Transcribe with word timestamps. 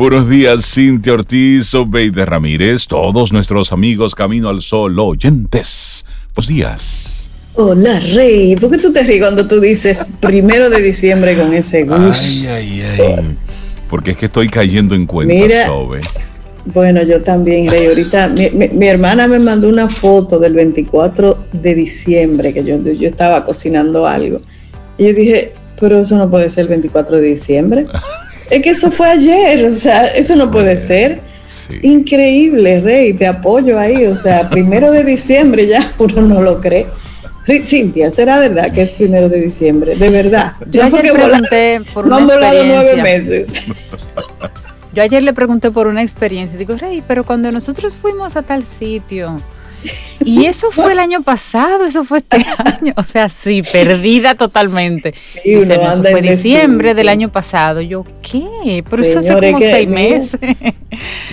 Buenos 0.00 0.30
días, 0.30 0.64
Cintia 0.64 1.12
Ortiz, 1.12 1.74
Obeide 1.74 2.24
Ramírez, 2.24 2.86
todos 2.86 3.34
nuestros 3.34 3.70
amigos 3.70 4.14
Camino 4.14 4.48
al 4.48 4.62
Sol 4.62 4.98
oyentes. 4.98 6.06
Buenos 6.34 6.48
días. 6.48 7.28
Hola, 7.54 8.00
Rey. 8.14 8.56
¿Por 8.56 8.70
qué 8.70 8.78
tú 8.78 8.94
te 8.94 9.02
ríes 9.02 9.20
cuando 9.20 9.46
tú 9.46 9.60
dices 9.60 10.06
primero 10.20 10.70
de 10.70 10.80
diciembre 10.80 11.36
con 11.36 11.52
ese 11.52 11.82
gusto? 11.84 12.48
Ay, 12.48 12.80
ay, 12.80 12.82
ay. 13.18 13.36
Porque 13.90 14.12
es 14.12 14.16
que 14.16 14.24
estoy 14.24 14.48
cayendo 14.48 14.94
en 14.94 15.04
cuenta, 15.04 15.34
Mira, 15.34 15.66
Sobe. 15.66 16.00
Bueno, 16.64 17.02
yo 17.02 17.20
también, 17.22 17.70
Rey. 17.70 17.86
Ahorita 17.88 18.28
mi, 18.28 18.48
mi- 18.52 18.68
mi 18.70 18.86
hermana 18.86 19.26
me 19.26 19.38
mandó 19.38 19.68
una 19.68 19.90
foto 19.90 20.38
del 20.38 20.54
24 20.54 21.44
de 21.52 21.74
diciembre, 21.74 22.54
que 22.54 22.64
yo, 22.64 22.78
yo 22.82 23.06
estaba 23.06 23.44
cocinando 23.44 24.06
algo. 24.06 24.38
Y 24.96 25.08
yo 25.08 25.12
dije, 25.12 25.52
pero 25.78 25.98
eso 25.98 26.16
no 26.16 26.30
puede 26.30 26.48
ser 26.48 26.62
el 26.62 26.68
24 26.68 27.18
de 27.18 27.22
diciembre. 27.28 27.86
es 28.50 28.62
que 28.62 28.70
eso 28.70 28.90
fue 28.90 29.08
ayer, 29.08 29.64
o 29.64 29.70
sea, 29.70 30.04
eso 30.06 30.36
no 30.36 30.50
puede 30.50 30.76
ser. 30.76 31.20
Sí. 31.46 31.78
Increíble, 31.82 32.80
Rey, 32.80 33.12
te 33.12 33.26
apoyo 33.26 33.78
ahí. 33.78 34.06
O 34.06 34.14
sea, 34.16 34.48
primero 34.50 34.90
de 34.92 35.04
diciembre 35.04 35.66
ya 35.66 35.92
uno 35.98 36.22
no 36.22 36.42
lo 36.42 36.60
cree. 36.60 36.86
Rey, 37.46 37.64
Cintia, 37.64 38.10
¿será 38.10 38.38
verdad 38.38 38.70
que 38.72 38.82
es 38.82 38.92
primero 38.92 39.28
de 39.28 39.40
diciembre? 39.40 39.96
De 39.96 40.08
verdad. 40.10 40.52
Yo 40.70 40.82
No 40.88 40.96
ayer 40.98 41.12
pregunté 41.12 41.80
por 41.92 42.06
no 42.06 42.16
una 42.16 42.16
han 42.18 42.26
volado 42.26 42.64
nueve 42.64 42.90
experiencia. 42.92 43.02
meses. 43.02 43.62
Yo 44.92 45.02
ayer 45.02 45.22
le 45.22 45.32
pregunté 45.32 45.70
por 45.70 45.86
una 45.86 46.02
experiencia. 46.02 46.58
Digo, 46.58 46.76
Rey, 46.76 47.02
pero 47.06 47.24
cuando 47.24 47.50
nosotros 47.50 47.96
fuimos 47.96 48.36
a 48.36 48.42
tal 48.42 48.64
sitio. 48.64 49.40
Y 50.24 50.44
eso 50.44 50.70
fue 50.70 50.92
el 50.92 50.98
año 50.98 51.22
pasado, 51.22 51.84
eso 51.84 52.04
fue 52.04 52.18
este 52.18 52.36
año. 52.80 52.92
O 52.96 53.02
sea, 53.02 53.28
sí, 53.28 53.62
perdida 53.62 54.34
totalmente. 54.34 55.14
Sí, 55.42 55.54
Dice, 55.54 55.76
no, 55.76 55.88
eso 55.88 56.02
fue 56.02 56.18
en 56.18 56.26
diciembre 56.26 56.94
del 56.94 57.08
año 57.08 57.30
pasado. 57.30 57.80
Yo, 57.80 58.04
¿qué? 58.22 58.84
Pero 58.88 59.02
eso 59.02 59.20
hace 59.20 59.34
como 59.34 59.60
seis 59.60 59.88
meses. 59.88 60.40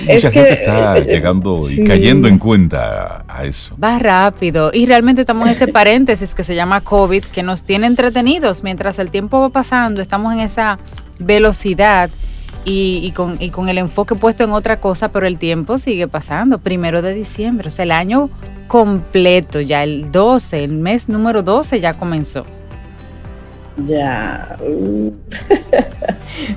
Es 0.07 0.23
Mucha 0.23 0.31
que, 0.31 0.39
gente 0.39 0.53
está 0.53 0.97
eh, 0.99 1.05
llegando 1.05 1.69
y 1.69 1.77
sí. 1.77 1.83
cayendo 1.83 2.27
en 2.27 2.37
cuenta 2.37 3.25
a 3.27 3.43
eso. 3.43 3.75
Va 3.83 3.97
rápido. 3.97 4.69
Y 4.71 4.85
realmente 4.85 5.21
estamos 5.21 5.45
en 5.47 5.53
este 5.53 5.67
paréntesis 5.73 6.35
que 6.35 6.43
se 6.43 6.55
llama 6.55 6.81
COVID, 6.81 7.23
que 7.25 7.43
nos 7.43 7.63
tiene 7.63 7.87
entretenidos 7.87 8.63
mientras 8.63 8.99
el 8.99 9.09
tiempo 9.09 9.41
va 9.41 9.49
pasando. 9.49 10.01
Estamos 10.01 10.31
en 10.31 10.41
esa 10.41 10.77
velocidad 11.19 12.11
y, 12.65 12.99
y 13.03 13.11
con, 13.11 13.37
y 13.39 13.49
con 13.49 13.69
el 13.69 13.77
enfoque 13.77 14.15
puesto 14.15 14.43
en 14.43 14.51
otra 14.51 14.79
cosa, 14.79 15.09
pero 15.09 15.27
el 15.27 15.37
tiempo 15.37 15.77
sigue 15.77 16.07
pasando. 16.07 16.59
Primero 16.59 17.01
de 17.01 17.13
diciembre, 17.13 17.69
o 17.69 17.71
sea, 17.71 17.83
el 17.83 17.91
año 17.91 18.29
completo, 18.67 19.61
ya 19.61 19.83
el 19.83 20.11
12, 20.11 20.63
el 20.63 20.73
mes 20.73 21.09
número 21.09 21.43
12 21.43 21.79
ya 21.79 21.93
comenzó. 21.93 22.45
Ya. 23.85 24.57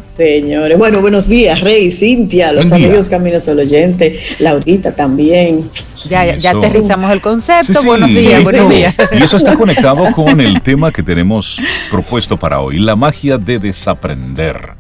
Señores. 0.03 0.78
Bueno, 0.78 1.01
buenos 1.01 1.28
días, 1.28 1.61
Rey, 1.61 1.91
Cintia, 1.91 2.53
los 2.53 2.69
Buen 2.69 2.81
día. 2.81 2.89
amigos 2.89 3.09
Caminos 3.09 3.48
al 3.48 3.59
Oyente, 3.59 4.21
Laurita 4.39 4.93
también. 4.93 5.71
Ya, 6.09 6.37
ya, 6.37 6.53
aterrizamos 6.53 7.12
el 7.12 7.21
concepto. 7.21 7.75
Sí, 7.75 7.75
sí, 7.75 7.87
buenos 7.87 8.09
días, 8.09 8.39
sí, 8.39 8.45
buenos 8.45 8.73
sí. 8.73 8.78
días. 8.78 8.97
Y 9.12 9.23
eso 9.23 9.37
está 9.37 9.56
conectado 9.56 10.11
con 10.12 10.41
el 10.41 10.62
tema 10.62 10.93
que 10.93 11.03
tenemos 11.03 11.61
propuesto 11.91 12.39
para 12.39 12.61
hoy, 12.61 12.78
la 12.78 12.97
magia 12.97 13.37
de 13.37 13.59
desaprender. 13.59 14.80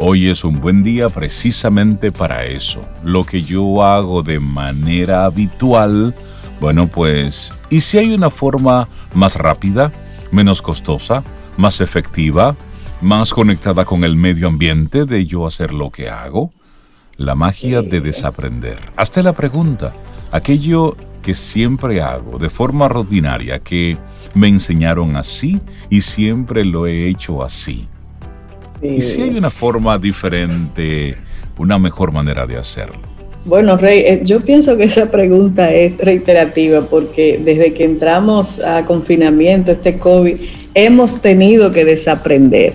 Hoy 0.00 0.28
es 0.28 0.44
un 0.44 0.60
buen 0.60 0.84
día 0.84 1.08
precisamente 1.08 2.12
para 2.12 2.44
eso. 2.44 2.86
Lo 3.02 3.24
que 3.24 3.42
yo 3.42 3.82
hago 3.82 4.22
de 4.22 4.38
manera 4.38 5.24
habitual, 5.24 6.14
bueno, 6.60 6.86
pues, 6.86 7.52
¿y 7.68 7.80
si 7.80 7.98
hay 7.98 8.14
una 8.14 8.30
forma 8.30 8.86
más 9.12 9.34
rápida, 9.34 9.90
menos 10.30 10.62
costosa, 10.62 11.24
más 11.56 11.80
efectiva, 11.80 12.54
más 13.00 13.34
conectada 13.34 13.84
con 13.84 14.04
el 14.04 14.14
medio 14.14 14.46
ambiente 14.46 15.04
de 15.04 15.26
yo 15.26 15.48
hacer 15.48 15.72
lo 15.72 15.90
que 15.90 16.08
hago? 16.08 16.52
La 17.16 17.34
magia 17.34 17.82
de 17.82 18.00
desaprender. 18.00 18.78
Hazte 18.96 19.24
la 19.24 19.32
pregunta. 19.32 19.92
Aquello 20.30 20.96
que 21.22 21.34
siempre 21.34 22.00
hago 22.02 22.38
de 22.38 22.50
forma 22.50 22.86
rutinaria, 22.86 23.58
que 23.58 23.98
me 24.32 24.46
enseñaron 24.46 25.16
así 25.16 25.60
y 25.90 26.02
siempre 26.02 26.64
lo 26.64 26.86
he 26.86 27.08
hecho 27.08 27.42
así. 27.42 27.88
¿Y 28.82 29.02
si 29.02 29.22
hay 29.22 29.36
una 29.36 29.50
forma 29.50 29.98
diferente, 29.98 31.16
una 31.58 31.78
mejor 31.78 32.12
manera 32.12 32.46
de 32.46 32.56
hacerlo? 32.56 32.96
Bueno, 33.44 33.76
Rey, 33.76 34.00
eh, 34.00 34.20
yo 34.24 34.40
pienso 34.40 34.76
que 34.76 34.84
esa 34.84 35.10
pregunta 35.10 35.72
es 35.72 35.96
reiterativa 35.98 36.82
porque 36.82 37.40
desde 37.42 37.72
que 37.72 37.84
entramos 37.84 38.60
a 38.60 38.84
confinamiento, 38.84 39.72
este 39.72 39.98
COVID, 39.98 40.36
hemos 40.74 41.20
tenido 41.22 41.70
que 41.70 41.84
desaprender. 41.84 42.74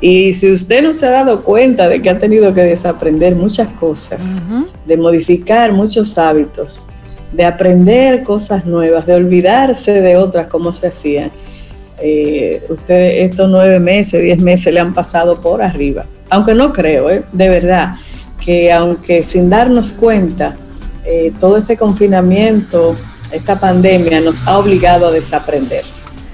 Y 0.00 0.32
si 0.34 0.50
usted 0.50 0.82
no 0.82 0.92
se 0.92 1.06
ha 1.06 1.10
dado 1.10 1.42
cuenta 1.44 1.88
de 1.88 2.00
que 2.02 2.10
ha 2.10 2.18
tenido 2.18 2.52
que 2.54 2.62
desaprender 2.62 3.34
muchas 3.36 3.68
cosas, 3.68 4.40
Ujú. 4.44 4.66
de 4.86 4.96
modificar 4.96 5.72
muchos 5.72 6.18
hábitos, 6.18 6.86
de 7.32 7.44
aprender 7.44 8.22
cosas 8.22 8.64
nuevas, 8.64 9.06
de 9.06 9.14
olvidarse 9.14 10.00
de 10.00 10.16
otras 10.16 10.46
como 10.46 10.72
se 10.72 10.86
hacían, 10.88 11.30
eh, 12.02 12.62
usted 12.68 13.24
estos 13.24 13.50
nueve 13.50 13.80
meses, 13.80 14.22
diez 14.22 14.38
meses 14.38 14.72
le 14.72 14.80
han 14.80 14.94
pasado 14.94 15.40
por 15.40 15.62
arriba. 15.62 16.06
Aunque 16.30 16.54
no 16.54 16.72
creo, 16.72 17.10
¿eh? 17.10 17.22
de 17.32 17.48
verdad, 17.48 17.96
que 18.44 18.72
aunque 18.72 19.22
sin 19.22 19.50
darnos 19.50 19.92
cuenta, 19.92 20.56
eh, 21.04 21.32
todo 21.40 21.56
este 21.56 21.76
confinamiento, 21.76 22.94
esta 23.32 23.58
pandemia 23.58 24.20
nos 24.20 24.46
ha 24.46 24.58
obligado 24.58 25.08
a 25.08 25.10
desaprender 25.10 25.84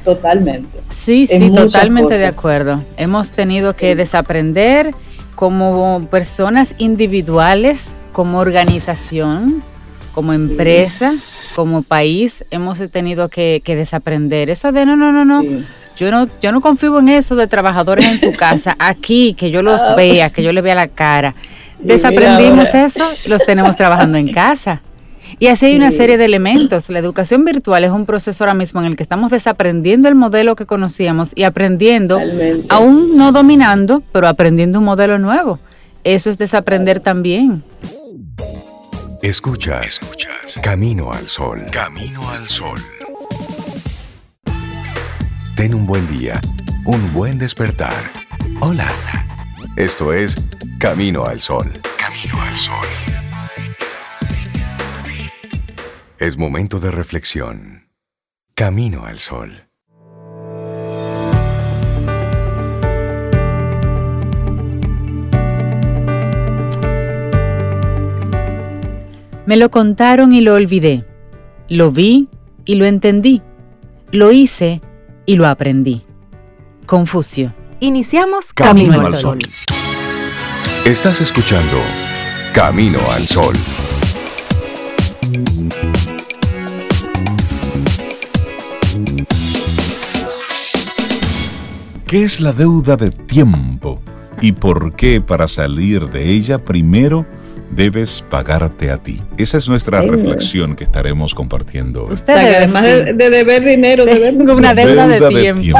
totalmente. 0.04 0.80
Sí, 0.90 1.26
en 1.30 1.38
sí, 1.38 1.50
totalmente 1.54 2.18
de 2.18 2.26
acuerdo. 2.26 2.84
Hemos 2.96 3.32
tenido 3.32 3.74
que 3.74 3.92
Sí. 3.92 3.94
desaprender 3.96 4.94
como 5.34 6.06
personas 6.10 6.74
individuales, 6.78 7.94
como 8.12 8.38
organización, 8.38 9.62
como 10.14 10.32
empresa, 10.32 11.12
como 11.56 11.82
país, 11.82 12.44
hemos 12.50 12.78
tenido 12.90 13.28
que, 13.28 13.60
que 13.64 13.74
desaprender. 13.76 14.50
Eso 14.50 14.70
de 14.72 14.86
no, 14.86 14.96
no, 14.96 15.12
no, 15.12 15.24
no. 15.24 15.42
Sí. 15.42 15.64
Yo 15.96 16.10
no, 16.10 16.28
yo 16.42 16.50
no 16.50 16.60
confío 16.60 16.98
en 16.98 17.08
eso 17.08 17.36
de 17.36 17.46
trabajadores 17.46 18.06
en 18.06 18.18
su 18.18 18.32
casa, 18.32 18.74
aquí, 18.78 19.34
que 19.34 19.50
yo 19.50 19.62
los 19.62 19.82
Ah. 19.82 19.94
vea, 19.94 20.30
que 20.30 20.42
yo 20.42 20.52
le 20.52 20.60
vea 20.60 20.74
la 20.74 20.88
cara. 20.88 21.34
Desaprendimos 21.78 22.74
eso 22.74 23.04
y 23.24 23.28
los 23.28 23.44
tenemos 23.44 23.76
trabajando 23.76 24.18
en 24.18 24.32
casa. 24.32 24.82
Y 25.38 25.48
así 25.48 25.66
hay 25.66 25.76
una 25.76 25.90
Sí. 25.90 25.96
serie 25.98 26.16
de 26.16 26.24
elementos. 26.26 26.88
La 26.90 26.98
educación 27.00 27.44
virtual 27.44 27.82
es 27.84 27.90
un 27.90 28.06
proceso 28.06 28.44
ahora 28.44 28.54
mismo 28.54 28.80
en 28.80 28.86
el 28.86 28.96
que 28.96 29.02
estamos 29.02 29.30
desaprendiendo 29.30 30.08
el 30.08 30.14
modelo 30.14 30.54
que 30.56 30.64
conocíamos 30.66 31.32
y 31.34 31.42
aprendiendo, 31.44 32.18
aún 32.68 33.16
no 33.16 33.32
dominando, 33.32 34.02
pero 34.12 34.28
aprendiendo 34.28 34.78
un 34.78 34.84
modelo 34.84 35.18
nuevo. 35.18 35.58
Eso 36.04 36.28
es 36.30 36.38
desaprender 36.38 37.00
también. 37.00 37.64
Escuchas, 39.24 39.86
escuchas. 39.86 40.60
Camino 40.62 41.10
al 41.10 41.26
sol. 41.26 41.64
Camino 41.72 42.28
al 42.28 42.46
sol. 42.46 42.78
Ten 45.56 45.72
un 45.72 45.86
buen 45.86 46.06
día, 46.08 46.42
un 46.84 47.10
buen 47.14 47.38
despertar. 47.38 47.94
Hola. 48.60 48.86
Esto 49.76 50.12
es 50.12 50.36
Camino 50.78 51.24
al 51.24 51.40
sol. 51.40 51.72
Camino 51.98 52.42
al 52.42 52.54
sol. 52.54 52.86
Es 56.18 56.36
momento 56.36 56.78
de 56.78 56.90
reflexión. 56.90 57.88
Camino 58.54 59.06
al 59.06 59.18
sol. 59.18 59.70
Me 69.46 69.58
lo 69.58 69.70
contaron 69.70 70.32
y 70.32 70.40
lo 70.40 70.54
olvidé. 70.54 71.04
Lo 71.68 71.90
vi 71.90 72.28
y 72.64 72.76
lo 72.76 72.86
entendí. 72.86 73.42
Lo 74.10 74.32
hice 74.32 74.80
y 75.26 75.36
lo 75.36 75.46
aprendí. 75.46 76.02
Confucio. 76.86 77.52
Iniciamos 77.80 78.54
Camino 78.54 79.00
al 79.02 79.14
Sol. 79.14 79.38
Estás 80.86 81.20
escuchando 81.20 81.76
Camino 82.54 83.00
al 83.10 83.26
sol. 83.26 83.54
¿Qué 92.06 92.24
es 92.24 92.40
la 92.40 92.52
deuda 92.54 92.96
de 92.96 93.10
tiempo? 93.10 94.00
¿Y 94.40 94.52
por 94.52 94.94
qué 94.96 95.20
para 95.20 95.48
salir 95.48 96.08
de 96.08 96.30
ella 96.30 96.64
primero 96.64 97.26
debes 97.74 98.24
pagarte 98.30 98.90
a 98.90 98.98
ti? 98.98 99.20
Esa 99.36 99.58
es 99.58 99.68
nuestra 99.68 100.00
Ay, 100.00 100.08
reflexión 100.10 100.76
que 100.76 100.84
estaremos 100.84 101.34
compartiendo 101.34 102.04
Usted 102.04 102.34
sea, 102.34 102.36
que 102.36 102.44
debe 102.44 102.56
además 102.56 102.84
sí. 102.84 102.90
de, 102.90 103.12
de 103.12 103.30
deber 103.30 103.64
dinero, 103.64 104.04
debemos 104.06 104.46
Tengo 104.46 104.58
una 104.58 104.74
deuda, 104.74 105.06
Deuda 105.06 105.28
de 105.28 105.34
de 105.34 105.40
tiempo. 105.40 105.78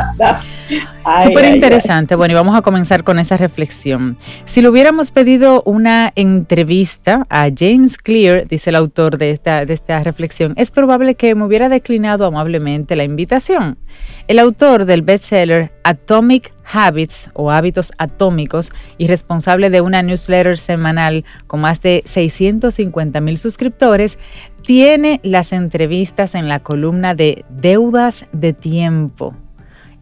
Súper 1.23 1.55
interesante. 1.55 2.15
Bueno, 2.15 2.33
y 2.33 2.35
vamos 2.35 2.57
a 2.57 2.63
comenzar 2.63 3.05
con 3.05 3.19
esa 3.19 3.37
reflexión. 3.37 4.17
Si 4.45 4.63
le 4.63 4.69
hubiéramos 4.69 5.11
pedido 5.11 5.63
una 5.67 6.13
entrevista 6.17 7.27
a 7.29 7.49
James 7.55 7.99
Clear, 7.99 8.47
dice 8.49 8.71
el 8.71 8.77
autor 8.77 9.19
de 9.19 9.31
esta, 9.31 9.67
de 9.67 9.75
esta 9.75 10.03
reflexión, 10.03 10.55
es 10.57 10.71
probable 10.71 11.15
que 11.15 11.35
me 11.35 11.45
hubiera 11.45 11.69
declinado 11.69 12.25
amablemente 12.25 12.97
la 12.97 13.05
invitación. 13.05 13.77
El 14.27 14.39
autor 14.39 14.87
del 14.87 15.03
bestseller 15.03 15.73
Atomic 15.85 16.53
Habits 16.73 17.31
o 17.35 17.51
Hábitos 17.51 17.93
Atómicos 17.99 18.73
y 18.97 19.07
responsable 19.07 19.69
de 19.69 19.83
una 19.83 20.03
newsletter 20.03 20.59
semanal 20.59 21.25
con 21.47 21.61
más 21.61 21.83
de 21.83 22.03
650 22.07 23.21
mil 23.21 23.37
suscriptores, 23.37 24.19
tiene 24.63 25.21
las 25.23 25.53
entrevistas 25.53 26.35
en 26.35 26.49
la 26.49 26.61
columna 26.61 27.15
de 27.15 27.45
Deudas 27.51 28.27
de 28.33 28.55
Tiempo 28.55 29.35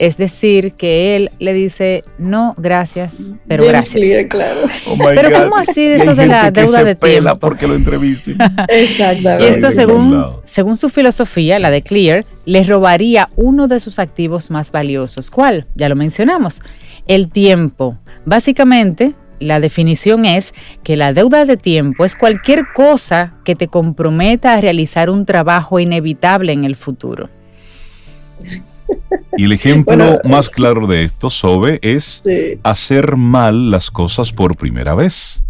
es 0.03 0.17
decir, 0.17 0.73
que 0.73 1.15
él 1.15 1.31
le 1.39 1.53
dice, 1.53 2.03
no, 2.19 2.57
gracias, 2.59 3.29
pero 3.47 3.65
gracias. 3.65 4.27
claro. 4.29 4.63
Oh 4.89 4.99
pero 4.99 5.31
¿cómo 5.31 5.57
así 5.57 5.81
eso 5.81 6.17
de 6.17 6.27
la 6.27 6.51
deuda 6.51 6.83
de 6.83 6.97
tiempo? 6.97 7.39
porque 7.39 7.69
lo 7.69 7.77
entreviste. 7.77 8.35
Exactamente. 8.69 9.45
Y 9.45 9.47
esto 9.47 9.71
según, 9.71 10.41
según 10.43 10.77
su 10.77 10.89
filosofía, 10.89 11.61
la 11.61 11.71
de 11.71 11.83
Clear, 11.83 12.25
le 12.47 12.65
robaría 12.65 13.31
uno 13.37 13.69
de 13.69 13.79
sus 13.79 14.01
activos 14.01 14.51
más 14.51 14.73
valiosos. 14.73 15.31
¿Cuál? 15.31 15.69
Ya 15.77 15.89
lo 15.89 15.95
mencionamos. 15.95 16.63
El 17.07 17.31
tiempo. 17.31 17.97
Básicamente, 18.25 19.15
la 19.39 19.61
definición 19.61 20.25
es 20.27 20.53
que 20.83 20.97
la 20.97 21.13
deuda 21.13 21.45
de 21.45 21.57
tiempo 21.57 22.05
es 22.05 22.17
cualquier 22.17 22.65
cosa 22.75 23.35
que 23.45 23.55
te 23.55 23.69
comprometa 23.69 24.55
a 24.55 24.61
realizar 24.61 25.11
un 25.11 25.27
trabajo 25.27 25.79
inevitable 25.79 26.53
en 26.53 26.65
el 26.65 26.75
futuro. 26.75 27.31
Y 29.37 29.45
el 29.45 29.53
ejemplo 29.53 30.21
más 30.25 30.51
claro 30.51 30.87
de 30.87 31.05
esto, 31.05 31.31
Sobe, 31.31 31.79
es 31.83 32.23
hacer 32.63 33.17
mal 33.17 33.71
las 33.71 33.91
cosas 33.91 34.33
por 34.33 34.57
primera 34.57 34.95
vez. 34.95 35.43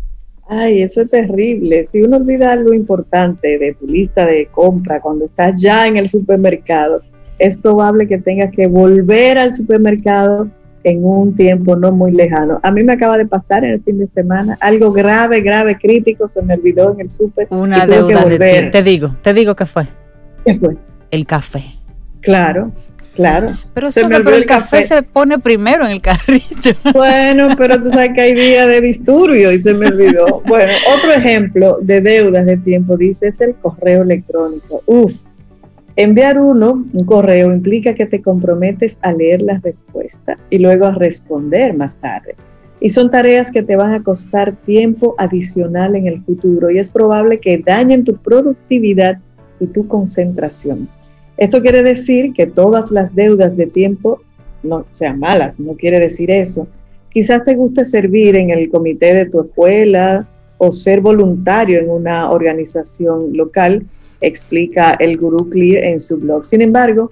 Ay, 0.48 0.82
eso 0.82 1.02
es 1.02 1.10
terrible. 1.10 1.84
Si 1.84 2.02
uno 2.02 2.18
olvida 2.18 2.52
algo 2.52 2.74
importante 2.74 3.58
de 3.58 3.74
tu 3.74 3.86
lista 3.86 4.26
de 4.26 4.46
compra 4.46 5.00
cuando 5.00 5.24
estás 5.24 5.60
ya 5.60 5.86
en 5.86 5.96
el 5.96 6.08
supermercado, 6.08 7.02
es 7.38 7.56
probable 7.56 8.06
que 8.06 8.18
tengas 8.18 8.52
que 8.52 8.66
volver 8.66 9.38
al 9.38 9.54
supermercado 9.54 10.48
en 10.84 11.04
un 11.04 11.34
tiempo 11.36 11.76
no 11.76 11.92
muy 11.92 12.12
lejano. 12.12 12.60
A 12.62 12.70
mí 12.70 12.84
me 12.84 12.92
acaba 12.92 13.16
de 13.16 13.26
pasar 13.26 13.64
en 13.64 13.72
el 13.72 13.82
fin 13.82 13.98
de 13.98 14.06
semana 14.06 14.58
algo 14.60 14.92
grave, 14.92 15.40
grave, 15.40 15.78
crítico, 15.78 16.28
se 16.28 16.42
me 16.42 16.54
olvidó 16.54 16.92
en 16.92 17.00
el 17.00 17.08
super. 17.08 17.46
Una 17.50 17.86
deuda 17.86 18.24
de 18.24 18.70
Te 18.70 18.82
digo, 18.82 19.16
te 19.22 19.32
digo 19.32 19.54
qué 19.54 19.66
fue. 19.66 19.86
¿Qué 20.44 20.58
fue? 20.58 20.76
El 21.10 21.26
café. 21.26 21.62
Claro, 22.20 22.72
Claro. 23.14 23.48
Pero, 23.74 23.90
solo, 23.90 24.16
el, 24.16 24.46
café. 24.46 24.86
se 24.86 25.02
pone 25.02 25.38
primero 25.38 25.84
en 25.84 25.92
el 25.92 26.00
carrito. 26.00 26.70
Bueno, 26.94 27.54
pero 27.58 27.80
tú 27.80 27.90
sabes 27.90 28.12
que 28.14 28.20
hay 28.22 28.34
días 28.34 28.66
de 28.66 28.80
disturbio 28.80 29.52
y 29.52 29.60
se 29.60 29.74
me 29.74 29.88
olvidó. 29.88 30.42
Bueno, 30.46 30.72
otro 30.96 31.12
ejemplo 31.12 31.78
de 31.82 32.00
deudas 32.00 32.46
de 32.46 32.56
tiempo, 32.56 32.96
dice, 32.96 33.28
es 33.28 33.40
el 33.40 33.54
correo 33.54 34.02
electrónico. 34.02 34.82
Uf, 34.86 35.12
enviar 35.96 36.38
uno, 36.38 36.84
un 36.92 37.04
correo, 37.04 37.52
implica 37.52 37.94
que 37.94 38.06
te 38.06 38.22
comprometes 38.22 38.98
a 39.02 39.12
leer 39.12 39.42
la 39.42 39.60
respuesta 39.62 40.38
y 40.48 40.58
luego 40.58 40.86
a 40.86 40.92
responder 40.92 41.74
más 41.74 41.98
tarde. 41.98 42.34
Y 42.80 42.90
son 42.90 43.10
tareas 43.10 43.52
que 43.52 43.62
te 43.62 43.76
van 43.76 43.92
a 43.92 44.02
costar 44.02 44.56
tiempo 44.56 45.14
adicional 45.18 45.94
en 45.96 46.06
el 46.06 46.22
futuro 46.22 46.70
y 46.70 46.78
es 46.78 46.90
probable 46.90 47.38
que 47.38 47.58
dañen 47.58 48.04
tu 48.04 48.16
productividad 48.16 49.18
y 49.60 49.66
tu 49.66 49.86
concentración. 49.86 50.88
Esto 51.36 51.62
quiere 51.62 51.82
decir 51.82 52.32
que 52.34 52.46
todas 52.46 52.90
las 52.90 53.14
deudas 53.14 53.56
de 53.56 53.66
tiempo 53.66 54.20
no 54.62 54.84
sean 54.92 55.18
malas, 55.18 55.58
no 55.58 55.74
quiere 55.74 55.98
decir 55.98 56.30
eso. 56.30 56.66
Quizás 57.10 57.44
te 57.44 57.54
guste 57.54 57.84
servir 57.84 58.36
en 58.36 58.50
el 58.50 58.70
comité 58.70 59.14
de 59.14 59.26
tu 59.26 59.40
escuela 59.40 60.26
o 60.58 60.70
ser 60.70 61.00
voluntario 61.00 61.80
en 61.80 61.90
una 61.90 62.30
organización 62.30 63.36
local, 63.36 63.84
explica 64.20 64.92
el 64.92 65.18
gurú 65.18 65.50
Clear 65.50 65.84
en 65.84 65.98
su 65.98 66.18
blog. 66.18 66.44
Sin 66.44 66.62
embargo, 66.62 67.10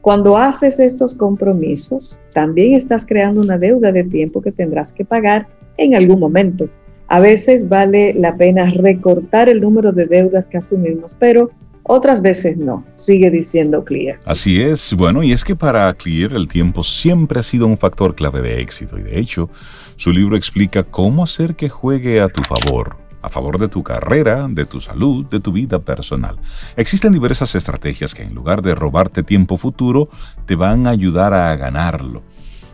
cuando 0.00 0.36
haces 0.36 0.78
estos 0.80 1.14
compromisos, 1.14 2.20
también 2.32 2.74
estás 2.74 3.04
creando 3.04 3.40
una 3.40 3.58
deuda 3.58 3.92
de 3.92 4.04
tiempo 4.04 4.40
que 4.40 4.52
tendrás 4.52 4.92
que 4.92 5.04
pagar 5.04 5.46
en 5.76 5.94
algún 5.94 6.18
momento. 6.18 6.68
A 7.08 7.20
veces 7.20 7.68
vale 7.68 8.14
la 8.14 8.36
pena 8.36 8.70
recortar 8.70 9.48
el 9.48 9.60
número 9.60 9.92
de 9.92 10.06
deudas 10.06 10.48
que 10.48 10.58
asumimos, 10.58 11.16
pero 11.18 11.50
otras 11.84 12.22
veces 12.22 12.56
no, 12.56 12.84
sigue 12.94 13.30
diciendo 13.30 13.84
Clear. 13.84 14.20
Así 14.24 14.60
es, 14.60 14.94
bueno, 14.94 15.22
y 15.22 15.32
es 15.32 15.44
que 15.44 15.56
para 15.56 15.92
Clear 15.94 16.32
el 16.32 16.48
tiempo 16.48 16.84
siempre 16.84 17.40
ha 17.40 17.42
sido 17.42 17.66
un 17.66 17.78
factor 17.78 18.14
clave 18.14 18.42
de 18.42 18.60
éxito 18.60 18.98
y 18.98 19.02
de 19.02 19.18
hecho 19.18 19.50
su 19.96 20.10
libro 20.10 20.36
explica 20.36 20.82
cómo 20.84 21.24
hacer 21.24 21.54
que 21.54 21.68
juegue 21.68 22.20
a 22.20 22.28
tu 22.28 22.42
favor, 22.42 22.96
a 23.20 23.28
favor 23.28 23.58
de 23.58 23.68
tu 23.68 23.82
carrera, 23.82 24.46
de 24.48 24.64
tu 24.64 24.80
salud, 24.80 25.26
de 25.26 25.40
tu 25.40 25.52
vida 25.52 25.78
personal. 25.80 26.36
Existen 26.76 27.12
diversas 27.12 27.54
estrategias 27.54 28.14
que 28.14 28.22
en 28.22 28.34
lugar 28.34 28.62
de 28.62 28.74
robarte 28.74 29.22
tiempo 29.22 29.56
futuro, 29.56 30.08
te 30.46 30.56
van 30.56 30.86
a 30.86 30.90
ayudar 30.90 31.34
a 31.34 31.54
ganarlo. 31.56 32.22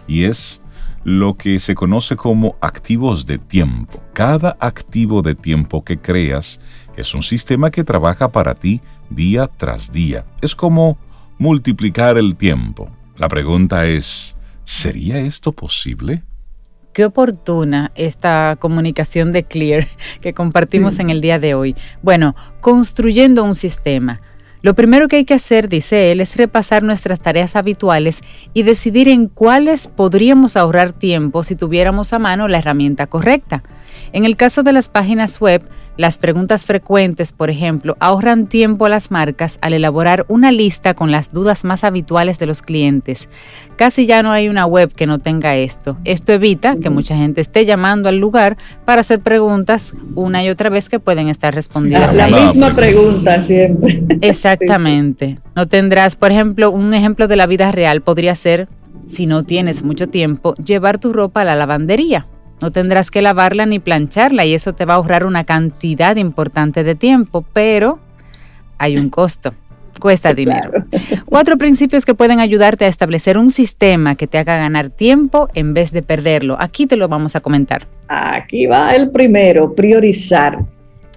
Y 0.07 0.25
es 0.25 0.63
lo 1.05 1.37
que 1.37 1.59
se 1.59 1.75
conoce 1.75 2.17
como 2.17 2.57
activos 2.61 3.27
de 3.27 3.39
tiempo. 3.39 4.03
Cada 4.15 4.57
activo 4.61 5.23
de 5.23 5.35
tiempo 5.35 5.85
que 5.85 5.99
creas 5.99 6.61
es 6.97 7.15
un 7.15 7.23
sistema 7.23 7.71
que 7.71 7.85
trabaja 7.85 8.29
para 8.29 8.55
ti 8.55 8.81
día 9.11 9.49
tras 9.57 9.93
día. 9.93 10.25
Es 10.41 10.55
como 10.55 10.99
multiplicar 11.39 12.19
el 12.19 12.37
tiempo. 12.37 12.91
La 13.17 13.29
pregunta 13.29 13.87
es, 13.87 14.37
¿sería 14.65 15.19
esto 15.21 15.53
posible? 15.53 16.23
Qué 16.93 17.05
oportuna 17.05 17.93
esta 17.95 18.57
comunicación 18.59 19.33
de 19.33 19.45
Clear 19.45 19.87
que 20.21 20.35
compartimos 20.35 20.99
en 20.99 21.11
el 21.11 21.21
día 21.21 21.39
de 21.39 21.55
hoy. 21.55 21.77
Bueno, 22.03 22.35
construyendo 22.61 23.45
un 23.45 23.55
sistema. 23.55 24.21
Lo 24.61 24.75
primero 24.75 25.07
que 25.07 25.17
hay 25.17 25.25
que 25.25 25.35
hacer, 25.35 25.69
dice 25.69 26.11
él, 26.11 26.21
es 26.21 26.37
repasar 26.37 26.83
nuestras 26.83 27.21
tareas 27.21 27.55
habituales 27.55 28.23
y 28.55 28.65
decidir 28.65 29.09
en 29.09 29.29
cuáles 29.29 29.87
podríamos 29.87 30.57
ahorrar 30.57 30.93
tiempo 30.93 31.45
si 31.45 31.55
tuviéramos 31.55 32.13
a 32.13 32.19
mano 32.19 32.49
la 32.49 32.59
herramienta 32.59 33.07
correcta. 33.07 33.63
En 34.13 34.25
el 34.25 34.37
caso 34.37 34.65
de 34.65 34.73
las 34.73 34.89
páginas 34.89 35.41
web, 35.41 35.69
las 35.99 36.17
preguntas 36.17 36.65
frecuentes, 36.65 37.33
por 37.33 37.51
ejemplo, 37.51 37.97
ahorran 37.99 38.47
tiempo 38.47 38.87
a 38.87 38.89
las 38.89 39.11
marcas 39.11 39.59
al 39.63 39.73
elaborar 39.73 40.25
una 40.29 40.53
lista 40.53 40.95
con 40.95 41.11
las 41.11 41.33
dudas 41.33 41.65
más 41.65 41.83
habituales 41.83 42.39
de 42.39 42.47
los 42.47 42.63
clientes. 42.63 43.29
Casi 43.77 44.07
ya 44.07 44.23
no 44.23 44.31
hay 44.31 44.49
una 44.49 44.65
web 44.65 44.93
que 44.95 45.07
no 45.07 45.19
tenga 45.19 45.57
esto. 45.57 45.99
Esto 46.05 46.33
evita 46.33 46.77
que 46.77 46.89
mucha 46.89 47.17
gente 47.17 47.41
esté 47.41 47.67
llamando 47.67 48.09
al 48.09 48.19
lugar 48.19 48.57
para 48.85 49.01
hacer 49.01 49.19
preguntas 49.19 49.93
una 50.15 50.45
y 50.45 50.51
otra 50.51 50.71
vez 50.71 50.89
que 50.89 51.01
pueden 51.01 51.29
estar 51.29 51.53
respondidas. 51.53 52.15
la 52.15 52.29
misma 52.29 52.75
pregunta 52.77 53.43
siempre. 53.43 54.05
Exactamente. 54.21 55.41
No 55.57 55.67
tendrás, 55.67 56.15
por 56.15 56.31
ejemplo, 56.31 56.71
un 56.71 56.95
ejemplo 56.95 57.27
de 57.27 57.35
la 57.35 57.49
vida 57.49 57.73
real 57.73 58.03
podría 58.03 58.37
ser, 58.37 58.69
si 59.05 59.27
no 59.27 59.43
tienes 59.43 59.83
mucho 59.83 60.07
tiempo, 60.07 60.55
llevar 60.55 60.99
tu 60.99 61.13
ropa 61.13 61.41
a 61.41 61.45
la 61.45 61.57
lavandería 61.57 62.29
no 62.61 62.73
tendrás 62.73 63.11
que 63.11 63.23
lavarla 63.23 63.67
ni 63.67 63.79
plancharla 63.79 64.45
y 64.45 64.55
eso 64.55 64.75
te 64.75 64.85
va 64.85 64.95
a 64.95 64.97
ahorrar 64.97 65.25
una 65.25 65.45
cantidad 65.45 66.17
importante 66.17 66.83
de 66.85 66.95
tiempo, 66.95 67.45
pero 67.53 67.99
hay 68.79 68.97
un 68.97 69.11
costo. 69.11 69.55
Cuesta 70.01 70.33
dinero. 70.33 70.85
Cuatro 71.27 71.57
principios 71.57 72.05
que 72.05 72.15
pueden 72.15 72.39
ayudarte 72.39 72.85
a 72.85 72.89
establecer 72.89 73.37
un 73.37 73.49
sistema 73.49 74.15
que 74.15 74.29
te 74.29 74.39
haga 74.39 74.57
ganar 74.57 74.91
tiempo 74.91 75.49
en 75.55 75.75
vez 75.75 75.91
de 75.91 76.03
perderlo. 76.03 76.57
Aquí 76.61 76.87
te 76.87 76.97
lo 76.97 77.09
vamos 77.09 77.35
a 77.35 77.41
comentar. 77.41 77.87
Aquí 78.07 78.67
va 78.67 78.95
el 78.95 79.11
primero, 79.11 79.75
priorizar. 79.75 80.59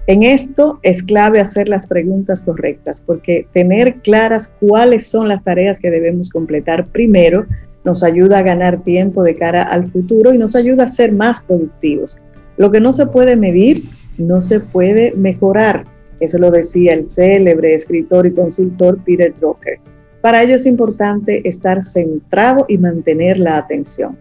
En 0.07 0.23
esto 0.23 0.79
es 0.81 1.03
clave 1.03 1.39
hacer 1.39 1.69
las 1.69 1.85
preguntas 1.85 2.41
correctas 2.41 3.03
porque 3.05 3.45
tener 3.53 3.97
claras 4.01 4.51
cuáles 4.59 5.07
son 5.07 5.27
las 5.27 5.43
tareas 5.43 5.79
que 5.79 5.91
debemos 5.91 6.29
completar 6.29 6.87
primero 6.87 7.45
nos 7.83 8.03
ayuda 8.03 8.39
a 8.39 8.43
ganar 8.43 8.83
tiempo 8.83 9.23
de 9.23 9.35
cara 9.35 9.63
al 9.63 9.91
futuro 9.91 10.33
y 10.33 10.37
nos 10.37 10.55
ayuda 10.55 10.83
a 10.83 10.89
ser 10.89 11.11
más 11.11 11.43
productivos. 11.43 12.17
Lo 12.57 12.69
que 12.71 12.79
no 12.79 12.93
se 12.93 13.07
puede 13.07 13.35
medir, 13.35 13.89
no 14.17 14.41
se 14.41 14.59
puede 14.59 15.13
mejorar. 15.13 15.85
Eso 16.19 16.37
lo 16.37 16.51
decía 16.51 16.93
el 16.93 17.09
célebre 17.09 17.73
escritor 17.73 18.27
y 18.27 18.33
consultor 18.33 18.99
Peter 19.03 19.33
Drucker. 19.33 19.79
Para 20.21 20.43
ello 20.43 20.55
es 20.55 20.67
importante 20.67 21.47
estar 21.47 21.83
centrado 21.83 22.65
y 22.67 22.77
mantener 22.77 23.39
la 23.39 23.57
atención. 23.57 24.17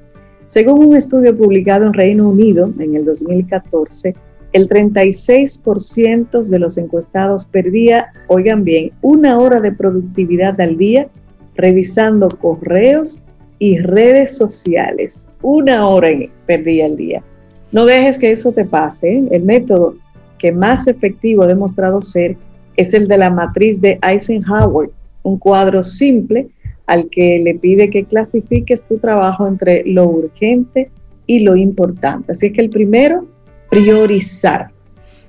Según 0.47 0.85
un 0.85 0.97
estudio 0.97 1.37
publicado 1.37 1.87
en 1.87 1.93
Reino 1.93 2.29
Unido 2.29 2.73
en 2.79 2.97
el 2.97 3.05
2014, 3.05 4.15
el 4.53 4.69
36% 4.69 6.49
de 6.49 6.59
los 6.59 6.77
encuestados 6.79 7.45
perdía, 7.45 8.09
oigan 8.27 8.65
bien, 8.65 8.91
una 9.01 9.39
hora 9.39 9.61
de 9.61 9.71
productividad 9.71 10.61
al 10.61 10.77
día 10.77 11.09
revisando 11.55 12.31
correos 12.31 13.25
y 13.61 13.79
redes 13.79 14.37
sociales. 14.37 15.29
Una 15.43 15.87
hora 15.87 16.09
perdí 16.47 16.81
al 16.81 16.97
día. 16.97 17.23
No 17.71 17.85
dejes 17.85 18.19
que 18.19 18.33
eso 18.33 18.51
te 18.51 18.65
pase. 18.65 19.23
El 19.31 19.43
método 19.45 19.95
que 20.39 20.51
más 20.51 20.89
efectivo 20.89 21.45
ha 21.45 21.47
demostrado 21.47 22.03
ser 22.03 22.37
es 22.77 22.95
el 22.95 23.07
de 23.07 23.19
la 23.19 23.31
matriz 23.31 23.81
de 23.81 23.99
Eisenhower, 24.03 24.91
un 25.23 25.39
cuadro 25.39 25.83
simple 25.83 26.49
al 26.87 27.09
que 27.11 27.39
le 27.45 27.55
pide 27.55 27.91
que 27.91 28.05
clasifiques 28.05 28.89
tu 28.89 28.99
trabajo 28.99 29.47
entre 29.47 29.85
lo 29.85 30.07
urgente 30.07 30.91
y 31.27 31.41
lo 31.41 31.55
importante. 31.55 32.33
Así 32.33 32.53
que 32.53 32.63
el 32.63 32.71
primero, 32.71 33.27
priorizar. 33.69 34.71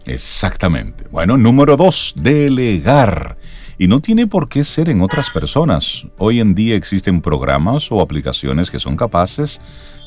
Exactamente. 0.05 1.03
Bueno, 1.11 1.37
número 1.37 1.75
dos, 1.75 2.15
delegar. 2.19 3.37
Y 3.81 3.87
no 3.87 3.99
tiene 3.99 4.27
por 4.27 4.47
qué 4.47 4.63
ser 4.63 4.89
en 4.89 5.01
otras 5.01 5.31
personas. 5.31 6.05
Hoy 6.19 6.39
en 6.39 6.53
día 6.53 6.75
existen 6.75 7.19
programas 7.19 7.91
o 7.91 7.99
aplicaciones 7.99 8.69
que 8.69 8.77
son 8.77 8.95
capaces 8.95 9.59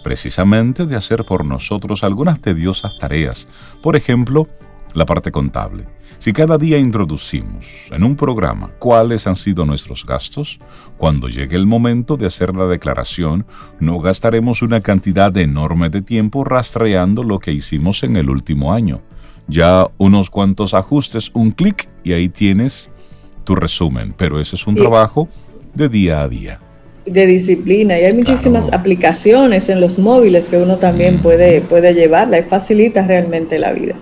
precisamente 0.04 0.86
de 0.86 0.94
hacer 0.94 1.24
por 1.24 1.44
nosotros 1.44 2.04
algunas 2.04 2.40
tediosas 2.40 2.96
tareas. 3.00 3.48
Por 3.82 3.96
ejemplo, 3.96 4.46
la 4.92 5.06
parte 5.06 5.32
contable. 5.32 5.88
Si 6.20 6.32
cada 6.32 6.56
día 6.56 6.78
introducimos 6.78 7.66
en 7.90 8.04
un 8.04 8.14
programa 8.14 8.70
cuáles 8.78 9.26
han 9.26 9.34
sido 9.34 9.66
nuestros 9.66 10.06
gastos, 10.06 10.60
cuando 10.96 11.26
llegue 11.26 11.56
el 11.56 11.66
momento 11.66 12.16
de 12.16 12.28
hacer 12.28 12.54
la 12.54 12.66
declaración, 12.66 13.44
no 13.80 13.98
gastaremos 13.98 14.62
una 14.62 14.82
cantidad 14.82 15.36
enorme 15.36 15.90
de 15.90 16.00
tiempo 16.00 16.44
rastreando 16.44 17.24
lo 17.24 17.40
que 17.40 17.50
hicimos 17.50 18.04
en 18.04 18.14
el 18.14 18.30
último 18.30 18.72
año. 18.72 19.02
Ya 19.48 19.88
unos 19.98 20.30
cuantos 20.30 20.74
ajustes, 20.74 21.32
un 21.34 21.50
clic 21.50 21.88
y 22.04 22.12
ahí 22.12 22.28
tienes 22.28 22.88
tu 23.44 23.54
resumen, 23.54 24.14
pero 24.16 24.40
ese 24.40 24.56
es 24.56 24.66
un 24.66 24.74
trabajo 24.74 25.28
de 25.74 25.88
día 25.88 26.22
a 26.22 26.28
día. 26.28 26.60
De 27.06 27.26
disciplina, 27.26 27.98
y 27.98 28.04
hay 28.04 28.14
muchísimas 28.14 28.72
aplicaciones 28.72 29.68
en 29.68 29.80
los 29.80 29.98
móviles 29.98 30.48
que 30.48 30.56
uno 30.56 30.76
también 30.76 31.18
puede, 31.18 31.60
puede 31.60 31.94
llevarla 31.94 32.38
y 32.38 32.44
facilita 32.44 33.06
realmente 33.06 33.58
la 33.58 33.72
vida. 33.72 33.94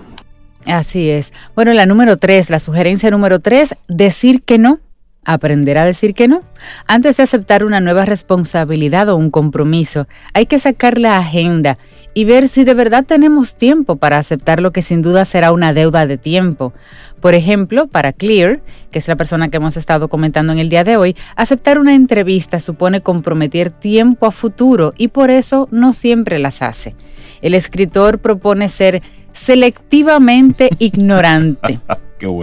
Así 0.65 1.09
es. 1.09 1.33
Bueno, 1.55 1.73
la 1.73 1.85
número 1.85 2.17
tres, 2.17 2.49
la 2.49 2.59
sugerencia 2.59 3.11
número 3.11 3.39
tres, 3.39 3.75
decir 3.87 4.41
que 4.43 4.57
no. 4.57 4.79
Aprender 5.25 5.77
a 5.77 5.85
decir 5.85 6.13
que 6.13 6.27
no. 6.27 6.41
Antes 6.85 7.17
de 7.17 7.23
aceptar 7.23 7.63
una 7.63 7.79
nueva 7.79 8.05
responsabilidad 8.05 9.07
o 9.07 9.15
un 9.15 9.31
compromiso, 9.31 10.05
hay 10.33 10.47
que 10.47 10.59
sacar 10.59 10.97
la 10.97 11.17
agenda 11.17 11.77
y 12.13 12.25
ver 12.25 12.47
si 12.47 12.63
de 12.63 12.73
verdad 12.73 13.05
tenemos 13.05 13.55
tiempo 13.55 13.95
para 13.95 14.17
aceptar 14.17 14.59
lo 14.59 14.71
que 14.71 14.81
sin 14.81 15.01
duda 15.01 15.25
será 15.25 15.51
una 15.51 15.73
deuda 15.73 16.05
de 16.05 16.17
tiempo. 16.17 16.73
Por 17.19 17.35
ejemplo, 17.35 17.87
para 17.87 18.13
Clear, 18.13 18.61
que 18.91 18.99
es 18.99 19.07
la 19.07 19.15
persona 19.15 19.49
que 19.49 19.57
hemos 19.57 19.77
estado 19.77 20.09
comentando 20.09 20.51
en 20.53 20.59
el 20.59 20.69
día 20.69 20.83
de 20.83 20.97
hoy, 20.97 21.15
aceptar 21.35 21.79
una 21.79 21.95
entrevista 21.95 22.59
supone 22.59 23.01
comprometer 23.01 23.71
tiempo 23.71 24.25
a 24.25 24.31
futuro 24.31 24.93
y 24.97 25.07
por 25.07 25.31
eso 25.31 25.67
no 25.71 25.93
siempre 25.93 26.37
las 26.37 26.61
hace. 26.61 26.95
El 27.41 27.53
escritor 27.53 28.19
propone 28.19 28.69
ser 28.69 29.01
selectivamente 29.31 30.69
ignorante. 30.79 31.79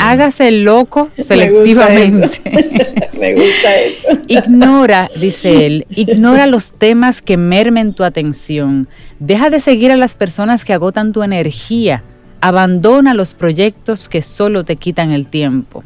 Hágase 0.00 0.50
loco 0.50 1.10
selectivamente. 1.16 2.40
Me 3.20 3.34
gusta, 3.34 3.80
eso. 3.80 4.18
Ignora, 4.28 5.08
dice 5.20 5.66
él, 5.66 5.86
ignora 5.90 6.46
los 6.46 6.72
temas 6.72 7.20
que 7.20 7.36
mermen 7.36 7.92
tu 7.92 8.02
atención. 8.02 8.88
Deja 9.18 9.50
de 9.50 9.60
seguir 9.60 9.92
a 9.92 9.96
las 9.96 10.16
personas 10.16 10.64
que 10.64 10.72
agotan 10.72 11.12
tu 11.12 11.22
energía. 11.22 12.02
Abandona 12.40 13.12
los 13.12 13.34
proyectos 13.34 14.08
que 14.08 14.22
solo 14.22 14.64
te 14.64 14.76
quitan 14.76 15.10
el 15.10 15.26
tiempo. 15.26 15.84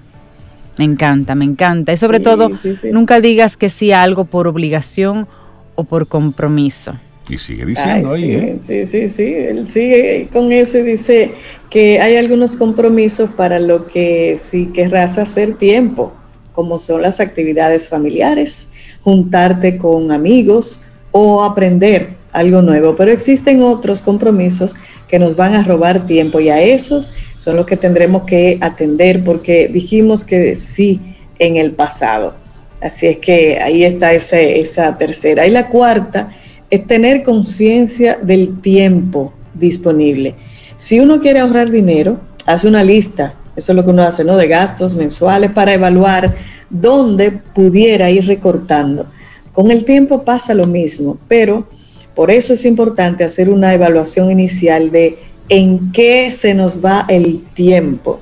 Me 0.79 0.85
encanta, 0.85 1.35
me 1.35 1.45
encanta. 1.45 1.93
Y 1.93 1.97
sobre 1.97 2.21
todo, 2.21 2.51
nunca 2.93 3.21
digas 3.21 3.57
que 3.57 3.69
sí 3.69 3.91
a 3.91 4.03
algo 4.03 4.25
por 4.25 4.47
obligación 4.47 5.27
o 5.75 5.83
por 5.83 6.07
compromiso. 6.07 6.95
Y 7.29 7.39
sigue 7.39 7.65
diciendo 7.65 8.13
ahí, 8.13 8.23
sí, 8.23 8.33
¿eh? 8.33 8.57
Sí, 8.61 8.87
sí, 8.87 9.09
sí. 9.09 9.35
Él 9.35 9.67
sigue 9.67 10.29
con 10.31 10.53
eso 10.53 10.79
y 10.79 10.83
dice 10.83 11.33
que 11.75 12.01
hay 12.01 12.15
algunos 12.15 12.57
compromisos 12.57 13.31
para 13.31 13.59
lo 13.59 13.89
que 13.89 14.39
sí 14.41 14.67
querrás 14.67 15.19
hacer 15.19 15.57
tiempo, 15.57 16.13
como 16.53 16.79
son 16.79 17.03
las 17.03 17.19
actividades 17.19 17.89
familiares, 17.89 18.69
juntarte 19.03 19.77
con 19.77 20.13
amigos 20.13 20.83
o 21.11 21.43
aprender 21.43 22.15
algo 22.31 22.63
nuevo. 22.63 22.95
Pero 22.95 23.11
existen 23.11 23.61
otros 23.61 24.03
compromisos 24.03 24.77
que 25.09 25.19
nos 25.19 25.35
van 25.35 25.57
a 25.57 25.65
robar 25.65 26.07
tiempo 26.07 26.39
y 26.39 26.49
a 26.49 26.63
esos 26.63 27.11
son 27.41 27.57
los 27.57 27.67
que 27.67 27.77
tendremos 27.77 28.23
que 28.23 28.57
atender 28.61 29.25
porque 29.25 29.67
dijimos 29.67 30.25
que 30.25 30.55
sí 30.55 31.01
en 31.41 31.57
el 31.57 31.73
pasado. 31.73 32.37
Así 32.81 33.09
es 33.09 33.19
que 33.19 33.59
ahí 33.61 33.83
está 33.83 34.13
esa 34.13 34.97
tercera. 34.97 35.45
Y 35.45 35.51
la 35.51 35.69
cuarta 35.69 36.37
es 36.71 36.87
tener 36.87 37.25
conciencia 37.25 38.17
del 38.23 38.61
tiempo 38.61 39.33
disponible. 39.55 40.37
Si 40.85 41.01
uno 41.01 41.19
quiere 41.19 41.41
ahorrar 41.41 41.71
dinero, 41.71 42.19
hace 42.45 42.69
una 42.69 42.85
lista, 42.85 43.33
eso 43.57 43.73
es 43.73 43.77
lo 43.77 43.85
que 43.85 43.91
uno 43.91 44.03
hace, 44.03 44.23
¿no? 44.23 44.37
De 44.37 44.49
gastos 44.49 44.95
mensuales 44.95 45.51
para 45.51 45.73
evaluar 45.73 46.35
dónde 46.69 47.31
pudiera 47.31 48.11
ir 48.11 48.27
recortando. 48.27 49.07
Con 49.55 49.71
el 49.71 49.87
tiempo 49.87 50.25
pasa 50.25 50.53
lo 50.53 50.67
mismo, 50.67 51.17
pero 51.27 51.67
por 52.15 52.31
eso 52.31 52.53
es 52.53 52.67
importante 52.67 53.25
hacer 53.25 53.49
una 53.49 53.73
evaluación 53.73 54.31
inicial 54.31 54.91
de 54.91 55.21
en 55.49 55.91
qué 55.91 56.31
se 56.33 56.53
nos 56.53 56.85
va 56.85 57.07
el 57.09 57.43
tiempo. 57.55 58.21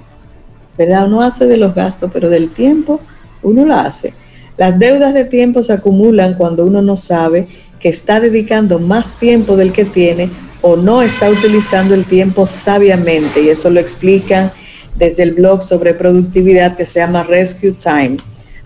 ¿Verdad? 0.78 1.08
Uno 1.08 1.22
hace 1.22 1.46
de 1.46 1.56
los 1.56 1.74
gastos, 1.74 2.12
pero 2.14 2.30
del 2.30 2.48
tiempo 2.48 3.00
uno 3.42 3.64
lo 3.64 3.74
hace. 3.74 4.14
Las 4.56 4.78
deudas 4.78 5.14
de 5.14 5.24
tiempo 5.24 5.64
se 5.64 5.72
acumulan 5.72 6.34
cuando 6.34 6.64
uno 6.64 6.80
no 6.80 6.96
sabe 6.96 7.48
que 7.80 7.88
está 7.88 8.20
dedicando 8.20 8.78
más 8.78 9.18
tiempo 9.18 9.56
del 9.56 9.72
que 9.72 9.84
tiene 9.84 10.30
o 10.62 10.76
no 10.76 11.02
está 11.02 11.28
utilizando 11.28 11.94
el 11.94 12.04
tiempo 12.04 12.46
sabiamente. 12.46 13.42
Y 13.42 13.48
eso 13.50 13.68
lo 13.68 13.80
explican 13.80 14.52
desde 14.96 15.24
el 15.24 15.34
blog 15.34 15.62
sobre 15.62 15.94
productividad 15.94 16.76
que 16.76 16.86
se 16.86 17.00
llama 17.00 17.24
Rescue 17.24 17.72
Time. 17.72 18.16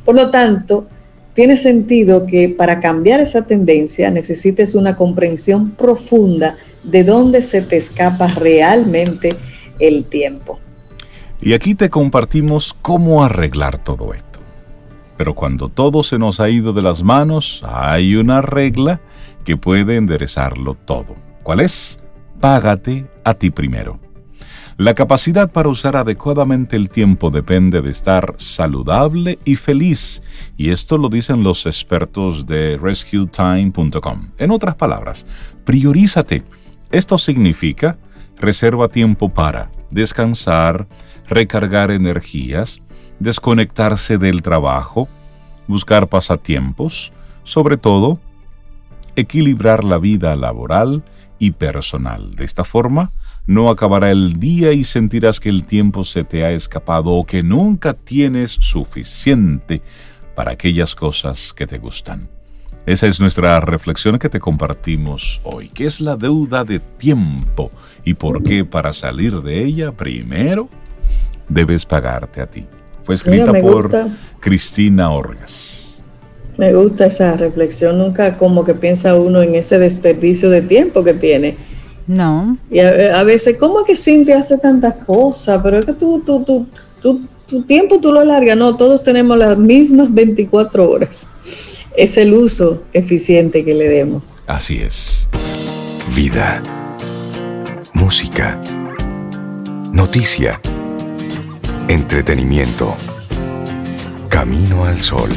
Por 0.05 0.15
lo 0.15 0.31
tanto, 0.31 0.87
tiene 1.35 1.57
sentido 1.57 2.27
que 2.27 2.49
para 2.49 2.81
cambiar 2.81 3.21
esa 3.21 3.47
tendencia 3.47 4.11
necesites 4.11 4.75
una 4.75 4.97
comprensión 4.97 5.73
profunda 5.73 6.57
de 6.83 7.05
dónde 7.05 7.43
se 7.43 7.63
te 7.63 7.77
escapa 7.77 8.29
realmente 8.29 9.37
el 9.79 10.05
tiempo. 10.05 10.59
Y 11.41 11.53
aquí 11.53 11.75
te 11.75 11.91
compartimos 11.91 12.75
cómo 12.81 13.23
arreglar 13.23 13.83
todo 13.83 14.15
esto. 14.15 14.41
Pero 15.17 15.35
cuando 15.35 15.69
todo 15.69 16.03
se 16.03 16.19
nos 16.19 16.41
ha 16.41 16.49
ido 16.49 16.73
de 16.73 16.83
las 16.83 17.03
manos, 17.03 17.63
hay 17.67 18.17
una 18.17 18.41
regla 18.41 19.01
que 19.45 19.57
puede 19.57 19.97
enderezarlo 19.97 20.75
todo. 20.75 21.26
¿Cuál 21.47 21.61
es? 21.61 22.01
Págate 22.41 23.07
a 23.23 23.35
ti 23.35 23.51
primero. 23.51 24.01
La 24.79 24.95
capacidad 24.95 25.53
para 25.53 25.69
usar 25.69 25.95
adecuadamente 25.95 26.75
el 26.75 26.91
tiempo 26.91 27.31
depende 27.31 27.83
de 27.83 27.91
estar 27.93 28.35
saludable 28.37 29.39
y 29.45 29.55
feliz, 29.55 30.23
y 30.57 30.71
esto 30.71 30.99
lo 30.99 31.09
dicen 31.09 31.45
los 31.45 31.65
expertos 31.67 32.47
de 32.47 32.79
rescuetime.com. 32.79 34.31
En 34.41 34.51
otras 34.51 34.75
palabras, 34.75 35.25
priorízate. 35.65 36.43
Esto 36.91 37.17
significa 37.17 37.97
reserva 38.37 38.89
tiempo 38.89 39.29
para 39.29 39.71
descansar, 39.93 40.89
recargar 41.29 41.93
energías, 41.93 42.83
desconectarse 43.21 44.19
del 44.19 44.43
trabajo, 44.43 45.07
buscar 45.69 46.09
pasatiempos, 46.09 47.13
sobre 47.45 47.77
todo, 47.77 48.19
equilibrar 49.15 49.85
la 49.85 49.99
vida 49.99 50.35
laboral 50.35 51.05
y 51.39 51.53
personal. 51.53 52.35
De 52.35 52.45
esta 52.45 52.65
forma, 52.65 53.13
no 53.47 53.71
acabará 53.71 54.11
el 54.11 54.41
día 54.41 54.73
y 54.73 54.85
sentirás 54.85 55.41
que 55.41 55.49
el 55.49 55.65
tiempo 55.65 56.05
se 56.05 56.25
te 56.25 56.45
ha 56.45 56.51
escapado 56.53 57.13
o 57.13 57.25
que 57.25 57.43
nunca 57.43 57.95
tienes 57.95 58.53
suficiente 58.53 59.83
para 60.35 60.53
aquellas 60.53 60.95
cosas 60.95 61.53
que 61.53 61.67
te 61.67 61.79
gustan. 61.79 62.29
Esa 62.87 63.09
es 63.09 63.19
nuestra 63.19 63.61
reflexión 63.61 64.19
que 64.19 64.29
te 64.29 64.39
compartimos 64.39 65.41
hoy. 65.43 65.69
¿Qué 65.71 65.87
es 65.87 66.01
la 66.01 66.17
deuda 66.17 66.65
de 66.65 66.79
tiempo? 66.79 67.73
¿Y 68.05 68.15
por 68.15 68.43
qué 68.45 68.65
para 68.65 68.93
salir 68.93 69.43
de 69.43 69.65
ella 69.65 69.91
primero 69.91 70.69
debes 71.49 71.85
pagarte 71.85 72.41
a 72.41 72.47
ti? 72.47 72.65
Fue 73.03 73.17
escrita 73.17 73.53
por 73.61 73.91
Cristina 74.41 75.11
Orgas. 75.11 75.86
Me 76.57 76.73
gusta 76.73 77.07
esa 77.07 77.37
reflexión, 77.37 77.99
nunca 77.99 78.37
como 78.39 78.65
que 78.65 78.75
piensa 78.75 79.15
uno 79.17 79.43
en 79.43 79.55
ese 79.55 79.79
desperdicio 79.79 80.49
de 80.51 80.63
tiempo 80.63 81.05
que 81.05 81.15
tiene. 81.15 81.57
No. 82.07 82.57
Y 82.71 82.79
a, 82.81 83.23
veces, 83.25 83.57
¿cómo 83.59 83.81
es 83.81 83.87
que 83.87 83.97
Cintia 83.97 84.39
hace 84.39 84.59
tantas 84.59 84.95
cosas? 85.05 85.61
Pero 85.63 85.79
es 85.79 85.87
que 85.87 85.93
tú, 85.93 86.23
tú, 86.25 86.45
tú, 86.45 86.67
tú, 87.01 87.21
tu 87.47 87.63
tiempo 87.63 88.01
tú 88.01 88.13
lo 88.13 88.21
alargas. 88.21 88.57
No, 88.57 88.77
todos 88.77 89.03
tenemos 89.03 89.37
las 89.37 89.59
mismas 89.59 90.13
24 90.13 90.89
horas. 90.89 91.29
Es 91.97 92.17
el 92.17 92.33
uso 92.33 92.85
eficiente 92.93 93.65
que 93.65 93.75
le 93.75 93.89
demos. 93.89 94.37
Así 94.47 94.79
es. 94.79 95.29
Vida. 96.15 96.63
Música. 97.95 98.61
Noticia 99.93 100.61
Entretenimiento. 101.89 102.97
Camino 104.29 104.85
al 104.85 105.01
sol. 105.01 105.31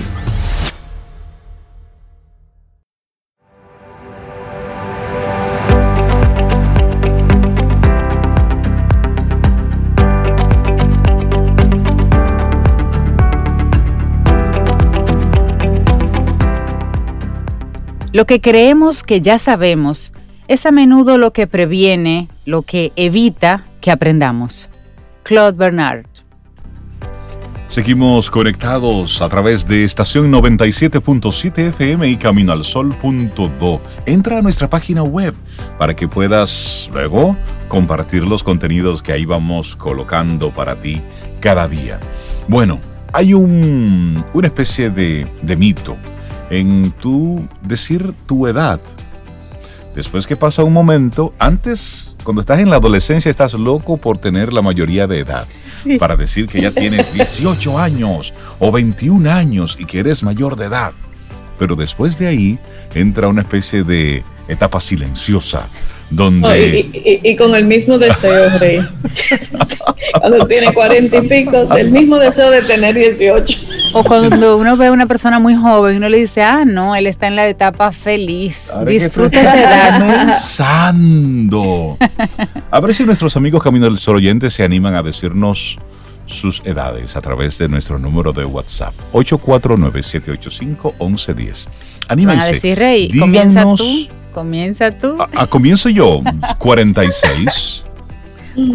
Lo 18.11 18.25
que 18.25 18.41
creemos 18.41 19.03
que 19.03 19.21
ya 19.21 19.37
sabemos 19.37 20.13
es 20.47 20.65
a 20.65 20.71
menudo 20.71 21.19
lo 21.19 21.31
que 21.31 21.45
previene, 21.45 22.27
lo 22.43 22.63
que 22.63 22.91
evita 22.95 23.65
que 23.81 23.91
aprendamos. 23.91 24.67
Claude 25.21 25.55
Bernard. 25.55 26.05
Seguimos 27.67 28.31
conectados 28.31 29.21
a 29.21 29.29
través 29.29 29.67
de 29.67 29.83
estación 29.83 30.31
97.7 30.31 31.69
FM 31.69 32.09
y 32.09 32.17
Camino 32.17 32.51
al 32.51 32.65
Sol.do. 32.65 33.79
Entra 34.07 34.39
a 34.39 34.41
nuestra 34.41 34.67
página 34.67 35.03
web 35.03 35.35
para 35.77 35.95
que 35.95 36.07
puedas 36.07 36.89
luego 36.91 37.37
compartir 37.67 38.23
los 38.23 38.41
contenidos 38.41 39.03
que 39.03 39.11
ahí 39.11 39.25
vamos 39.25 39.75
colocando 39.75 40.49
para 40.49 40.75
ti 40.75 40.99
cada 41.41 41.67
día. 41.67 41.99
Bueno, 42.47 42.79
hay 43.13 43.35
un, 43.35 44.25
una 44.33 44.47
especie 44.47 44.89
de, 44.89 45.27
de 45.43 45.55
mito 45.55 45.95
en 46.49 46.91
tu 46.91 47.47
decir 47.61 48.13
tu 48.25 48.47
edad. 48.47 48.79
Después 49.95 50.27
que 50.27 50.35
pasa 50.35 50.63
un 50.63 50.73
momento, 50.73 51.33
antes, 51.39 52.15
cuando 52.23 52.41
estás 52.41 52.59
en 52.59 52.69
la 52.69 52.77
adolescencia, 52.77 53.29
estás 53.29 53.53
loco 53.53 53.97
por 53.97 54.17
tener 54.17 54.53
la 54.53 54.61
mayoría 54.61 55.07
de 55.07 55.19
edad. 55.19 55.47
Para 55.99 56.15
decir 56.15 56.47
que 56.47 56.61
ya 56.61 56.71
tienes 56.71 57.13
18 57.13 57.77
años 57.77 58.33
o 58.59 58.71
21 58.71 59.29
años 59.29 59.77
y 59.79 59.85
que 59.85 59.99
eres 59.99 60.23
mayor 60.23 60.55
de 60.55 60.65
edad. 60.65 60.93
Pero 61.57 61.75
después 61.75 62.17
de 62.17 62.27
ahí 62.27 62.59
entra 62.93 63.27
una 63.27 63.41
especie 63.41 63.83
de 63.83 64.23
etapa 64.47 64.79
silenciosa 64.79 65.67
donde... 66.09 66.89
y, 66.93 67.35
con 67.35 67.53
el 67.55 67.65
mismo 67.65 67.97
deseo, 67.97 68.57
Rey. 68.57 68.79
cuando 70.19 70.47
tiene 70.47 70.73
cuarenta 70.73 71.17
y 71.17 71.27
pico, 71.27 71.67
el 71.75 71.91
mismo 71.91 72.17
deseo 72.17 72.49
de 72.49 72.61
tener 72.63 72.95
18. 72.95 73.68
O 73.93 74.03
cuando 74.07 74.57
uno 74.57 74.75
ve 74.77 74.87
a 74.87 74.91
una 74.91 75.05
persona 75.05 75.39
muy 75.39 75.55
joven, 75.55 75.97
uno 75.97 76.09
le 76.09 76.17
dice, 76.17 76.41
ah, 76.43 76.63
no, 76.65 76.95
él 76.95 77.05
está 77.07 77.27
en 77.27 77.35
la 77.35 77.47
etapa 77.47 77.91
feliz, 77.91 78.71
disfruta 78.85 79.41
esa 79.41 79.59
edad. 79.59 80.25
Pensando. 80.25 81.97
A 82.71 82.79
ver 82.79 82.93
si 82.93 83.03
nuestros 83.03 83.35
amigos 83.35 83.63
Camino 83.63 83.85
del 83.85 83.97
Sol 83.97 84.17
oyentes 84.17 84.53
se 84.53 84.63
animan 84.63 84.93
a 84.95 85.03
decirnos 85.03 85.77
sus 86.25 86.61
edades 86.63 87.15
a 87.15 87.21
través 87.21 87.57
de 87.57 87.67
nuestro 87.67 87.97
número 87.97 88.31
de 88.31 88.45
WhatsApp 88.45 88.93
849-785-1110. 89.13 91.65
Anímense. 92.07 92.39
Van 92.39 92.47
a 92.47 92.51
decir, 92.51 92.77
Rey, 92.77 93.09
comienza 93.17 93.63
tú. 93.75 94.07
Comienza 94.33 94.91
tú. 94.91 95.17
A, 95.19 95.27
a 95.41 95.47
comienzo 95.47 95.89
yo, 95.89 96.21
46. 96.59 97.83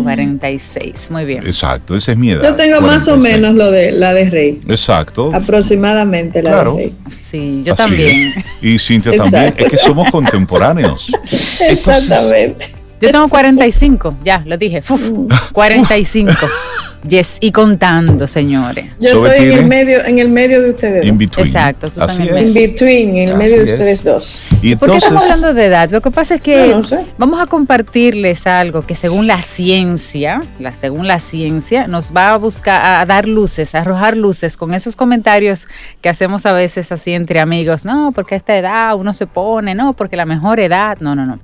46, 0.03 1.11
muy 1.11 1.25
bien. 1.25 1.47
Exacto, 1.47 1.97
esa 1.97 2.13
es 2.13 2.19
mi 2.19 2.31
edad. 2.31 2.43
Yo 2.43 2.55
tengo 2.55 2.81
más 2.81 3.09
o 3.09 3.17
menos 3.17 3.55
lo 3.55 3.71
de 3.71 3.93
la 3.93 4.15
de 4.15 4.31
Rey. 4.31 4.61
Exacto. 4.69 5.31
Aproximadamente 5.35 6.43
la 6.43 6.65
de 6.65 6.65
Rey. 6.65 6.97
Sí, 7.11 7.61
yo 7.65 7.75
también. 7.75 8.35
Y 8.61 8.79
Cintia 8.79 9.13
también. 9.13 9.55
Es 9.57 9.69
que 9.69 9.77
somos 9.77 10.11
contemporáneos. 10.11 11.11
Exactamente. 11.61 12.67
yo 13.01 13.11
tengo 13.11 13.29
45, 13.29 14.19
ya, 14.25 14.43
lo 14.47 14.57
dije. 14.57 14.83
45. 15.53 16.33
Yes, 17.07 17.37
y 17.41 17.53
contando, 17.53 18.27
señores. 18.27 18.87
Yo 18.99 19.27
estoy 19.27 19.47
en 19.47 19.53
el 19.53 19.67
medio, 19.67 20.03
en 20.07 20.19
el 20.19 20.31
medio 20.31 20.63
de 20.63 20.71
ustedes. 20.71 21.05
In 21.05 21.19
between. 21.19 21.47
Exacto, 21.47 21.91
tú 21.91 22.01
también. 22.01 22.47
In 22.47 22.55
between, 22.55 23.17
en 23.17 23.29
el 23.29 23.37
medio 23.37 23.63
de 23.63 23.75
ustedes 23.75 24.05
dos. 24.05 24.49
¿Y 24.63 24.75
¿Por 24.75 24.91
qué 24.91 24.97
estamos 24.97 25.23
hablando 25.23 25.53
de 25.53 25.67
edad? 25.67 25.91
Lo 25.91 26.01
que 26.01 26.11
pasa 26.11 26.37
es 26.37 26.41
que 26.41 26.75
vamos 27.19 27.43
a 27.43 27.47
compartirles 27.47 28.47
algo 28.47 28.83
que 28.83 28.95
según 28.95 29.27
la 29.27 29.43
ciencia, 29.43 30.41
la, 30.59 30.73
según 30.73 31.07
la 31.07 31.21
ciencia, 31.21 31.87
nos 31.89 32.11
va 32.17 32.33
a 32.33 32.39
buscar 32.39 32.83
a 32.83 33.05
dar 33.05 33.29
luces, 33.29 33.75
a 33.75 33.81
arrojar 33.81 34.17
luces 34.17 34.57
con 34.57 34.73
esos 34.73 34.97
comentarios 34.97 35.69
que 36.01 36.09
hacemos 36.09 36.47
a 36.47 36.55
veces 36.55 36.91
así 36.91 37.13
entre 37.13 37.41
amigos. 37.41 37.85
No, 37.85 38.13
porque 38.15 38.35
a 38.35 38.39
esta 38.39 38.57
edad 38.57 38.97
uno 38.97 39.13
se 39.13 39.27
pone, 39.27 39.75
no, 39.75 39.93
porque 39.93 40.17
la 40.17 40.25
mejor 40.25 40.59
edad. 40.59 40.97
No, 41.01 41.15
no, 41.15 41.27
no. 41.27 41.39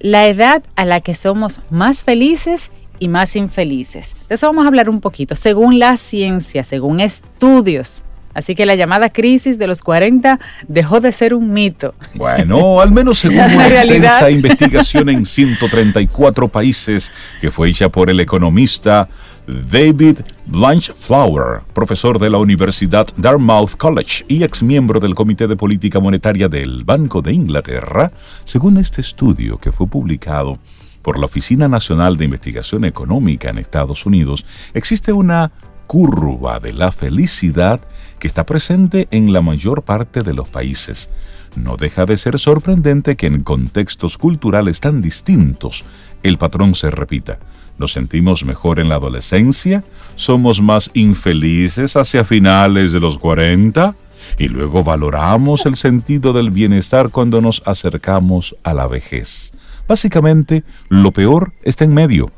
La 0.00 0.26
edad 0.26 0.62
a 0.74 0.84
la 0.84 1.00
que 1.00 1.14
somos 1.14 1.60
más 1.70 2.02
felices 2.02 2.72
y 2.82 2.83
más 3.08 3.36
infelices. 3.36 4.16
De 4.28 4.34
eso 4.34 4.46
vamos 4.46 4.64
a 4.64 4.68
hablar 4.68 4.88
un 4.88 5.00
poquito, 5.00 5.36
según 5.36 5.78
la 5.78 5.96
ciencia, 5.96 6.64
según 6.64 7.00
estudios. 7.00 8.02
Así 8.34 8.56
que 8.56 8.66
la 8.66 8.74
llamada 8.74 9.10
crisis 9.10 9.58
de 9.58 9.68
los 9.68 9.82
40 9.82 10.40
dejó 10.66 11.00
de 11.00 11.12
ser 11.12 11.34
un 11.34 11.52
mito. 11.52 11.94
Bueno, 12.14 12.80
al 12.80 12.90
menos 12.90 13.18
según 13.20 13.38
una 13.38 13.68
extensa 13.68 14.30
investigación 14.30 15.08
en 15.08 15.24
134 15.24 16.48
países 16.48 17.12
que 17.40 17.50
fue 17.50 17.70
hecha 17.70 17.88
por 17.88 18.10
el 18.10 18.18
economista 18.18 19.08
David 19.46 20.20
Blanchflower, 20.46 21.60
profesor 21.74 22.18
de 22.18 22.30
la 22.30 22.38
Universidad 22.38 23.06
Dartmouth 23.16 23.76
College 23.76 24.24
y 24.26 24.42
ex 24.42 24.62
miembro 24.62 25.00
del 25.00 25.14
Comité 25.14 25.46
de 25.46 25.54
Política 25.54 26.00
Monetaria 26.00 26.48
del 26.48 26.82
Banco 26.82 27.20
de 27.22 27.34
Inglaterra, 27.34 28.10
según 28.44 28.78
este 28.78 29.02
estudio 29.02 29.58
que 29.58 29.70
fue 29.70 29.86
publicado 29.86 30.58
por 31.04 31.18
la 31.18 31.26
Oficina 31.26 31.68
Nacional 31.68 32.16
de 32.16 32.24
Investigación 32.24 32.84
Económica 32.84 33.50
en 33.50 33.58
Estados 33.58 34.06
Unidos, 34.06 34.46
existe 34.72 35.12
una 35.12 35.52
curva 35.86 36.58
de 36.60 36.72
la 36.72 36.90
felicidad 36.90 37.80
que 38.18 38.26
está 38.26 38.44
presente 38.44 39.06
en 39.10 39.32
la 39.32 39.42
mayor 39.42 39.82
parte 39.82 40.22
de 40.22 40.32
los 40.32 40.48
países. 40.48 41.10
No 41.56 41.76
deja 41.76 42.06
de 42.06 42.16
ser 42.16 42.40
sorprendente 42.40 43.16
que 43.16 43.26
en 43.26 43.44
contextos 43.44 44.16
culturales 44.16 44.80
tan 44.80 45.02
distintos 45.02 45.84
el 46.22 46.38
patrón 46.38 46.74
se 46.74 46.90
repita. 46.90 47.38
Nos 47.76 47.92
sentimos 47.92 48.44
mejor 48.44 48.80
en 48.80 48.88
la 48.88 48.94
adolescencia, 48.94 49.84
somos 50.16 50.62
más 50.62 50.90
infelices 50.94 51.96
hacia 51.96 52.24
finales 52.24 52.92
de 52.92 53.00
los 53.00 53.18
40 53.18 53.94
y 54.38 54.48
luego 54.48 54.82
valoramos 54.82 55.66
el 55.66 55.76
sentido 55.76 56.32
del 56.32 56.50
bienestar 56.50 57.10
cuando 57.10 57.42
nos 57.42 57.62
acercamos 57.66 58.56
a 58.62 58.72
la 58.72 58.86
vejez. 58.86 59.52
Básicamente, 59.86 60.64
lo 60.88 61.12
peor 61.12 61.52
está 61.62 61.84
en 61.84 61.94
medio, 61.94 62.30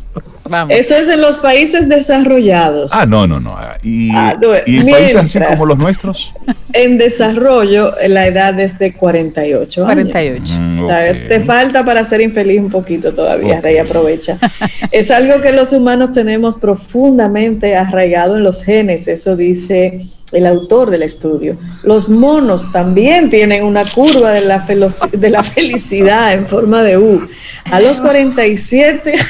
Eso 0.70 0.96
es 0.96 1.08
en 1.08 1.22
los 1.22 1.38
países 1.38 1.88
desarrollados. 1.88 2.92
Ah, 2.94 3.06
no, 3.06 3.28
no, 3.28 3.40
no. 3.40 3.56
Ah, 3.58 3.78
¿Y, 3.82 4.10
ah, 4.12 4.38
en 4.66 4.88
países 4.90 5.16
así 5.16 5.40
como 5.40 5.66
los 5.66 5.78
nuestros? 5.78 6.34
En 6.74 6.98
desarrollo, 6.98 7.94
la 8.08 8.28
edad 8.28 8.58
es 8.58 8.80
de 8.80 8.94
48 8.94 9.84
48. 9.84 10.54
Mm, 10.58 10.82
te 11.28 11.42
falta 11.42 11.84
para 11.84 12.06
ser 12.06 12.22
infeliz 12.22 12.62
un 12.62 12.70
poquito 12.70 13.14
todavía, 13.14 13.60
Rey, 13.60 13.78
aprovecha. 13.78 14.40
es 14.92 15.12
algo 15.12 15.42
que 15.42 15.52
los 15.52 15.74
humanos 15.74 16.14
tenemos 16.14 16.56
profundamente 16.56 17.76
arraigado 17.76 18.38
en 18.38 18.44
los 18.44 18.64
genes, 18.64 19.10
eso 19.10 19.36
dice 19.36 20.00
el 20.32 20.46
autor 20.46 20.90
del 20.90 21.04
estudio. 21.04 21.58
Los 21.84 22.10
monos 22.10 22.72
también 22.72 23.30
tienen 23.30 23.64
una 23.64 23.84
curva 23.86 24.32
de 24.32 24.42
la, 24.42 24.66
de 25.12 25.30
la 25.30 25.44
felicidad 25.44 26.34
en 26.34 26.48
forma 26.48 26.84
de 26.84 26.98
U. 26.98 27.28
A 27.66 27.80
los 27.80 28.02
47 28.02 29.14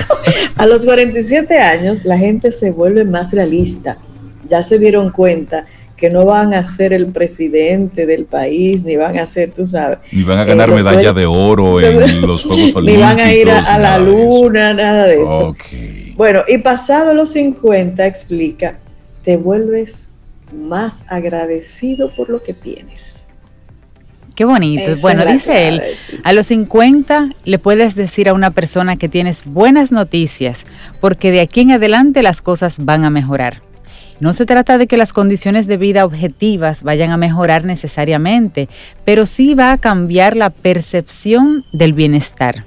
a 0.56 0.66
los 0.66 0.84
47 0.84 1.58
años 1.58 2.04
la 2.04 2.18
gente 2.18 2.52
se 2.52 2.70
vuelve 2.70 3.04
más 3.04 3.32
realista. 3.32 3.98
Ya 4.48 4.62
se 4.62 4.78
dieron 4.78 5.10
cuenta 5.10 5.66
que 6.02 6.10
no 6.10 6.24
van 6.24 6.52
a 6.52 6.64
ser 6.64 6.92
el 6.92 7.06
presidente 7.06 8.06
del 8.06 8.24
país, 8.24 8.82
ni 8.82 8.96
van 8.96 9.18
a 9.18 9.24
ser, 9.24 9.52
tú 9.52 9.68
sabes. 9.68 9.98
Ni 10.10 10.24
van 10.24 10.38
a 10.40 10.44
ganar 10.44 10.68
eh, 10.70 10.74
medalla 10.74 11.12
de 11.12 11.26
oro 11.26 11.80
en 11.80 12.22
los 12.26 12.42
Juegos 12.42 12.74
Olímpicos. 12.74 12.84
Ni 12.84 12.96
van 12.96 13.20
a 13.20 13.32
ir 13.32 13.48
a, 13.48 13.78
la 13.78 13.98
luna, 13.98 14.74
nada 14.74 15.06
de 15.06 15.22
eso. 15.22 15.56
Bueno, 16.16 16.42
y 16.48 16.58
pasado 16.58 17.14
los 17.14 17.30
50, 17.30 18.04
explica, 18.04 18.80
te 19.22 19.36
vuelves 19.36 20.12
más 20.52 21.04
agradecido 21.08 22.12
por 22.14 22.28
lo 22.30 22.42
que 22.42 22.54
tienes. 22.54 23.28
Qué 24.42 24.46
bonito. 24.46 24.96
bueno, 25.02 25.24
dice 25.24 25.68
él, 25.68 25.80
a 26.24 26.32
los 26.32 26.48
50 26.48 27.28
le 27.44 27.58
puedes 27.60 27.94
decir 27.94 28.28
a 28.28 28.32
una 28.32 28.50
persona 28.50 28.96
que 28.96 29.08
tienes 29.08 29.44
buenas 29.44 29.92
noticias, 29.92 30.64
porque 31.00 31.30
de 31.30 31.40
aquí 31.40 31.60
en 31.60 31.70
adelante 31.70 32.24
las 32.24 32.42
cosas 32.42 32.84
van 32.84 33.04
a 33.04 33.10
mejorar. 33.10 33.62
No 34.18 34.32
se 34.32 34.44
trata 34.44 34.78
de 34.78 34.88
que 34.88 34.96
las 34.96 35.12
condiciones 35.12 35.68
de 35.68 35.76
vida 35.76 36.04
objetivas 36.04 36.82
vayan 36.82 37.12
a 37.12 37.16
mejorar 37.18 37.64
necesariamente, 37.64 38.68
pero 39.04 39.26
sí 39.26 39.54
va 39.54 39.70
a 39.70 39.78
cambiar 39.78 40.34
la 40.34 40.50
percepción 40.50 41.64
del 41.72 41.92
bienestar. 41.92 42.64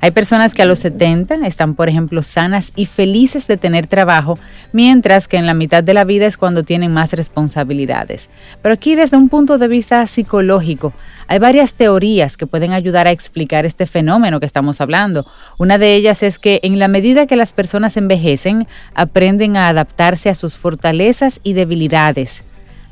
Hay 0.00 0.12
personas 0.12 0.54
que 0.54 0.62
a 0.62 0.64
los 0.64 0.78
70 0.78 1.46
están, 1.46 1.74
por 1.74 1.88
ejemplo, 1.88 2.22
sanas 2.22 2.72
y 2.76 2.86
felices 2.86 3.48
de 3.48 3.56
tener 3.56 3.88
trabajo, 3.88 4.38
mientras 4.72 5.26
que 5.26 5.36
en 5.36 5.46
la 5.46 5.54
mitad 5.54 5.82
de 5.82 5.94
la 5.94 6.04
vida 6.04 6.26
es 6.26 6.36
cuando 6.36 6.62
tienen 6.62 6.92
más 6.92 7.12
responsabilidades. 7.12 8.30
Pero 8.62 8.74
aquí 8.74 8.94
desde 8.94 9.16
un 9.16 9.28
punto 9.28 9.58
de 9.58 9.66
vista 9.66 10.06
psicológico, 10.06 10.92
hay 11.26 11.40
varias 11.40 11.74
teorías 11.74 12.36
que 12.36 12.46
pueden 12.46 12.72
ayudar 12.72 13.08
a 13.08 13.10
explicar 13.10 13.66
este 13.66 13.86
fenómeno 13.86 14.38
que 14.38 14.46
estamos 14.46 14.80
hablando. 14.80 15.26
Una 15.58 15.78
de 15.78 15.94
ellas 15.96 16.22
es 16.22 16.38
que 16.38 16.60
en 16.62 16.78
la 16.78 16.88
medida 16.88 17.26
que 17.26 17.36
las 17.36 17.52
personas 17.52 17.96
envejecen, 17.96 18.68
aprenden 18.94 19.56
a 19.56 19.68
adaptarse 19.68 20.30
a 20.30 20.34
sus 20.34 20.56
fortalezas 20.56 21.40
y 21.42 21.54
debilidades, 21.54 22.44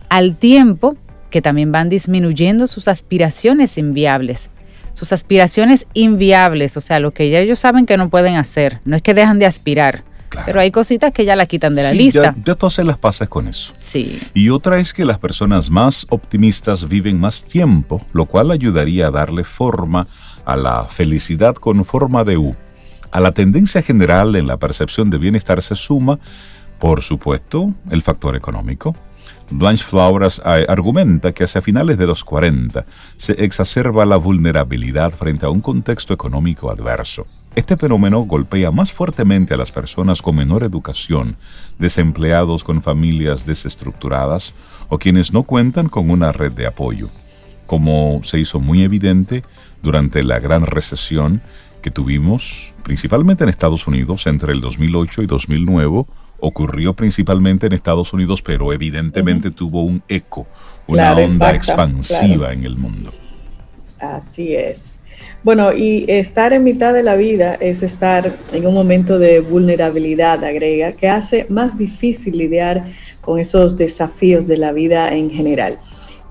al 0.08 0.36
tiempo 0.36 0.96
que 1.30 1.42
también 1.42 1.70
van 1.70 1.88
disminuyendo 1.88 2.66
sus 2.66 2.88
aspiraciones 2.88 3.78
inviables 3.78 4.50
sus 4.96 5.12
aspiraciones 5.12 5.86
inviables, 5.92 6.78
o 6.78 6.80
sea, 6.80 7.00
lo 7.00 7.10
que 7.10 7.28
ya 7.28 7.38
ellos 7.38 7.60
saben 7.60 7.84
que 7.84 7.98
no 7.98 8.08
pueden 8.08 8.36
hacer. 8.36 8.80
No 8.86 8.96
es 8.96 9.02
que 9.02 9.12
dejan 9.12 9.38
de 9.38 9.44
aspirar, 9.44 10.04
pero 10.46 10.58
hay 10.58 10.70
cositas 10.70 11.12
que 11.12 11.26
ya 11.26 11.36
la 11.36 11.44
quitan 11.44 11.74
de 11.74 11.82
la 11.82 11.92
lista. 11.92 12.34
Ya, 12.34 12.42
ya 12.46 12.54
tú 12.54 12.64
haces 12.64 12.86
las 12.86 12.96
pasas 12.96 13.28
con 13.28 13.46
eso. 13.46 13.74
Sí. 13.78 14.18
Y 14.32 14.48
otra 14.48 14.78
es 14.78 14.94
que 14.94 15.04
las 15.04 15.18
personas 15.18 15.68
más 15.68 16.06
optimistas 16.08 16.88
viven 16.88 17.20
más 17.20 17.44
tiempo, 17.44 18.06
lo 18.14 18.24
cual 18.24 18.50
ayudaría 18.50 19.08
a 19.08 19.10
darle 19.10 19.44
forma 19.44 20.08
a 20.46 20.56
la 20.56 20.86
felicidad 20.86 21.56
con 21.56 21.84
forma 21.84 22.24
de 22.24 22.38
U. 22.38 22.56
A 23.10 23.20
la 23.20 23.32
tendencia 23.32 23.82
general 23.82 24.34
en 24.34 24.46
la 24.46 24.56
percepción 24.56 25.10
de 25.10 25.18
bienestar 25.18 25.60
se 25.60 25.74
suma, 25.74 26.18
por 26.78 27.02
supuesto, 27.02 27.74
el 27.90 28.00
factor 28.00 28.34
económico. 28.34 28.96
Blanche 29.50 29.84
Flowers 29.84 30.42
eh, 30.44 30.66
argumenta 30.68 31.32
que 31.32 31.44
hacia 31.44 31.62
finales 31.62 31.96
de 31.98 32.06
los 32.06 32.24
40 32.24 32.84
se 33.16 33.32
exacerba 33.44 34.04
la 34.04 34.16
vulnerabilidad 34.16 35.12
frente 35.12 35.46
a 35.46 35.50
un 35.50 35.60
contexto 35.60 36.12
económico 36.12 36.70
adverso. 36.70 37.26
Este 37.54 37.76
fenómeno 37.76 38.20
golpea 38.20 38.70
más 38.70 38.92
fuertemente 38.92 39.54
a 39.54 39.56
las 39.56 39.70
personas 39.70 40.20
con 40.20 40.36
menor 40.36 40.62
educación, 40.64 41.36
desempleados 41.78 42.64
con 42.64 42.82
familias 42.82 43.46
desestructuradas 43.46 44.54
o 44.88 44.98
quienes 44.98 45.32
no 45.32 45.44
cuentan 45.44 45.88
con 45.88 46.10
una 46.10 46.32
red 46.32 46.52
de 46.52 46.66
apoyo. 46.66 47.08
Como 47.66 48.20
se 48.24 48.40
hizo 48.40 48.60
muy 48.60 48.82
evidente 48.82 49.44
durante 49.82 50.22
la 50.24 50.40
gran 50.40 50.66
recesión 50.66 51.40
que 51.82 51.90
tuvimos, 51.90 52.74
principalmente 52.82 53.44
en 53.44 53.50
Estados 53.50 53.86
Unidos 53.86 54.26
entre 54.26 54.52
el 54.52 54.60
2008 54.60 55.22
y 55.22 55.26
2009, 55.26 56.04
ocurrió 56.40 56.94
principalmente 56.94 57.66
en 57.66 57.72
Estados 57.72 58.12
Unidos, 58.12 58.42
pero 58.42 58.72
evidentemente 58.72 59.50
tuvo 59.50 59.82
un 59.82 60.02
eco, 60.08 60.46
una 60.86 61.12
onda 61.12 61.54
expansiva 61.54 62.52
en 62.52 62.64
el 62.64 62.76
mundo. 62.76 63.12
Así 63.98 64.54
es. 64.54 65.00
Bueno, 65.42 65.72
y 65.72 66.04
estar 66.08 66.52
en 66.52 66.64
mitad 66.64 66.92
de 66.92 67.02
la 67.02 67.16
vida 67.16 67.54
es 67.54 67.82
estar 67.82 68.36
en 68.52 68.66
un 68.66 68.74
momento 68.74 69.18
de 69.18 69.40
vulnerabilidad, 69.40 70.42
agrega, 70.44 70.92
que 70.92 71.08
hace 71.08 71.46
más 71.48 71.78
difícil 71.78 72.36
lidiar 72.36 72.92
con 73.20 73.38
esos 73.38 73.76
desafíos 73.76 74.46
de 74.46 74.58
la 74.58 74.72
vida 74.72 75.14
en 75.14 75.30
general. 75.30 75.78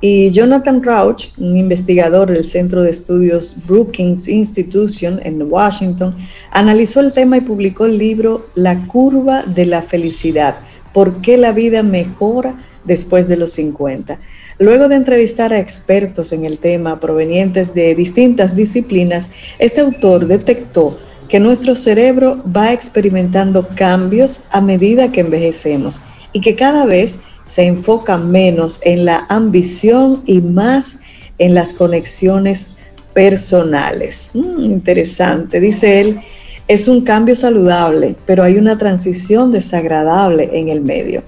Y 0.08 0.30
Jonathan 0.30 0.84
Rauch, 0.84 1.30
un 1.40 1.58
investigador 1.58 2.30
del 2.30 2.46
Centro 2.46 2.84
de 2.84 2.92
Estudios 2.92 3.56
Brookings 3.66 4.28
Institution 4.28 5.20
en 5.24 5.42
Washington, 5.52 6.16
analizó 6.52 7.00
el 7.00 7.12
tema 7.12 7.38
y 7.38 7.42
publicó 7.42 7.86
el 7.86 7.98
libro 7.98 8.46
La 8.54 8.86
curva 8.86 9.42
de 9.42 9.66
la 9.66 9.82
felicidad, 9.82 10.58
¿por 10.94 11.22
qué 11.22 11.40
la 11.40 11.54
vida 11.54 11.82
mejora 11.82 12.64
después 12.84 13.28
de 13.28 13.38
los 13.38 13.54
50? 13.54 14.20
Luego 14.60 14.90
de 14.90 14.98
entrevistar 14.98 15.54
a 15.54 15.60
expertos 15.60 16.32
en 16.34 16.46
el 16.46 16.60
tema 16.60 17.00
provenientes 17.00 17.74
de 17.74 17.96
distintas 17.96 18.56
disciplinas, 18.56 19.32
este 19.58 19.82
autor 19.82 20.28
detectó 20.28 21.00
que 21.28 21.40
nuestro 21.40 21.74
cerebro 21.74 22.44
va 22.56 22.74
experimentando 22.74 23.70
cambios 23.70 24.42
a 24.52 24.62
medida 24.62 25.12
que 25.12 25.22
envejecemos 25.22 26.04
y 26.32 26.42
que 26.42 26.56
cada 26.56 26.86
vez 26.86 27.22
se 27.46 27.64
enfoca 27.66 28.18
menos 28.18 28.80
en 28.84 29.06
la 29.06 29.26
ambición 29.30 30.24
y 30.26 30.42
más 30.42 31.00
en 31.38 31.54
las 31.54 31.74
conexiones 31.74 32.76
personales. 33.14 34.32
Mm, 34.34 34.64
interesante, 34.64 35.60
dice 35.60 36.02
él, 36.02 36.20
es 36.68 36.88
un 36.88 37.02
cambio 37.02 37.36
saludable, 37.36 38.16
pero 38.26 38.44
hay 38.44 38.56
una 38.58 38.78
transición 38.78 39.52
desagradable 39.52 40.50
en 40.54 40.70
el 40.70 40.82
medio. 40.82 41.24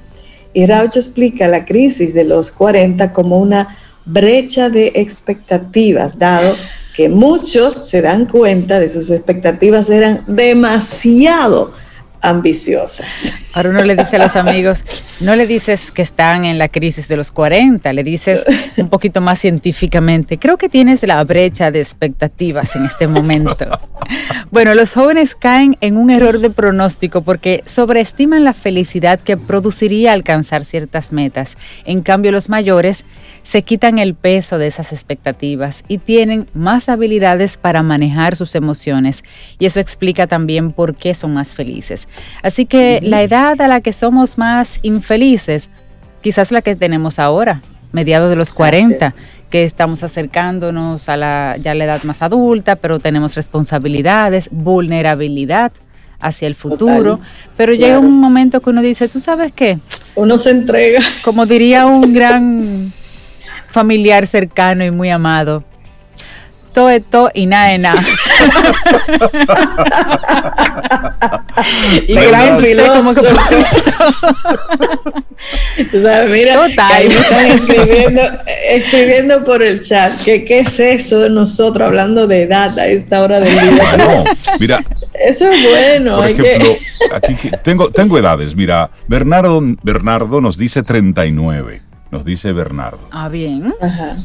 Y 0.54 0.66
Rauch 0.66 0.98
explica 0.98 1.48
la 1.48 1.66
crisis 1.66 2.14
de 2.14 2.24
los 2.24 2.52
40 2.52 3.14
como 3.14 3.38
una 3.38 3.78
brecha 4.06 4.70
de 4.70 4.94
expectativas, 4.96 6.18
dado 6.18 6.56
que 6.96 7.10
muchos 7.10 7.88
se 7.88 8.02
dan 8.02 8.26
cuenta 8.26 8.80
de 8.80 8.90
sus 8.90 9.12
expectativas 9.12 9.90
eran 9.92 10.24
demasiado 10.26 11.74
ambiciosas. 12.22 13.34
Ahora 13.54 13.70
uno 13.70 13.84
le 13.84 13.96
dice 13.96 14.18
a 14.18 14.20
los 14.20 14.36
amigos, 14.36 14.84
no 15.20 15.36
le 15.36 15.48
dices 15.48 15.92
que 15.92 16.02
están 16.02 16.46
en 16.46 16.58
la 16.58 16.70
crisis 16.70 17.08
de 17.08 17.18
los 17.18 17.32
40, 17.32 17.92
le 17.94 18.04
dices 18.04 18.46
un 18.78 18.90
poquito 18.90 19.22
más 19.22 19.40
científicamente, 19.40 20.38
creo 20.38 20.58
que 20.58 20.70
tienes 20.70 21.04
la 21.04 21.24
brecha 21.24 21.72
de 21.72 21.80
expectativas 21.80 22.76
en 22.76 22.86
este 22.86 23.08
momento. 23.08 23.58
Bueno, 24.52 24.76
los 24.76 24.94
jóvenes 24.94 25.36
caen 25.36 25.78
en 25.82 25.98
un 25.98 26.10
error 26.10 26.40
de 26.40 26.50
pronóstico 26.50 27.22
porque 27.22 27.64
sobreestiman 27.66 28.44
la 28.44 28.54
felicidad 28.54 29.20
que 29.20 29.38
produciría 29.38 30.14
alcanzar 30.14 30.66
ciertas 30.66 31.12
metas. 31.12 31.58
En 31.86 32.02
cambio, 32.02 32.32
los 32.32 32.50
mayores 32.50 33.06
se 33.44 33.62
quitan 33.62 34.00
el 34.00 34.14
peso 34.16 34.58
de 34.58 34.68
esas 34.68 34.92
expectativas 34.92 35.84
y 35.88 35.98
tienen 35.98 36.48
más 36.54 36.90
habilidades 36.90 37.58
para 37.58 37.84
manejar 37.84 38.36
sus 38.36 38.56
emociones 38.56 39.24
y 39.60 39.66
eso 39.66 39.80
explica 39.80 40.28
también 40.28 40.72
por 40.72 40.96
qué 40.96 41.14
son 41.14 41.34
más 41.34 41.56
felices. 41.56 42.07
Así 42.42 42.66
que 42.66 43.00
la 43.02 43.24
edad 43.24 43.60
a 43.62 43.68
la 43.68 43.82
que 43.82 43.94
somos 43.94 44.38
más 44.38 44.80
infelices, 44.82 45.72
quizás 46.22 46.52
la 46.52 46.62
que 46.62 46.76
tenemos 46.76 47.20
ahora, 47.20 47.62
mediados 47.92 48.30
de 48.30 48.36
los 48.36 48.54
40, 48.54 49.16
que 49.50 49.64
estamos 49.64 50.04
acercándonos 50.04 51.10
a 51.10 51.18
la, 51.18 51.58
ya 51.62 51.74
la 51.74 51.86
edad 51.86 52.04
más 52.04 52.22
adulta, 52.22 52.76
pero 52.76 53.00
tenemos 53.00 53.36
responsabilidades, 53.36 54.50
vulnerabilidad 54.52 55.72
hacia 56.20 56.48
el 56.48 56.56
futuro, 56.56 57.20
pero 57.56 57.74
llega 57.74 58.00
un 58.00 58.20
momento 58.20 58.60
que 58.62 58.70
uno 58.72 58.82
dice, 58.82 59.08
¿tú 59.08 59.20
sabes 59.20 59.54
qué? 59.54 59.78
Uno 60.16 60.40
se 60.40 60.50
entrega. 60.50 61.00
Como 61.24 61.46
diría 61.46 61.86
un 61.86 62.14
gran 62.14 62.92
familiar 63.70 64.26
cercano 64.26 64.84
y 64.84 64.92
muy 64.92 65.10
amado, 65.10 65.64
todo 66.78 66.92
esto 66.92 67.32
y 67.34 67.48
nada 67.48 67.70
de 67.70 67.80
nada. 67.80 68.00
y 72.08 72.14
gracias 72.14 72.78
como 72.88 73.16
que 73.16 73.22
Tú 75.92 76.00
sabes, 76.04 76.32
mira, 76.32 76.64
ahí 76.92 77.08
me 77.08 77.16
están 77.16 77.48
escribiendo, 77.48 78.22
escribiendo 78.76 79.44
por 79.44 79.64
el 79.64 79.82
chat 79.82 80.24
que 80.24 80.46
qué 80.46 80.60
es 80.60 80.80
eso 80.80 81.22
de 81.22 81.32
nosotros 81.32 81.88
hablando 81.88 82.28
de 82.28 82.44
edad 82.44 82.78
a 82.78 82.86
esta 82.86 83.24
hora 83.24 83.40
del 83.40 83.60
día. 83.60 83.98
No, 83.98 84.24
mira. 84.60 84.86
Eso 85.16 85.50
es 85.50 85.64
bueno. 85.64 86.18
Por 86.18 86.28
ejemplo, 86.28 86.76
aquí 87.12 87.36
tengo, 87.64 87.90
tengo 87.90 88.20
edades. 88.20 88.56
Mira, 88.56 88.92
Bernardo, 89.08 89.64
Bernardo 89.82 90.42
nos 90.42 90.60
dice 90.60 90.84
39. 90.84 91.82
Nos 92.12 92.24
dice 92.24 92.54
Bernardo. 92.54 93.10
Ah, 93.10 93.30
bien. 93.30 93.74
Ajá. 93.82 94.18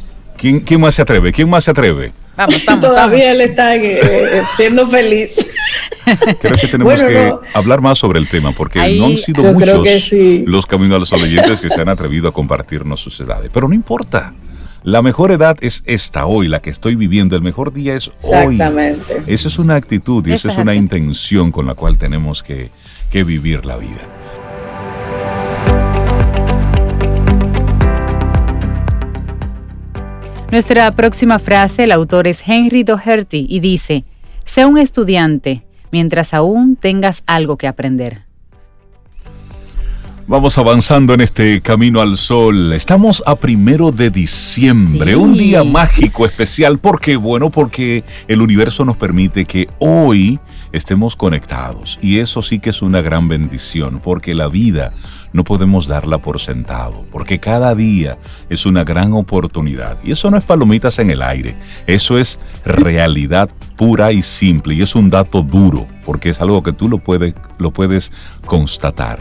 ¿Quién, 0.43 0.59
¿Quién 0.59 0.81
más 0.81 0.97
se 0.97 1.03
atreve? 1.03 1.31
¿Quién 1.31 1.49
más 1.49 1.63
se 1.63 1.71
atreve? 1.71 2.13
Vamos, 2.37 2.65
vamos, 2.67 2.85
Todavía 2.85 3.31
él 3.31 3.43
está 3.43 3.77
eh, 3.77 4.01
eh, 4.03 4.43
siendo 4.57 4.89
feliz. 4.89 5.37
Creo 6.41 6.55
que 6.55 6.67
tenemos 6.67 7.01
que 7.01 7.33
hablar 7.55 7.81
más 7.81 7.97
sobre 7.99 8.19
el 8.19 8.29
tema 8.29 8.51
porque 8.51 8.81
no 8.99 9.07
han 9.07 9.17
sido 9.17 9.45
muchos 9.53 10.13
los 10.45 10.67
caminos 10.67 10.97
a 10.97 10.99
los 10.99 11.13
oyentes 11.13 11.61
que 11.61 11.71
se 11.71 11.81
han 11.81 11.89
atrevido 11.89 12.29
a 12.29 12.33
compartirnos 12.33 13.01
sus 13.01 13.21
edades. 13.21 13.51
Pero 13.55 13.69
no 13.69 13.75
importa. 13.75 14.35
La 14.83 15.01
mejor 15.01 15.31
edad 15.31 15.57
es 15.61 15.85
esta 15.87 16.27
hoy, 16.27 16.49
la 16.49 16.61
que 16.61 16.71
estoy 16.71 16.97
viviendo. 16.97 17.37
El 17.37 17.43
mejor 17.43 17.73
día 17.73 17.95
es 17.95 18.09
hoy. 18.09 18.57
Exactamente. 18.57 19.23
Esa 19.29 19.47
es 19.47 19.61
una 19.61 19.77
actitud 19.77 20.27
y 20.27 20.33
esa 20.33 20.51
es, 20.51 20.57
una 20.57 20.75
intención 20.75 21.53
con 21.53 21.67
la 21.67 21.75
cual 21.77 21.99
tenemos 21.99 22.43
que, 22.43 22.71
que 23.13 23.23
vivir 23.23 23.65
la 23.65 23.77
vida. 23.77 24.12
Nuestra 30.53 30.95
próxima 30.95 31.39
frase, 31.39 31.85
el 31.85 31.93
autor 31.93 32.29
es 32.29 32.47
Henry 32.47 32.83
Doherty 32.85 33.47
y 33.49 33.61
dice, 33.61 34.05
sé 34.45 34.67
un 34.67 34.77
estudiante 34.77 35.65
mientras 35.91 36.35
aún 36.35 36.77
tengas 36.77 37.23
algo 37.27 37.57
que 37.57 37.67
aprender. 37.67 38.25
Vamos 40.27 40.59
avanzando 40.59 41.15
en 41.15 41.23
este 41.23 41.63
camino 41.63 42.03
al 42.03 42.19
sol. 42.19 42.75
Estamos 42.75 43.23
a 43.25 43.35
primero 43.35 43.93
de 43.93 44.11
diciembre, 44.11 45.17
un 45.17 45.39
día 45.39 45.65
mágico 45.65 46.27
especial. 46.27 46.79
¿Por 46.79 47.01
qué? 47.01 47.17
Bueno, 47.17 47.49
porque 47.49 48.05
el 48.29 48.43
universo 48.43 48.85
nos 48.85 48.99
permite 48.99 49.47
que 49.47 49.71
hoy 49.79 50.39
estemos 50.73 51.17
conectados. 51.17 51.99
Y 52.03 52.19
eso 52.19 52.43
sí 52.43 52.59
que 52.59 52.71
es 52.71 52.83
una 52.83 53.01
gran 53.03 53.29
bendición, 53.29 54.01
porque 54.03 54.35
la 54.35 54.49
vida 54.49 54.93
no 55.33 55.45
podemos 55.45 55.87
darla 55.87 56.19
por 56.19 56.41
sentado, 56.41 57.05
porque 57.11 57.39
cada 57.39 57.75
día 57.75 58.19
es 58.49 58.67
una 58.67 58.85
gran 58.85 59.13
oportunidad. 59.13 59.97
Y 60.05 60.13
eso 60.13 60.31
no 60.31 60.37
es 60.37 60.45
palomitas 60.45 60.99
en 60.99 61.11
el 61.11 61.23
aire, 61.23 61.55
eso 61.87 62.19
es 62.19 62.41
realidad 62.65 63.51
pura 63.77 64.13
y 64.13 64.23
simple, 64.23 64.75
y 64.75 64.83
es 64.83 64.95
un 64.95 65.11
dato 65.11 65.43
duro, 65.43 65.87
porque 66.05 66.31
es 66.31 66.41
algo 66.41 66.63
que 66.63 66.73
tú 66.73 66.89
lo 66.89 66.99
puedes, 66.99 67.35
lo 67.59 67.71
puedes 67.71 68.13
constatar. 68.47 69.21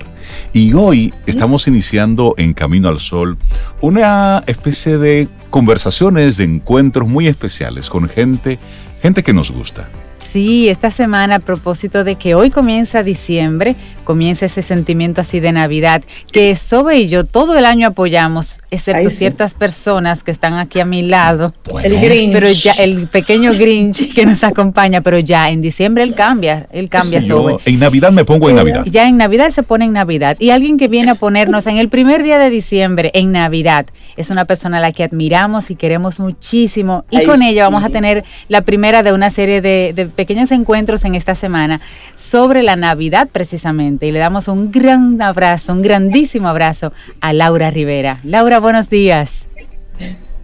Y 0.54 0.74
hoy 0.74 1.14
estamos 1.26 1.68
iniciando 1.68 2.36
en 2.38 2.54
Camino 2.54 2.90
al 2.90 3.00
Sol 3.00 3.38
una 3.82 4.44
especie 4.48 4.98
de 4.98 5.28
conversaciones, 5.50 6.38
de 6.38 6.46
encuentros 6.46 7.08
muy 7.08 7.28
especiales 7.28 7.90
con 7.90 8.08
gente, 8.08 8.60
gente 9.02 9.24
que 9.24 9.34
nos 9.34 9.52
gusta. 9.52 9.90
Sí, 10.22 10.70
esta 10.70 10.92
semana 10.92 11.36
a 11.36 11.40
propósito 11.40 12.04
de 12.04 12.16
que 12.16 12.36
hoy 12.36 12.52
comienza 12.52 13.04
diciembre, 13.04 13.76
comienza 14.04 14.46
ese 14.46 14.62
sentimiento 14.62 15.20
así 15.20 15.40
de 15.40 15.52
Navidad, 15.52 16.04
que 16.32 16.56
Sobe 16.56 17.00
y 17.00 17.10
yo 17.10 17.26
todo 17.26 17.58
el 17.58 17.66
año 17.66 17.88
apoyamos, 17.88 18.60
excepto 18.70 19.10
ciertas 19.10 19.56
personas 19.56 20.24
que 20.24 20.32
están 20.32 20.54
aquí 20.54 20.80
a 20.80 20.86
mi 20.86 21.02
lado. 21.02 21.54
el 21.84 22.00
Grinch. 22.00 22.34
Pero 22.34 22.48
ya, 22.48 22.72
el 22.74 23.08
pequeño 23.08 23.52
Grinch 23.52 24.14
que 24.14 24.26
nos 24.26 24.44
acompaña, 24.44 25.02
pero 25.02 25.20
ya 25.20 25.50
en 25.50 25.62
diciembre 25.62 26.04
él 26.04 26.16
cambia, 26.16 26.68
él 26.72 26.88
cambia 26.88 27.22
Sobe. 27.22 27.58
En 27.66 27.80
Navidad 27.80 28.12
me 28.12 28.24
pongo 28.24 28.50
en 28.50 28.56
Navidad. 28.56 28.86
Ya 28.86 29.08
en 29.08 29.18
Navidad 29.18 29.50
se 29.50 29.64
pone 29.64 29.86
en 29.86 29.94
Navidad. 29.94 30.38
Y 30.40 30.52
alguien 30.52 30.78
que 30.78 30.88
viene 30.88 31.12
a 31.12 31.16
ponernos 31.16 31.68
en 31.68 31.78
el 31.78 31.90
primer 31.90 32.24
día 32.24 32.38
de 32.38 32.50
diciembre, 32.50 33.12
en 33.16 33.32
Navidad, 33.32 33.88
es 34.16 34.30
una 34.30 34.46
persona 34.46 34.78
a 34.78 34.82
la 34.82 34.92
que 34.92 35.04
admiramos 35.04 35.72
y 35.72 35.76
queremos 35.76 36.20
muchísimo. 36.20 37.04
Y 37.10 37.26
con 37.26 37.42
ella 37.42 37.64
vamos 37.64 37.84
a 37.84 37.90
tener 37.90 38.24
la 38.48 38.62
primera 38.62 39.04
de 39.04 39.14
una 39.14 39.30
serie 39.30 39.62
de, 39.62 39.94
de 39.96 40.11
pequeños 40.12 40.52
encuentros 40.52 41.06
en 41.06 41.16
esta 41.16 41.36
semana 41.36 41.82
sobre 42.16 42.64
la 42.64 42.76
Navidad 42.76 43.30
precisamente. 43.32 44.08
Y 44.08 44.12
le 44.12 44.20
damos 44.20 44.48
un 44.48 44.72
gran 44.72 45.22
abrazo, 45.22 45.74
un 45.74 45.82
grandísimo 45.82 46.48
abrazo 46.48 46.94
a 47.20 47.34
Laura 47.34 47.72
Rivera. 47.72 48.20
Laura, 48.24 48.60
buenos 48.60 48.90
días. 48.90 49.48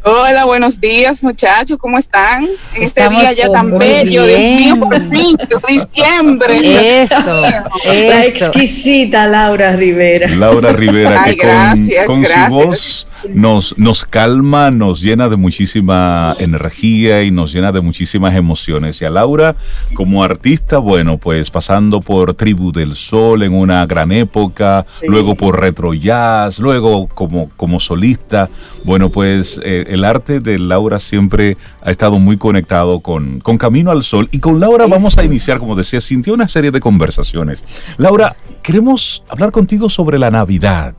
Hola, 0.09 0.45
buenos 0.45 0.79
días 0.79 1.21
muchachos, 1.21 1.77
¿cómo 1.77 1.97
están? 1.97 2.47
En 2.73 2.83
este 2.83 3.09
día 3.09 3.33
ya 3.33 3.49
tan 3.51 3.77
bello, 3.77 4.25
Dios 4.25 4.39
mío, 4.39 4.79
por 4.79 4.95
fin, 4.95 5.35
diciembre. 5.67 7.01
Eso, 7.01 7.41
La 7.85 8.25
exquisita 8.25 9.27
Laura 9.27 9.75
Rivera. 9.75 10.29
Laura 10.29 10.71
Rivera, 10.71 11.25
que 11.25 12.05
con, 12.05 12.23
su 12.23 12.49
voz 12.49 13.06
nos, 13.33 13.77
nos 13.77 14.05
calma, 14.05 14.71
nos 14.71 15.01
llena 15.01 15.29
de 15.29 15.35
muchísima 15.35 16.35
energía 16.39 17.23
y 17.23 17.31
nos 17.31 17.53
llena 17.53 17.71
de 17.71 17.81
muchísimas 17.81 18.35
emociones. 18.35 19.01
Y 19.01 19.05
a 19.05 19.09
Laura, 19.09 19.55
como 19.93 20.23
artista, 20.23 20.77
bueno, 20.77 21.17
pues 21.17 21.49
pasando 21.49 22.01
por 22.01 22.33
Tribu 22.33 22.71
del 22.71 22.95
Sol 22.95 23.43
en 23.43 23.53
una 23.53 23.85
gran 23.85 24.11
época, 24.11 24.85
luego 25.07 25.35
por 25.35 25.59
Retro 25.59 25.93
Jazz, 25.93 26.59
luego 26.59 27.07
como, 27.07 27.49
como 27.55 27.79
solista, 27.79 28.49
bueno, 28.83 29.09
pues 29.09 29.59
eh, 29.63 29.85
el 29.89 30.03
arte 30.05 30.39
de 30.39 30.59
Laura 30.59 30.99
siempre 30.99 31.57
ha 31.81 31.91
estado 31.91 32.19
muy 32.19 32.37
conectado 32.37 32.99
con, 32.99 33.39
con 33.39 33.57
Camino 33.57 33.91
al 33.91 34.03
Sol. 34.03 34.29
Y 34.31 34.39
con 34.39 34.59
Laura 34.59 34.87
vamos 34.87 35.17
a 35.17 35.23
iniciar, 35.23 35.59
como 35.59 35.75
decía, 35.75 36.01
sintió 36.01 36.33
una 36.33 36.47
serie 36.47 36.71
de 36.71 36.79
conversaciones. 36.79 37.63
Laura, 37.97 38.35
queremos 38.61 39.23
hablar 39.29 39.51
contigo 39.51 39.89
sobre 39.89 40.17
la 40.17 40.31
Navidad. 40.31 40.93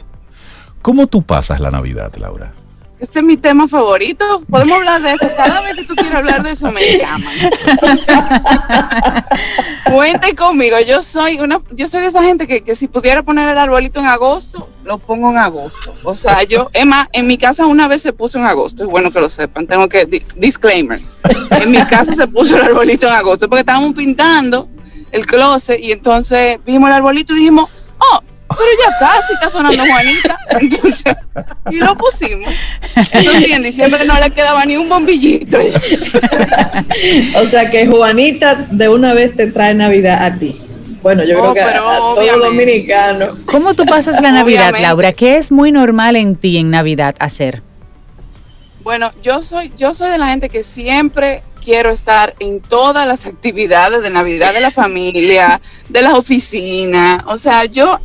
¿Cómo 0.89 1.07
tú 1.07 1.21
pasas 1.21 1.61
la 1.61 1.71
Navidad, 1.71 2.15
Laura? 2.17 2.51
Ese 2.99 3.19
es 3.19 3.25
mi 3.27 3.37
tema 3.37 3.69
favorito. 3.69 4.25
Podemos 4.49 4.79
hablar 4.79 5.03
de 5.03 5.11
eso. 5.13 5.29
Cada 5.37 5.61
vez 5.61 5.75
que 5.75 5.85
tú 5.85 5.95
quieras 5.95 6.15
hablar 6.15 6.43
de 6.43 6.53
eso, 6.53 6.73
me 6.73 6.81
llaman. 6.97 7.35
Cuente 9.93 10.35
conmigo. 10.35 10.79
Yo 10.81 11.03
soy 11.03 11.41
una, 11.41 11.61
yo 11.73 11.89
soy 11.89 12.01
de 12.01 12.07
esa 12.07 12.23
gente 12.23 12.47
que, 12.47 12.63
que, 12.63 12.75
si 12.75 12.89
pudiera 12.89 13.23
poner 13.23 13.51
el 13.51 13.59
arbolito 13.59 14.01
en 14.01 14.07
agosto, 14.07 14.67
lo 14.83 14.97
pongo 14.97 15.31
en 15.31 15.37
agosto. 15.37 15.95
O 16.05 16.17
sea, 16.17 16.43
yo, 16.45 16.71
Emma, 16.73 17.07
en 17.13 17.27
mi 17.27 17.37
casa 17.37 17.67
una 17.67 17.87
vez 17.87 18.01
se 18.01 18.15
puso 18.15 18.39
en 18.39 18.47
agosto. 18.47 18.85
Es 18.85 18.89
bueno 18.89 19.13
que 19.13 19.21
lo 19.21 19.29
sepan. 19.29 19.67
Tengo 19.67 19.91
que 19.91 20.07
disclaimer. 20.39 21.03
En 21.51 21.71
mi 21.71 21.85
casa 21.85 22.15
se 22.15 22.27
puso 22.29 22.57
el 22.57 22.63
arbolito 22.63 23.07
en 23.07 23.13
agosto 23.13 23.47
porque 23.47 23.61
estábamos 23.61 23.93
pintando 23.93 24.67
el 25.13 25.27
closet 25.27 25.81
y 25.81 25.93
entonces 25.93 26.59
vimos 26.65 26.89
el 26.89 26.95
arbolito 26.95 27.35
y 27.35 27.41
dijimos, 27.41 27.69
oh, 27.99 28.23
pero 28.59 28.71
ya 28.85 28.99
casi 28.99 29.33
está 29.35 29.51
sonando 29.51 29.83
Juanita. 29.85 30.39
Entonces, 30.61 31.15
y 31.71 31.77
lo 31.77 31.97
pusimos. 31.97 32.53
Eso 33.13 33.31
sí, 33.39 33.53
en 33.53 33.63
diciembre 33.63 34.05
no 34.05 34.19
le 34.19 34.31
quedaba 34.31 34.65
ni 34.65 34.77
un 34.77 34.89
bombillito. 34.89 35.59
o 37.37 37.47
sea 37.47 37.71
que 37.71 37.87
Juanita 37.87 38.67
de 38.71 38.89
una 38.89 39.15
vez 39.15 39.37
te 39.37 39.47
trae 39.47 39.75
Navidad 39.75 40.25
a 40.25 40.39
ti. 40.39 40.61
Bueno, 41.03 41.23
yo 41.25 41.39
creo 41.39 41.55
que 41.55 41.61
a, 41.61 41.79
todo 41.79 42.39
dominicano. 42.41 43.29
¿Cómo 43.47 43.75
tú 43.75 43.87
pasas 43.87 44.21
la 44.21 44.33
Navidad, 44.33 44.75
Laura? 44.81 45.13
¿Qué 45.13 45.37
es 45.37 45.53
muy 45.53 45.71
normal 45.71 46.17
en 46.17 46.35
ti 46.35 46.59
en 46.59 46.71
Navidad 46.71 47.15
hacer? 47.21 47.63
Bueno, 48.83 49.13
yo 49.23 49.43
soy, 49.43 49.73
yo 49.77 49.95
soy 49.95 50.11
de 50.11 50.19
la 50.19 50.29
gente 50.29 50.49
que 50.49 50.65
siempre 50.65 51.43
quiero 51.63 51.91
estar 51.91 52.35
en 52.41 52.61
todas 52.61 53.07
las 53.07 53.27
actividades 53.27 54.03
de 54.03 54.11
Navidad 54.11 54.53
de 54.55 54.61
la 54.61 54.71
familia, 54.71 55.61
de 55.89 56.03
las 56.03 56.15
oficinas. 56.15 57.23
O 57.27 57.39
sea, 57.39 57.67
yo 57.67 58.01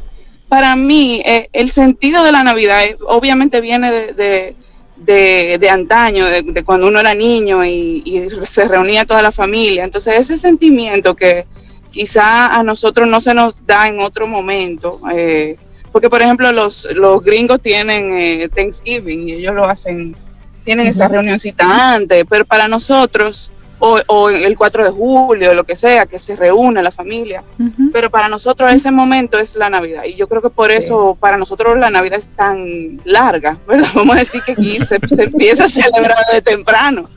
para 0.49 0.75
mí 0.75 1.21
eh, 1.25 1.49
el 1.53 1.71
sentido 1.71 2.23
de 2.23 2.31
la 2.31 2.43
Navidad 2.43 2.83
eh, 2.83 2.97
obviamente 3.07 3.61
viene 3.61 3.91
de, 3.91 4.55
de, 4.97 5.69
antaño, 5.69 6.25
de, 6.27 6.63
cuando 6.63 6.87
uno 6.87 6.99
era 6.99 7.13
niño 7.13 7.65
y, 7.65 8.29
se 8.43 8.67
reunía 8.67 9.05
toda 9.05 9.21
la 9.21 9.31
familia. 9.31 9.83
Entonces 9.83 10.19
ese 10.19 10.37
sentimiento 10.37 11.15
que 11.15 11.45
quizá 11.91 12.47
a 12.55 12.63
nosotros 12.63 13.07
no 13.07 13.21
se 13.21 13.33
nos 13.33 13.65
da 13.65 13.87
en 13.87 13.99
otro 13.99 14.27
momento, 14.27 14.99
eh, 15.11 15.57
porque 15.91 16.09
por 16.09 16.21
ejemplo 16.21 16.51
los, 16.51 16.87
los 16.95 17.23
gringos 17.23 17.61
tienen 17.61 18.49
Thanksgiving 18.49 19.29
y 19.29 19.33
ellos 19.33 19.53
lo 19.53 19.65
hacen, 19.65 20.15
tienen 20.63 20.87
esa 20.87 21.07
reunioncita 21.07 21.93
antes, 21.93 22.25
pero 22.27 22.45
para 22.45 22.67
nosotros 22.67 23.51
o, 23.79 24.29
el 24.29 24.57
4 24.57 24.85
de 24.85 24.89
julio, 24.91 25.53
lo 25.53 25.65
que 25.65 25.75
sea, 25.75 26.05
que 26.05 26.17
se 26.17 26.35
reúne 26.35 26.81
la 26.81 26.91
familia. 26.91 27.43
Pero 27.91 28.09
para 28.09 28.29
nosotros 28.29 28.71
ese 28.71 28.91
momento 28.91 29.37
es 29.37 29.55
la 29.55 29.69
Navidad. 29.69 30.03
Y 30.05 30.15
yo 30.15 30.27
creo 30.27 30.41
que 30.41 30.49
por 30.49 30.71
eso 30.71 31.17
para 31.19 31.37
nosotros 31.37 31.77
la 31.77 31.89
Navidad 31.89 32.19
es 32.19 32.29
tan 32.29 33.01
larga, 33.03 33.57
¿verdad? 33.67 33.89
Vamos 33.93 34.15
a 34.15 34.19
decir 34.19 34.41
que 34.45 34.53
aquí 34.53 34.77
se, 34.79 34.97
empieza 35.23 35.65
a 35.65 35.69
celebrar 35.69 36.17
de 36.31 36.41
temprano. 36.41 37.09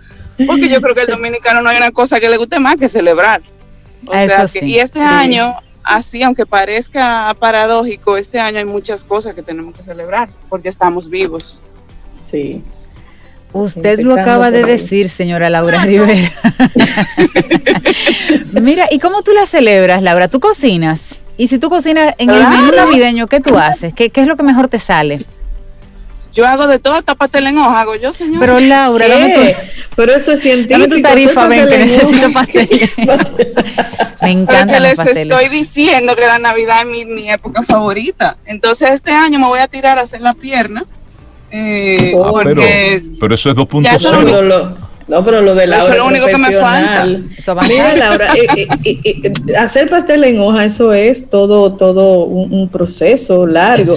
Porque 0.46 0.68
yo 0.68 0.82
creo 0.82 0.94
que 0.94 1.02
el 1.02 1.06
dominicano 1.06 1.62
no 1.62 1.70
hay 1.70 1.78
una 1.78 1.92
cosa 1.92 2.20
que 2.20 2.28
le 2.28 2.36
guste 2.36 2.58
más 2.58 2.76
que 2.76 2.88
celebrar. 2.88 3.40
O 4.06 4.12
sea 4.12 4.46
y 4.62 4.78
este 4.78 5.00
año, 5.00 5.56
así, 5.82 6.22
aunque 6.22 6.44
parezca 6.44 7.34
paradójico, 7.38 8.16
este 8.16 8.38
año 8.38 8.58
hay 8.58 8.64
muchas 8.64 9.04
cosas 9.04 9.34
que 9.34 9.42
tenemos 9.42 9.74
que 9.74 9.82
celebrar 9.82 10.28
porque 10.48 10.68
estamos 10.68 11.08
vivos. 11.08 11.62
Sí, 12.24 12.62
Usted 13.56 14.00
lo 14.00 14.12
acaba 14.12 14.50
de 14.50 14.62
decir, 14.62 15.08
señora 15.08 15.48
Laura 15.48 15.82
Rivera. 15.82 16.30
Mira, 18.60 18.86
¿y 18.90 18.98
cómo 18.98 19.22
tú 19.22 19.32
la 19.32 19.46
celebras, 19.46 20.02
Laura? 20.02 20.28
¿Tú 20.28 20.40
cocinas? 20.40 21.16
Y 21.38 21.48
si 21.48 21.58
tú 21.58 21.70
cocinas 21.70 22.14
en 22.18 22.30
el 22.30 22.46
menú 22.46 22.70
navideño, 22.76 23.26
¿qué 23.28 23.40
tú 23.40 23.56
haces? 23.56 23.94
¿Qué, 23.94 24.10
es 24.14 24.26
lo 24.26 24.36
que 24.36 24.42
mejor 24.42 24.68
te 24.68 24.78
sale? 24.78 25.20
Yo 26.34 26.46
hago 26.46 26.66
de 26.66 26.78
todo, 26.78 26.94
hasta 26.94 27.14
pastel 27.14 27.46
en 27.46 27.56
hoja, 27.56 27.80
hago 27.80 27.96
yo, 27.96 28.12
señor. 28.12 28.40
Pero 28.40 28.60
Laura, 28.60 29.08
dame 29.08 29.32
tu, 29.32 29.40
Pero 29.96 30.14
eso 30.14 30.32
es 30.32 30.42
científico. 30.42 30.78
Dame 30.78 30.94
tu 30.94 31.00
tarifa, 31.00 31.48
ven, 31.48 31.66
que 31.66 31.78
necesito 31.78 32.30
pastel. 32.32 32.68
Me 34.20 34.32
encanta 34.32 34.80
les 34.80 34.98
estoy 34.98 35.48
diciendo 35.48 36.14
que 36.14 36.26
la 36.26 36.38
Navidad 36.38 36.80
es 36.80 36.86
mi, 36.86 37.04
mi, 37.06 37.30
época 37.30 37.62
favorita. 37.62 38.36
Entonces 38.44 38.90
este 38.90 39.12
año 39.12 39.38
me 39.38 39.46
voy 39.46 39.60
a 39.60 39.68
tirar 39.68 39.98
a 39.98 40.02
hacer 40.02 40.20
la 40.20 40.34
pierna 40.34 40.84
eh, 41.58 42.14
ah, 42.22 42.40
pero, 42.42 43.34
eso 43.34 43.50
es 43.50 43.56
2.0. 43.56 44.76
No, 45.08 45.24
pero 45.24 45.40
lo 45.40 45.54
de 45.54 45.68
Laura. 45.68 45.84
Eso 45.84 45.92
es 45.92 45.98
lo 45.98 46.06
único 46.06 46.26
que 46.26 46.36
me 46.36 46.52
falta. 46.52 47.06
Mira, 47.68 47.96
Laura, 47.96 48.26
eh, 48.34 48.66
eh, 48.84 49.32
hacer 49.56 49.88
pastel 49.88 50.24
en 50.24 50.40
hoja, 50.40 50.64
eso 50.64 50.92
es 50.92 51.30
todo, 51.30 51.74
todo 51.74 52.24
un, 52.24 52.68
proceso 52.68 53.46
largo. 53.46 53.94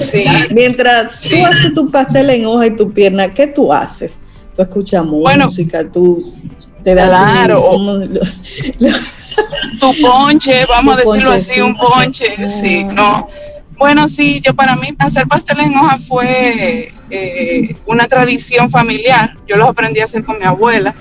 Mientras 0.52 1.22
tú 1.24 1.46
haces 1.46 1.74
tu 1.74 1.90
pastel 1.90 2.30
en 2.30 2.46
hoja 2.46 2.68
y 2.68 2.76
tu 2.76 2.94
pierna, 2.94 3.34
¿qué 3.34 3.48
tú 3.48 3.74
haces? 3.74 4.20
Tú 4.56 4.62
escuchas 4.62 5.04
música, 5.04 5.90
tú 5.90 6.34
te 6.84 6.94
das 6.94 7.10
claro. 7.10 8.02
Tu, 9.80 10.02
ponche, 10.02 10.66
vamos 10.68 10.98
a 10.98 11.00
decirlo 11.00 11.32
así, 11.32 11.62
un 11.62 11.76
ponche, 11.76 12.36
sí, 12.50 12.84
no. 12.84 13.28
Bueno, 13.78 14.08
sí, 14.10 14.42
yo 14.46 14.54
para 14.54 14.76
mí 14.76 14.90
hacer 15.00 15.28
pastel 15.28 15.62
en 15.62 15.76
hoja 15.76 15.98
fue 16.08 16.92
eh, 17.10 17.76
una 17.86 18.08
tradición 18.08 18.70
familiar. 18.70 19.36
Yo 19.48 19.58
lo 19.58 19.66
aprendí 19.66 20.00
a 20.00 20.06
hacer 20.06 20.24
con 20.24 20.40
mi 20.40 20.46
abuela. 20.46 20.94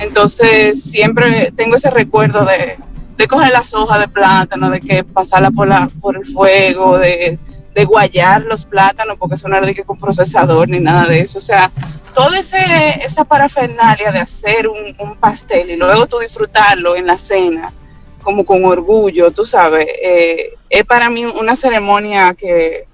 Entonces 0.00 0.82
siempre 0.82 1.52
tengo 1.56 1.76
ese 1.76 1.90
recuerdo 1.90 2.44
de, 2.44 2.78
coger 3.26 3.50
las 3.50 3.74
hojas 3.74 4.00
de 4.00 4.08
plátano, 4.08 4.70
de 4.70 4.80
que 4.80 5.04
pasarla 5.04 5.50
por, 5.50 5.68
la, 5.68 5.90
por 6.00 6.16
el 6.16 6.26
fuego, 6.26 6.98
de, 6.98 7.38
guayar 7.86 8.42
los 8.42 8.64
plátanos, 8.64 9.16
porque 9.18 9.36
eso 9.36 9.46
no 9.46 9.54
era 9.56 9.64
de 9.64 9.72
que 9.72 9.84
con 9.84 10.00
procesador 10.00 10.68
ni 10.68 10.80
nada 10.80 11.06
de 11.06 11.20
eso. 11.20 11.38
O 11.38 11.40
sea, 11.40 11.70
toda 12.12 12.36
esa 12.40 13.24
parafernalia 13.24 14.10
de 14.10 14.18
hacer 14.18 14.66
un, 14.66 14.96
un 14.98 15.16
pastel 15.16 15.70
y 15.70 15.76
luego 15.76 16.08
tú 16.08 16.18
disfrutarlo 16.18 16.96
en 16.96 17.06
la 17.06 17.16
cena 17.16 17.72
como 18.28 18.44
con 18.44 18.64
orgullo, 18.64 19.30
tú 19.30 19.44
sabes. 19.44 19.86
Eh, 20.02 20.54
es 20.68 20.84
para 20.84 21.08
mí 21.08 21.24
una 21.24 21.56
ceremonia 21.56 22.34
que 22.34 22.87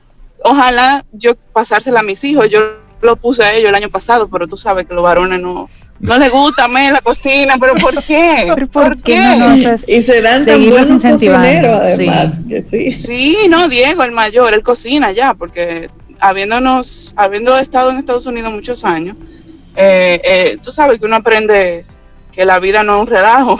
ojalá 0.44 1.04
yo 1.12 1.34
pasársela 1.52 2.00
a 2.00 2.04
mis 2.04 2.22
hijos. 2.22 2.48
Yo 2.48 2.60
lo 3.02 3.16
puse 3.16 3.42
a 3.42 3.52
ellos 3.54 3.70
el 3.70 3.74
año 3.74 3.90
pasado, 3.90 4.28
pero 4.28 4.46
tú 4.46 4.56
sabes 4.56 4.86
que 4.86 4.94
los 4.94 5.02
varones 5.02 5.40
no, 5.40 5.68
no 6.00 6.18
les 6.18 6.30
gusta 6.30 6.68
me 6.68 6.92
la 6.92 7.00
cocina, 7.00 7.56
pero 7.58 7.74
¿por 7.74 8.02
qué? 8.04 8.52
¿Por, 8.72 9.00
qué? 9.00 9.78
y 9.86 10.02
se 10.02 10.20
dan 10.22 10.44
tan 10.44 10.68
buenos 10.68 11.02
cocineros 11.02 11.80
además, 11.82 12.40
sí. 12.46 12.62
sí. 12.62 12.90
Sí, 12.90 13.38
no, 13.48 13.68
Diego, 13.68 14.04
el 14.04 14.12
mayor, 14.12 14.54
él 14.54 14.62
cocina 14.62 15.12
ya, 15.12 15.34
porque 15.34 15.90
habiéndonos, 16.20 17.12
habiendo 17.16 17.58
estado 17.58 17.90
en 17.90 17.98
Estados 17.98 18.26
Unidos 18.26 18.52
muchos 18.52 18.84
años, 18.84 19.16
eh, 19.76 20.20
eh, 20.24 20.58
tú 20.62 20.72
sabes 20.72 20.98
que 20.98 21.06
uno 21.06 21.16
aprende 21.16 21.84
que 22.34 22.44
la 22.44 22.58
vida 22.58 22.82
no 22.82 22.96
es 22.96 23.02
un 23.02 23.06
relajo. 23.06 23.58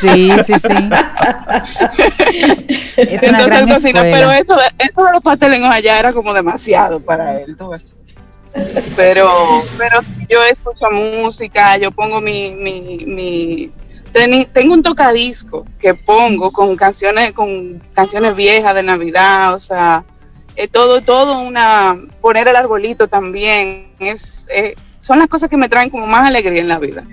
Sí, 0.00 0.30
sí, 0.46 0.54
sí. 0.54 0.90
es 2.96 3.22
Entonces 3.22 3.66
cocina, 3.66 4.02
pero 4.02 4.30
eso, 4.30 4.56
eso 4.78 5.04
de 5.04 5.12
los 5.12 5.22
pasteles 5.22 5.60
allá 5.62 5.98
era 5.98 6.12
como 6.12 6.32
demasiado 6.32 7.00
para 7.00 7.40
él. 7.40 7.56
Pero, 8.96 9.62
pero 9.78 10.00
yo 10.28 10.42
escucho 10.44 10.86
música, 10.90 11.76
yo 11.78 11.90
pongo 11.90 12.20
mi, 12.20 12.54
mi, 12.54 13.04
mi 13.06 13.72
tengo 14.52 14.74
un 14.74 14.82
tocadisco 14.82 15.64
que 15.78 15.94
pongo 15.94 16.50
con 16.50 16.76
canciones, 16.76 17.32
con 17.32 17.80
canciones 17.94 18.34
viejas 18.34 18.74
de 18.74 18.82
Navidad, 18.82 19.54
o 19.54 19.60
sea, 19.60 20.04
todo, 20.72 21.00
todo 21.00 21.40
una, 21.40 21.96
poner 22.20 22.48
el 22.48 22.56
arbolito 22.56 23.08
también, 23.08 23.92
es, 24.00 24.48
eh, 24.52 24.74
son 24.98 25.18
las 25.18 25.28
cosas 25.28 25.48
que 25.48 25.56
me 25.56 25.68
traen 25.68 25.90
como 25.90 26.06
más 26.06 26.26
alegría 26.26 26.60
en 26.60 26.68
la 26.68 26.78
vida. 26.78 27.04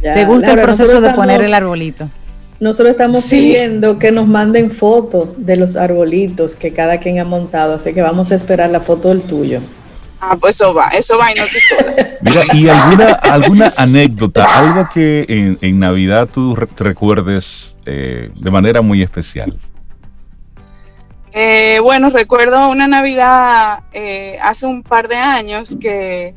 ¿Te 0.00 0.24
gusta 0.24 0.52
el 0.52 0.60
proceso 0.60 1.00
de 1.00 1.12
poner 1.12 1.42
el 1.42 1.54
arbolito? 1.54 2.10
Nosotros 2.58 2.92
estamos 2.92 3.24
pidiendo 3.24 3.98
que 3.98 4.10
nos 4.10 4.26
manden 4.26 4.70
fotos 4.70 5.28
de 5.36 5.56
los 5.56 5.76
arbolitos 5.76 6.56
que 6.56 6.72
cada 6.72 6.98
quien 7.00 7.18
ha 7.18 7.24
montado, 7.24 7.74
así 7.74 7.92
que 7.92 8.00
vamos 8.00 8.32
a 8.32 8.34
esperar 8.34 8.70
la 8.70 8.80
foto 8.80 9.08
del 9.08 9.22
tuyo. 9.22 9.60
Ah, 10.20 10.36
pues 10.40 10.56
eso 10.56 10.72
va, 10.72 10.88
eso 10.88 11.18
va 11.18 11.30
y 11.30 11.34
no 11.34 11.42
te 11.44 12.18
Mira, 12.22 12.40
¿y 12.54 12.68
alguna, 12.68 13.12
alguna 13.12 13.72
anécdota, 13.76 14.46
algo 14.58 14.88
que 14.92 15.58
en, 15.60 15.78
Navidad 15.78 16.28
tú 16.32 16.56
recuerdes 16.56 17.76
eh, 17.84 18.30
de 18.34 18.50
manera 18.50 18.80
muy 18.80 19.02
especial? 19.02 19.58
Eh, 21.32 21.80
bueno, 21.82 22.08
recuerdo 22.08 22.70
una 22.70 22.86
Navidad 22.86 23.80
eh, 23.92 24.38
hace 24.42 24.64
un 24.64 24.82
par 24.82 25.08
de 25.08 25.16
años 25.16 25.76
que, 25.78 26.34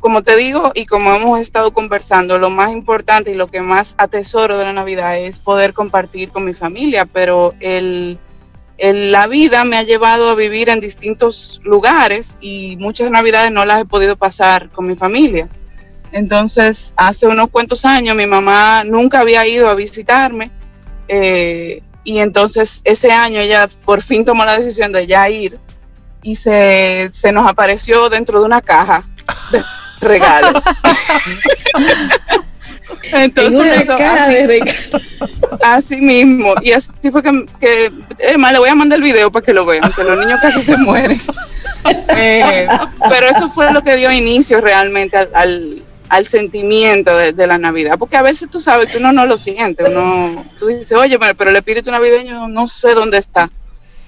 como 0.00 0.22
te 0.22 0.36
digo 0.36 0.72
y 0.74 0.86
como 0.86 1.14
hemos 1.14 1.40
estado 1.40 1.72
conversando, 1.72 2.38
lo 2.38 2.50
más 2.50 2.72
importante 2.72 3.30
y 3.30 3.34
lo 3.34 3.48
que 3.48 3.60
más 3.60 3.94
atesoro 3.98 4.58
de 4.58 4.64
la 4.64 4.72
Navidad 4.72 5.18
es 5.18 5.38
poder 5.38 5.74
compartir 5.74 6.30
con 6.30 6.44
mi 6.44 6.54
familia, 6.54 7.04
pero 7.06 7.54
el, 7.60 8.18
la 8.78 9.26
vida 9.28 9.64
me 9.64 9.76
ha 9.76 9.82
llevado 9.82 10.30
a 10.30 10.34
vivir 10.34 10.68
en 10.70 10.80
distintos 10.80 11.60
lugares 11.62 12.36
y 12.40 12.76
muchas 12.78 13.10
Navidades 13.10 13.52
no 13.52 13.64
las 13.64 13.82
he 13.82 13.84
podido 13.84 14.16
pasar 14.16 14.70
con 14.70 14.86
mi 14.86 14.96
familia. 14.96 15.48
Entonces, 16.12 16.92
hace 16.96 17.28
unos 17.28 17.48
cuantos 17.50 17.84
años 17.84 18.16
mi 18.16 18.26
mamá 18.26 18.82
nunca 18.84 19.20
había 19.20 19.46
ido 19.46 19.68
a 19.68 19.74
visitarme. 19.74 20.50
Eh, 21.06 21.82
y 22.02 22.18
entonces 22.18 22.80
ese 22.84 23.12
año 23.12 23.40
ella 23.40 23.68
por 23.84 24.02
fin 24.02 24.24
tomó 24.24 24.44
la 24.44 24.56
decisión 24.56 24.90
de 24.92 25.06
ya 25.06 25.28
ir 25.28 25.58
y 26.22 26.36
se, 26.36 27.08
se 27.12 27.32
nos 27.32 27.46
apareció 27.46 28.08
dentro 28.08 28.40
de 28.40 28.46
una 28.46 28.60
caja 28.60 29.04
regalo. 30.00 30.62
entonces, 33.12 33.84
una 33.84 33.96
caja 33.96 34.28
de 34.28 34.46
regalo. 34.46 35.04
Así 35.62 35.96
mismo. 36.00 36.54
Y 36.62 36.72
así 36.72 36.92
fue 37.10 37.22
que, 37.22 37.46
que 37.60 37.92
le 38.18 38.58
voy 38.58 38.68
a 38.68 38.74
mandar 38.74 38.98
el 38.98 39.04
video 39.04 39.30
para 39.30 39.44
que 39.44 39.52
lo 39.52 39.66
vean, 39.66 39.92
que 39.92 40.04
los 40.04 40.18
niños 40.18 40.40
casi 40.40 40.62
se 40.62 40.76
mueren. 40.76 41.20
Eh, 42.14 42.68
pero 43.08 43.26
eso 43.26 43.48
fue 43.48 43.72
lo 43.72 43.82
que 43.82 43.96
dio 43.96 44.12
inicio 44.12 44.60
realmente 44.60 45.16
al 45.16 45.82
al 46.10 46.26
sentimiento 46.26 47.16
de, 47.16 47.46
la 47.46 47.56
Navidad, 47.56 47.96
porque 47.96 48.16
a 48.16 48.22
veces 48.22 48.50
tú 48.50 48.60
sabes 48.60 48.90
que 48.90 48.98
uno 48.98 49.12
no 49.12 49.26
lo 49.26 49.38
siente, 49.38 49.84
uno, 49.84 50.44
tú 50.58 50.66
dices, 50.66 50.92
oye, 50.92 51.18
pero 51.38 51.50
el 51.50 51.56
espíritu 51.56 51.90
navideño 51.92 52.48
no 52.48 52.66
sé 52.66 52.94
dónde 52.94 53.18
está, 53.18 53.48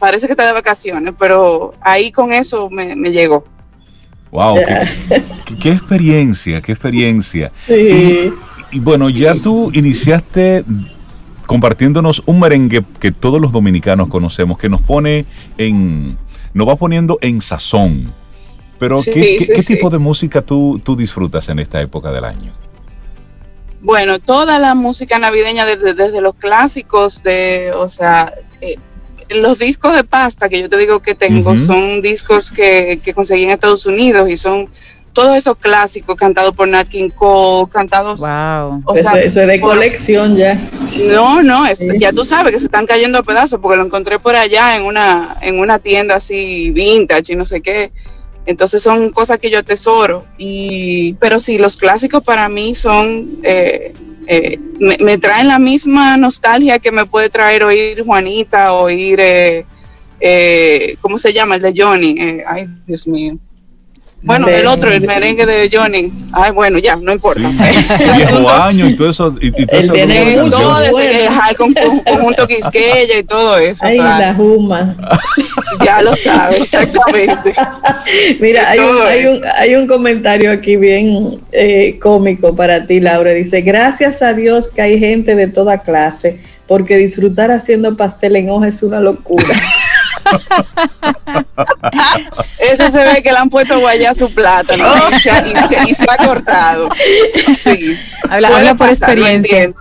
parece 0.01 0.27
que 0.27 0.33
está 0.33 0.45
de 0.45 0.53
vacaciones, 0.53 1.15
pero 1.17 1.75
ahí 1.81 2.11
con 2.11 2.33
eso 2.33 2.69
me, 2.71 2.97
llegó. 3.13 3.45
Wow, 4.33 4.57
qué, 5.61 5.69
experiencia, 5.71 6.61
qué 6.61 6.73
experiencia. 6.73 7.53
Y, 7.69 8.33
y, 8.73 8.81
bueno, 8.81 9.09
ya 9.09 9.37
tú 9.37 9.71
iniciaste 9.73 10.65
compartiéndonos 11.47 12.23
un 12.27 12.41
merengue 12.41 12.83
que 12.99 13.13
todos 13.13 13.41
los 13.41 13.53
dominicanos 13.53 14.09
conocemos, 14.09 14.59
que 14.59 14.69
nos 14.69 14.81
pone 14.81 15.27
en, 15.57 16.19
nos 16.53 16.67
va 16.67 16.75
poniendo 16.75 17.19
en 17.21 17.41
sazón 17.41 18.13
pero, 18.83 19.01
¿qué, 19.01 19.63
tipo 19.65 19.91
de 19.91 19.99
música 19.99 20.43
tú, 20.43 20.81
tú 20.83 20.97
disfrutas 20.97 21.49
en 21.49 21.61
esta 21.61 21.81
época 21.81 22.11
del 22.11 22.25
año? 22.25 22.51
Bueno, 23.81 24.19
toda 24.19 24.59
la 24.59 24.75
música 24.75 25.21
navideña, 25.21 25.65
desde, 25.65 25.95
desde 25.95 26.21
los 26.21 26.35
clásicos, 26.35 27.23
de, 27.23 27.71
o 27.77 27.89
sea, 27.89 28.35
eh, 28.61 28.81
los 29.35 29.59
discos 29.59 29.95
de 29.95 30.05
pasta 30.05 30.49
que 30.49 30.61
yo 30.61 30.69
te 30.69 30.77
digo 30.77 31.01
que 31.01 31.15
tengo 31.15 31.57
son 31.57 32.03
discos 32.03 32.51
que, 32.51 33.01
que, 33.03 33.15
conseguí 33.15 33.45
en 33.45 33.51
Estados 33.51 33.87
Unidos 33.87 34.29
y 34.29 34.37
son 34.37 34.69
todos 35.13 35.37
esos 35.37 35.57
clásicos 35.57 36.17
cantados 36.17 36.55
por 36.55 36.69
Nat 36.69 36.89
King 36.89 37.11
Cole, 37.11 37.71
cantados. 37.71 38.21
Wow. 38.21 38.83
eso, 38.95 39.17
es 39.17 39.35
de 39.35 39.61
colección 39.61 40.37
ya. 40.37 40.59
No, 41.07 41.43
no, 41.43 41.65
ya 41.99 42.13
tú 42.13 42.25
sabes 42.25 42.53
que 42.53 42.59
se 42.59 42.67
están 42.67 42.87
cayendo 42.87 43.19
a 43.19 43.23
pedazos 43.23 43.61
porque 43.61 43.77
lo 43.77 43.85
encontré 43.85 44.19
por 44.19 44.37
allá 44.37 44.77
en 44.77 44.83
una, 44.83 45.37
en 45.43 45.59
una 45.59 45.79
tienda 45.79 46.17
así 46.17 46.71
vintage 46.71 47.33
y 47.33 47.37
no 47.37 47.45
sé 47.45 47.61
qué. 47.61 47.93
Entonces 48.45 48.83
son 48.83 49.11
cosas 49.11 49.39
que 49.39 49.51
yo 49.51 49.59
atesoro. 49.59 50.25
Y, 50.39 51.15
pero 51.15 51.39
sí, 51.41 51.59
los 51.59 51.77
clásicos 51.77 52.23
para 52.23 52.49
mí 52.49 52.75
son, 52.75 53.39
eh, 53.43 53.95
eh, 54.27 54.59
me, 54.79 55.19
traen 55.19 55.49
la 55.49 55.59
misma 55.59 56.17
nostalgia 56.17 56.79
que 56.79 56.93
me 56.93 57.07
puede 57.07 57.29
traer 57.29 57.65
oír 57.65 58.05
Juanita, 58.05 58.73
oír, 58.75 59.19
eh, 59.21 60.97
¿cómo 61.01 61.19
se 61.19 61.33
llama? 61.33 61.57
El 61.57 61.63
de 61.63 61.73
Johnny. 61.77 62.43
ay, 62.47 62.69
Dios 62.87 63.07
mío. 63.07 63.39
Bueno, 64.23 64.49
el 64.49 64.67
otro, 64.67 64.91
el 64.91 65.01
merengue 65.03 65.45
de 65.47 65.69
Johnny. 65.73 66.13
Ay, 66.33 66.53
bueno, 66.53 66.79
ya, 66.79 66.95
no 66.95 67.13
importa. 67.13 67.41
Viejo 68.17 68.49
año 68.49 68.87
y 68.87 68.95
todo 68.95 69.11
eso. 69.11 69.35
Y, 69.41 69.51
todo 69.51 69.81
eso 69.81 69.93
todo 70.51 71.01
ese, 71.01 71.29
con, 71.57 71.75
conjunto 71.75 72.47
Quisqueya 72.47 73.19
y 73.19 73.23
todo 73.25 73.59
eso. 73.59 73.85
Ay, 73.85 73.99
la 73.99 74.33
Juma. 74.35 74.97
Ya 75.85 76.03
lo 76.03 76.15
sabes, 76.15 76.61
exactamente. 76.61 77.55
Mira, 78.41 78.71
hay 78.71 78.79
un, 78.79 79.07
hay 79.07 79.27
un, 79.27 79.41
hay, 79.59 79.75
un, 79.75 79.87
comentario 79.89 80.53
aquí 80.53 80.77
bien 80.77 81.41
eh, 81.51 81.99
cómico 82.01 82.55
para 82.55 82.87
ti, 82.87 83.01
Laura. 83.01 83.33
Dice, 83.33 83.63
gracias 83.63 84.23
a 84.23 84.35
Dios 84.35 84.69
que 84.69 84.83
hay 84.83 84.99
gente 84.99 85.35
de 85.35 85.49
toda 85.49 85.79
clase, 85.79 86.41
porque 86.69 86.97
disfrutar 86.97 87.51
haciendo 87.51 87.97
pastel 87.97 88.37
en 88.37 88.51
hoja 88.51 88.69
es 88.69 88.83
una 88.83 89.01
locura. 89.01 89.45
Eso 92.59 92.91
se 92.91 93.05
ve 93.05 93.23
que 93.23 93.31
le 93.33 93.39
han 93.39 93.51
puesto 93.51 93.79
guayá 93.81 94.15
su 94.15 94.33
plátano 94.33 94.85
y, 95.87 95.95
se, 95.95 96.07
ha 96.09 96.17
cortado. 96.17 96.89
Habla, 98.29 98.75
por 98.75 98.89
experiencia. 98.89 99.73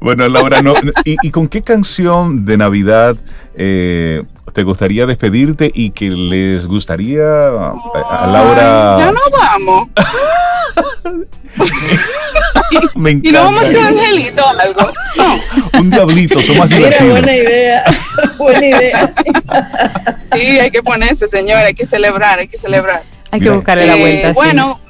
Bueno, 0.00 0.28
Laura, 0.28 0.60
¿y, 1.04 1.30
con 1.30 1.48
qué 1.48 1.62
canción 1.62 2.44
de 2.44 2.56
Navidad 2.56 3.16
eh, 3.54 4.24
te 4.52 4.64
gustaría 4.64 5.06
despedirte 5.06 5.70
y 5.72 5.90
que 5.90 6.10
les 6.10 6.66
gustaría 6.66 7.22
a, 7.22 8.26
Laura? 8.26 8.96
ya 8.98 9.12
no 9.12 9.20
vamos. 9.30 9.88
Me 12.94 13.10
encanta. 13.10 13.28
Y 13.28 13.32
no 13.32 13.44
vamos 13.44 13.58
a 13.58 13.62
hacer 13.62 13.78
un 13.78 13.86
angelito 13.86 14.42
o 14.44 14.60
algo. 14.60 14.92
un 15.80 15.90
diablito, 15.90 16.40
son 16.40 16.58
más 16.58 16.70
Mira, 16.70 16.96
buena 17.04 17.34
idea. 17.34 17.84
buena 18.38 18.66
idea. 18.66 19.14
sí, 20.32 20.40
hay 20.60 20.70
que 20.70 20.82
ponerse, 20.82 21.28
señor, 21.28 21.58
hay 21.58 21.74
que 21.74 21.86
celebrar, 21.86 22.38
hay 22.38 22.48
que 22.48 22.58
celebrar. 22.58 23.02
Hay 23.30 23.40
que 23.40 23.50
buscarle 23.50 23.86
la 23.86 23.96
vuelta. 23.96 24.30
Eh, 24.30 24.32
bueno, 24.34 24.80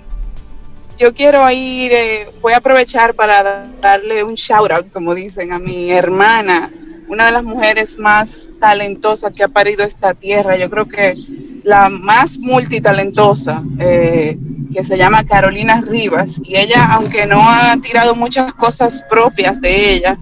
yo 0.98 1.14
quiero 1.14 1.48
ir, 1.50 1.92
eh, 1.92 2.30
voy 2.40 2.52
a 2.52 2.58
aprovechar 2.58 3.14
para 3.14 3.66
darle 3.80 4.24
un 4.24 4.34
shout 4.34 4.70
out, 4.70 4.92
como 4.92 5.14
dicen, 5.14 5.52
a 5.52 5.58
mi 5.58 5.90
hermana, 5.90 6.70
una 7.08 7.26
de 7.26 7.32
las 7.32 7.44
mujeres 7.44 7.98
más 7.98 8.50
talentosas 8.60 9.32
que 9.32 9.44
ha 9.44 9.48
parido 9.48 9.84
esta 9.84 10.14
tierra. 10.14 10.56
Yo 10.56 10.70
creo 10.70 10.86
que 10.86 11.14
la 11.62 11.88
más 11.88 12.38
multitalentosa, 12.38 13.62
eh, 13.78 14.38
que 14.72 14.84
se 14.84 14.96
llama 14.96 15.24
Carolina 15.24 15.80
Rivas, 15.80 16.40
y 16.44 16.56
ella, 16.56 16.92
aunque 16.92 17.26
no 17.26 17.42
ha 17.48 17.76
tirado 17.76 18.14
muchas 18.14 18.52
cosas 18.54 19.04
propias 19.08 19.60
de 19.60 19.94
ella, 19.94 20.18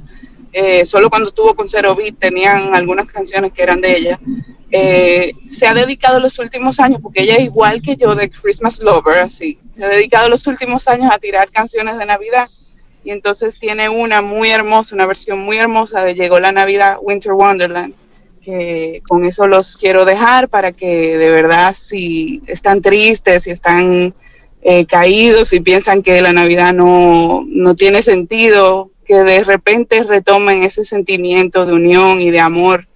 eh, 0.53 0.85
solo 0.85 1.09
cuando 1.09 1.29
estuvo 1.29 1.55
con 1.55 1.69
Zero 1.69 1.95
Beat 1.95 2.19
tenían 2.19 2.75
algunas 2.75 3.11
canciones 3.11 3.53
que 3.53 3.63
eran 3.63 3.81
de 3.81 3.97
ella, 3.97 4.21
eh, 4.73 5.33
se 5.49 5.67
ha 5.67 5.75
dedicado 5.75 6.21
los 6.21 6.39
últimos 6.39 6.79
años, 6.79 7.01
porque 7.03 7.23
ella 7.23 7.41
igual 7.41 7.83
que 7.83 7.97
yo 7.97 8.15
de 8.15 8.31
Christmas 8.31 8.81
Lover, 8.81 9.21
así, 9.21 9.59
se 9.71 9.85
ha 9.85 9.89
dedicado 9.89 10.29
los 10.29 10.47
últimos 10.47 10.87
años 10.89 11.11
a 11.13 11.19
tirar 11.19 11.51
canciones 11.51 11.99
de 11.99 12.07
Navidad 12.07 12.49
y 13.03 13.11
entonces 13.11 13.59
tiene 13.59 13.89
una 13.89 14.23
muy 14.23 14.51
hermosa, 14.51 14.95
una 14.95 15.07
versión 15.07 15.39
muy 15.41 15.57
hermosa 15.57 16.05
de 16.05 16.15
Llegó 16.15 16.39
la 16.39 16.53
Navidad 16.53 16.99
Winter 17.01 17.33
Wonderland, 17.33 17.95
que 18.43 19.03
con 19.07 19.25
eso 19.25 19.47
los 19.47 19.77
quiero 19.77 20.05
dejar 20.05 20.49
para 20.49 20.73
que 20.73 21.19
de 21.19 21.31
verdad 21.31 21.75
si 21.75 22.43
están 22.47 22.83
tristes, 22.83 23.45
si 23.45 23.51
están 23.51 24.15
eh, 24.63 24.87
caídos 24.87 25.53
y 25.53 25.61
piensan 25.61 26.03
que 26.03 26.21
la 26.21 26.33
Navidad 26.33 26.73
no, 26.73 27.45
no 27.47 27.75
tiene 27.75 28.03
sentido, 28.03 28.91
que 29.05 29.17
de 29.23 29.43
repente 29.43 30.03
retomen 30.05 30.63
ese 30.63 30.85
sentimiento 30.85 31.67
de 31.67 31.73
unión 31.73 32.21
y 32.21 32.31
de 32.31 32.41
amor 32.41 32.87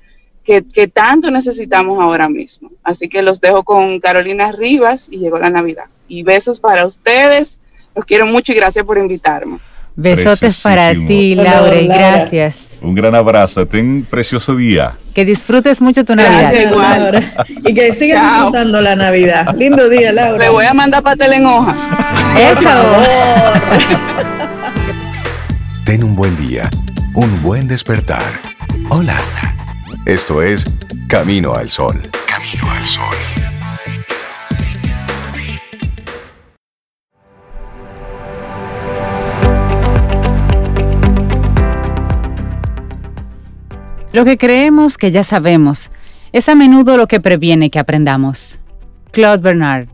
que, 0.44 0.62
que, 0.62 0.88
tanto 0.88 1.30
necesitamos 1.30 1.98
ahora 2.00 2.28
mismo. 2.28 2.70
Así 2.82 3.08
que 3.08 3.22
los 3.22 3.40
dejo 3.40 3.64
con 3.64 3.98
Carolina 3.98 4.52
Rivas 4.52 5.08
y 5.10 5.18
llegó 5.18 5.38
la 5.38 5.50
Navidad. 5.50 5.86
Y 6.06 6.22
besos 6.22 6.60
para 6.60 6.86
ustedes. 6.86 7.60
Los 7.94 8.04
quiero 8.04 8.26
mucho 8.26 8.52
y 8.52 8.56
gracias 8.56 8.84
por 8.84 8.98
invitarme. 8.98 9.58
Besotes 9.96 10.60
para 10.60 10.92
ti, 10.92 11.34
Laura, 11.34 11.80
y 11.80 11.86
gracias. 11.86 12.78
Un 12.82 12.94
gran 12.94 13.14
abrazo, 13.14 13.66
ten 13.66 13.88
un 13.88 14.04
precioso 14.04 14.56
día. 14.56 14.92
Que 15.14 15.24
disfrutes 15.24 15.80
mucho 15.80 16.04
tu 16.04 16.16
Navidad. 16.16 16.50
Gracias, 16.50 16.70
Laura. 16.72 17.46
Y 17.46 17.74
que 17.74 17.94
sigas 17.94 18.32
disfrutando 18.32 18.80
la 18.80 18.96
Navidad. 18.96 19.54
Lindo 19.56 19.88
día, 19.88 20.12
Laura. 20.12 20.38
Me 20.38 20.50
voy 20.50 20.64
a 20.64 20.74
mandar 20.74 21.02
pastel 21.02 21.34
en 21.34 21.46
hoja. 21.46 21.76
Eso. 22.36 23.02
Ten 25.84 26.02
un 26.02 26.16
buen 26.16 26.36
día, 26.46 26.68
un 27.14 27.42
buen 27.42 27.68
despertar. 27.68 28.22
Hola. 28.88 29.16
Esto 30.06 30.42
es 30.42 30.64
Camino 31.08 31.54
al 31.54 31.70
Sol. 31.70 32.10
Camino 32.26 32.70
al 32.70 32.84
Sol. 32.84 33.43
Lo 44.14 44.24
que 44.24 44.38
creemos 44.38 44.96
que 44.96 45.10
ya 45.10 45.24
sabemos 45.24 45.90
es 46.30 46.48
a 46.48 46.54
menudo 46.54 46.96
lo 46.96 47.08
que 47.08 47.18
previene 47.18 47.68
que 47.68 47.80
aprendamos. 47.80 48.60
Claude 49.10 49.42
Bernard. 49.42 49.88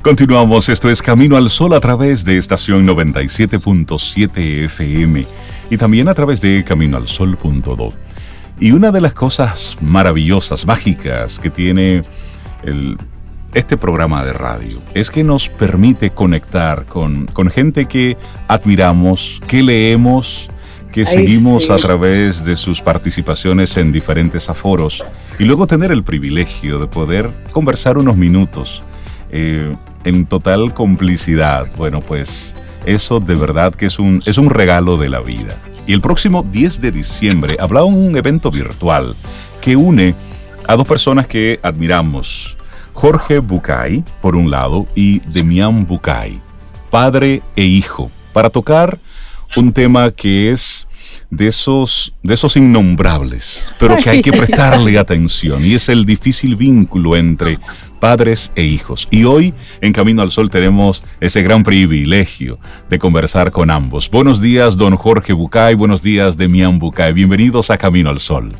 Continuamos, 0.00 0.68
esto 0.68 0.88
es 0.88 1.02
Camino 1.02 1.36
al 1.36 1.50
Sol 1.50 1.72
a 1.72 1.80
través 1.80 2.24
de 2.24 2.38
estación 2.38 2.86
97.7 2.86 4.66
FM 4.66 5.26
y 5.70 5.76
también 5.76 6.06
a 6.06 6.14
través 6.14 6.40
de 6.40 6.62
caminoalsol.do. 6.64 7.92
Y 8.60 8.70
una 8.70 8.92
de 8.92 9.00
las 9.00 9.12
cosas 9.12 9.76
maravillosas, 9.80 10.64
mágicas 10.64 11.40
que 11.40 11.50
tiene 11.50 12.04
este 13.54 13.76
programa 13.76 14.24
de 14.24 14.34
radio 14.34 14.78
es 14.94 15.10
que 15.10 15.24
nos 15.24 15.48
permite 15.48 16.10
conectar 16.10 16.84
con, 16.84 17.26
con 17.26 17.50
gente 17.50 17.86
que 17.86 18.16
admiramos, 18.46 19.40
que 19.48 19.64
leemos, 19.64 20.48
que 20.92 21.00
Ay, 21.00 21.06
seguimos 21.06 21.64
sí. 21.66 21.72
a 21.72 21.76
través 21.78 22.44
de 22.44 22.56
sus 22.56 22.80
participaciones 22.80 23.76
en 23.76 23.90
diferentes 23.90 24.48
aforos 24.48 25.02
y 25.38 25.44
luego 25.44 25.66
tener 25.66 25.90
el 25.90 26.04
privilegio 26.04 26.78
de 26.78 26.86
poder 26.86 27.30
conversar 27.50 27.98
unos 27.98 28.16
minutos 28.16 28.82
eh, 29.30 29.74
en 30.04 30.26
total 30.26 30.74
complicidad. 30.74 31.66
Bueno, 31.76 32.00
pues 32.00 32.54
eso 32.84 33.18
de 33.18 33.34
verdad 33.34 33.74
que 33.74 33.86
es 33.86 33.98
un, 33.98 34.22
es 34.26 34.38
un 34.38 34.50
regalo 34.50 34.96
de 34.98 35.08
la 35.08 35.20
vida. 35.20 35.56
Y 35.86 35.94
el 35.94 36.00
próximo 36.00 36.42
10 36.42 36.80
de 36.80 36.92
diciembre 36.92 37.56
habrá 37.58 37.82
un 37.82 38.16
evento 38.16 38.50
virtual 38.50 39.14
que 39.60 39.74
une 39.74 40.14
a 40.68 40.76
dos 40.76 40.86
personas 40.86 41.26
que 41.26 41.58
admiramos. 41.62 42.56
Jorge 42.92 43.38
Bucay, 43.38 44.04
por 44.20 44.36
un 44.36 44.50
lado, 44.50 44.86
y 44.94 45.20
Demián 45.20 45.86
Bucay, 45.86 46.40
padre 46.90 47.42
e 47.56 47.64
hijo, 47.64 48.10
para 48.32 48.50
tocar 48.50 48.98
un 49.56 49.72
tema 49.72 50.10
que 50.10 50.50
es 50.50 50.86
de 51.30 51.48
esos, 51.48 52.12
de 52.22 52.34
esos 52.34 52.56
innombrables, 52.56 53.64
pero 53.78 53.96
que 53.96 54.10
hay 54.10 54.22
que 54.22 54.32
prestarle 54.32 54.98
atención, 54.98 55.64
y 55.64 55.74
es 55.74 55.88
el 55.88 56.04
difícil 56.04 56.56
vínculo 56.56 57.16
entre 57.16 57.58
padres 58.00 58.52
e 58.54 58.64
hijos. 58.64 59.08
Y 59.10 59.24
hoy, 59.24 59.54
en 59.80 59.92
Camino 59.92 60.22
al 60.22 60.30
Sol, 60.30 60.50
tenemos 60.50 61.02
ese 61.20 61.42
gran 61.42 61.64
privilegio 61.64 62.58
de 62.90 62.98
conversar 62.98 63.50
con 63.50 63.70
ambos. 63.70 64.10
Buenos 64.10 64.40
días, 64.40 64.76
don 64.76 64.96
Jorge 64.96 65.32
Bucay, 65.32 65.74
buenos 65.74 66.02
días, 66.02 66.36
Demián 66.36 66.78
Bucay. 66.78 67.12
Bienvenidos 67.12 67.70
a 67.70 67.78
Camino 67.78 68.10
al 68.10 68.18
Sol. 68.18 68.52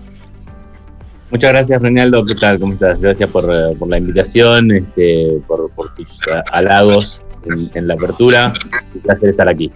Muchas 1.30 1.50
gracias, 1.50 1.80
Reinaldo. 1.80 2.24
¿Qué 2.26 2.34
tal? 2.34 2.58
¿Cómo 2.58 2.74
estás? 2.74 3.00
Gracias 3.00 3.28
por, 3.30 3.44
eh, 3.44 3.74
por 3.78 3.88
la 3.88 3.96
invitación, 3.96 4.70
este, 4.70 5.40
por, 5.46 5.70
por 5.70 5.94
tus 5.94 6.20
eh, 6.26 6.42
halagos 6.52 7.24
en, 7.50 7.70
en 7.74 7.88
la 7.88 7.94
apertura. 7.94 8.52
Un 8.94 9.00
placer 9.00 9.30
estar 9.30 9.48
aquí. 9.48 9.70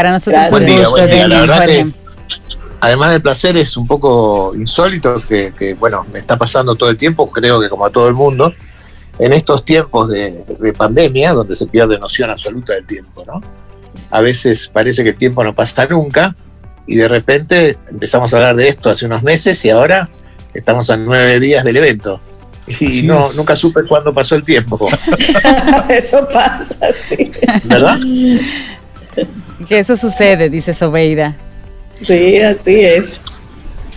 Para 0.00 0.12
nosotros 0.12 0.40
Gracias. 0.50 0.52
un 0.60 0.64
Buen 0.64 0.66
día, 0.66 0.78
gusto, 0.88 0.90
buen 0.92 1.10
día. 1.10 1.28
La 1.28 1.40
Demián, 1.40 1.46
verdad 1.46 1.58
Jorge. 1.58 1.84
que, 1.84 2.58
además 2.80 3.10
del 3.10 3.20
placer, 3.20 3.56
es 3.58 3.76
un 3.76 3.86
poco 3.86 4.54
insólito 4.54 5.20
que, 5.28 5.52
que, 5.58 5.74
bueno, 5.74 6.06
me 6.10 6.20
está 6.20 6.38
pasando 6.38 6.74
todo 6.74 6.88
el 6.88 6.96
tiempo, 6.96 7.30
creo 7.30 7.60
que 7.60 7.68
como 7.68 7.84
a 7.84 7.90
todo 7.90 8.08
el 8.08 8.14
mundo, 8.14 8.54
en 9.18 9.34
estos 9.34 9.62
tiempos 9.62 10.08
de, 10.08 10.42
de 10.58 10.72
pandemia, 10.72 11.34
donde 11.34 11.54
se 11.54 11.66
pierde 11.66 11.98
noción 11.98 12.30
absoluta 12.30 12.72
del 12.72 12.86
tiempo, 12.86 13.24
¿no? 13.26 13.42
A 14.10 14.22
veces 14.22 14.70
parece 14.72 15.02
que 15.02 15.10
el 15.10 15.16
tiempo 15.16 15.44
no 15.44 15.54
pasa 15.54 15.84
nunca 15.84 16.34
y 16.86 16.96
de 16.96 17.06
repente 17.06 17.76
empezamos 17.90 18.32
a 18.32 18.36
hablar 18.38 18.56
de 18.56 18.68
esto 18.68 18.88
hace 18.88 19.04
unos 19.04 19.22
meses 19.22 19.62
y 19.66 19.70
ahora 19.70 20.08
estamos 20.54 20.88
a 20.88 20.96
nueve 20.96 21.38
días 21.40 21.62
del 21.62 21.76
evento. 21.76 22.22
Y 22.66 22.86
Así 22.86 23.06
no, 23.06 23.26
es. 23.28 23.36
nunca 23.36 23.54
supe 23.54 23.82
cuándo 23.86 24.14
pasó 24.14 24.34
el 24.34 24.44
tiempo, 24.44 24.88
Eso 25.90 26.26
pasa, 26.32 26.78
sí. 26.98 27.30
¿verdad? 27.64 27.98
Que 29.68 29.78
eso 29.78 29.96
sucede, 29.96 30.48
dice 30.48 30.72
Sobeida. 30.72 31.36
Sí, 32.02 32.38
así 32.40 32.80
es. 32.80 33.20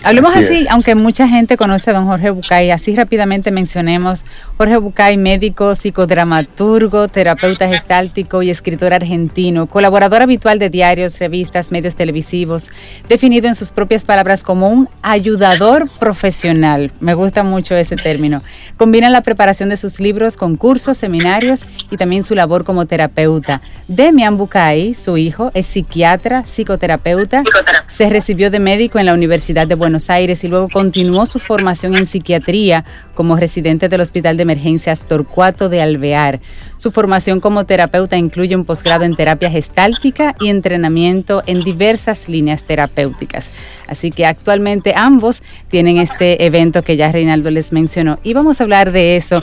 Hablemos 0.04 0.36
Así 0.36 0.66
aunque 0.68 0.94
mucha 0.94 1.26
gente 1.26 1.56
conoce 1.56 1.90
a 1.90 1.94
don 1.94 2.06
Jorge 2.06 2.28
Bucay, 2.28 2.70
así 2.70 2.94
rápidamente 2.94 3.50
mencionemos 3.50 4.26
Jorge 4.58 4.76
Bucay, 4.76 5.16
médico, 5.16 5.74
psicodramaturgo, 5.74 7.08
terapeuta 7.08 7.66
gestáltico 7.68 8.42
y 8.42 8.50
escritor 8.50 8.92
argentino, 8.92 9.66
colaborador 9.66 10.20
habitual 10.20 10.58
de 10.58 10.68
diarios, 10.68 11.18
revistas, 11.18 11.70
medios 11.70 11.96
televisivos, 11.96 12.70
definido 13.08 13.48
en 13.48 13.54
sus 13.54 13.72
propias 13.72 14.04
palabras 14.04 14.42
como 14.42 14.68
un 14.68 14.90
ayudador 15.00 15.88
profesional. 15.98 16.92
Me 17.00 17.14
gusta 17.14 17.42
mucho 17.42 17.74
ese 17.74 17.96
término. 17.96 18.42
Combina 18.76 19.08
la 19.08 19.22
preparación 19.22 19.70
de 19.70 19.78
sus 19.78 20.00
libros 20.00 20.36
con 20.36 20.56
cursos, 20.56 20.98
seminarios 20.98 21.66
y 21.90 21.96
también 21.96 22.24
su 22.24 22.34
labor 22.34 22.64
como 22.64 22.84
terapeuta. 22.84 23.62
Demian 23.88 24.36
Bucay, 24.36 24.92
su 24.92 25.16
hijo, 25.16 25.50
es 25.54 25.64
psiquiatra, 25.64 26.44
psicoterapeuta, 26.44 27.42
se 27.86 28.10
recibió 28.10 28.50
de 28.50 28.58
médico 28.58 28.98
en 28.98 29.06
la 29.06 29.14
Universidad 29.14 29.66
de 29.66 29.74
Buenos 29.74 29.93
Aires 30.10 30.44
y 30.44 30.48
luego 30.48 30.68
continuó 30.68 31.26
su 31.26 31.38
formación 31.38 31.96
en 31.96 32.06
psiquiatría 32.06 32.84
como 33.14 33.36
residente 33.36 33.88
del 33.88 34.00
Hospital 34.00 34.36
de 34.36 34.42
Emergencias 34.42 35.06
Torcuato 35.06 35.68
de 35.68 35.80
Alvear. 35.80 36.40
Su 36.76 36.90
formación 36.90 37.40
como 37.40 37.64
terapeuta 37.64 38.16
incluye 38.16 38.56
un 38.56 38.64
posgrado 38.64 39.04
en 39.04 39.14
terapia 39.14 39.50
gestáltica 39.50 40.34
y 40.40 40.48
entrenamiento 40.48 41.42
en 41.46 41.60
diversas 41.60 42.28
líneas 42.28 42.64
terapéuticas. 42.64 43.50
Así 43.86 44.10
que 44.10 44.26
actualmente 44.26 44.92
ambos 44.96 45.42
tienen 45.68 45.98
este 45.98 46.44
evento 46.44 46.82
que 46.82 46.96
ya 46.96 47.12
Reinaldo 47.12 47.50
les 47.50 47.72
mencionó 47.72 48.18
y 48.22 48.34
vamos 48.34 48.60
a 48.60 48.64
hablar 48.64 48.92
de 48.92 49.16
eso 49.16 49.40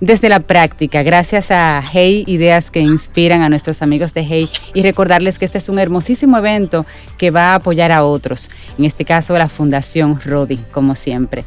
desde 0.00 0.28
la 0.28 0.40
práctica, 0.40 1.02
gracias 1.02 1.50
a 1.50 1.82
Hey 1.92 2.24
Ideas 2.26 2.70
que 2.70 2.80
inspiran 2.80 3.42
a 3.42 3.48
nuestros 3.48 3.80
amigos 3.80 4.12
de 4.12 4.22
Hey 4.22 4.50
y 4.74 4.82
recordarles 4.82 5.38
que 5.38 5.44
este 5.44 5.58
es 5.58 5.68
un 5.68 5.78
hermosísimo 5.78 6.36
evento 6.36 6.84
que 7.16 7.30
va 7.30 7.52
a 7.52 7.54
apoyar 7.56 7.92
a 7.92 8.04
otros, 8.04 8.50
en 8.76 8.84
este 8.84 9.04
caso 9.04 9.38
la 9.38 9.48
Fundación 9.48 9.93
Rodi, 10.02 10.58
como 10.72 10.96
siempre. 10.96 11.44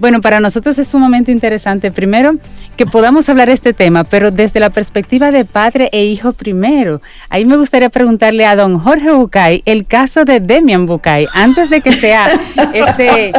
Bueno, 0.00 0.22
para 0.22 0.40
nosotros 0.40 0.78
es 0.78 0.88
sumamente 0.88 1.30
interesante, 1.30 1.92
primero, 1.92 2.36
que 2.78 2.86
podamos 2.86 3.28
hablar 3.28 3.48
de 3.48 3.54
este 3.54 3.74
tema, 3.74 4.02
pero 4.02 4.30
desde 4.30 4.58
la 4.58 4.70
perspectiva 4.70 5.30
de 5.30 5.44
padre 5.44 5.90
e 5.92 6.04
hijo 6.04 6.32
primero. 6.32 7.02
Ahí 7.28 7.44
me 7.44 7.58
gustaría 7.58 7.90
preguntarle 7.90 8.46
a 8.46 8.56
don 8.56 8.78
Jorge 8.78 9.12
Bucay 9.12 9.62
el 9.66 9.84
caso 9.84 10.24
de 10.24 10.40
Demian 10.40 10.86
Bucay, 10.86 11.28
antes 11.34 11.68
de 11.68 11.82
que 11.82 11.92
sea 11.92 12.24
ese, 12.72 13.32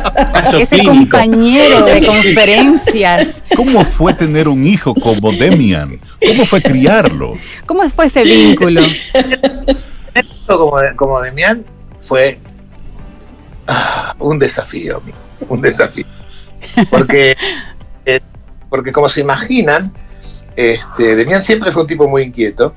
ese 0.60 0.86
compañero 0.86 1.84
de 1.84 2.06
conferencias. 2.06 3.44
¿Cómo 3.56 3.84
fue 3.84 4.14
tener 4.14 4.48
un 4.48 4.64
hijo 4.64 4.94
como 4.94 5.32
Demian? 5.32 6.00
¿Cómo 6.28 6.46
fue 6.46 6.62
criarlo? 6.62 7.40
¿Cómo 7.66 7.90
fue 7.90 8.06
ese 8.06 8.24
vínculo? 8.24 8.82
Esto 10.14 10.60
como, 10.60 10.78
como 10.96 11.22
Demián 11.22 11.66
fue 12.04 12.38
ah, 13.72 14.16
un 14.20 14.40
desafío, 14.40 14.98
amigo, 14.98 15.18
un 15.50 15.62
desafío. 15.62 16.06
Porque, 16.90 17.36
eh, 18.06 18.20
porque 18.70 18.92
como 18.92 19.10
se 19.10 19.22
imaginan, 19.22 19.92
este, 20.56 21.16
Demián 21.16 21.44
siempre 21.44 21.72
fue 21.72 21.84
un 21.84 21.88
tipo 21.88 22.08
muy 22.08 22.24
inquieto 22.24 22.74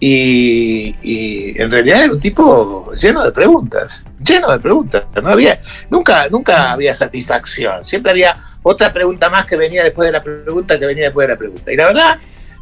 y, 0.00 0.96
y 1.02 1.60
en 1.60 1.70
realidad 1.70 2.04
era 2.04 2.12
un 2.12 2.20
tipo 2.20 2.92
lleno 2.94 3.22
de 3.22 3.30
preguntas, 3.30 4.02
lleno 4.24 4.50
de 4.50 4.58
preguntas. 4.58 5.04
No 5.22 5.28
había, 5.30 5.60
nunca, 5.90 6.28
nunca 6.28 6.72
había 6.72 6.94
satisfacción, 6.94 7.86
siempre 7.86 8.10
había 8.10 8.36
otra 8.62 8.92
pregunta 8.92 9.28
más 9.28 9.46
que 9.46 9.56
venía 9.56 9.84
después 9.84 10.08
de 10.08 10.12
la 10.12 10.22
pregunta 10.22 10.78
que 10.78 10.86
venía 10.86 11.04
después 11.04 11.28
de 11.28 11.34
la 11.34 11.38
pregunta. 11.38 11.72
Y 11.72 11.76
la 11.76 11.86
verdad 11.86 12.18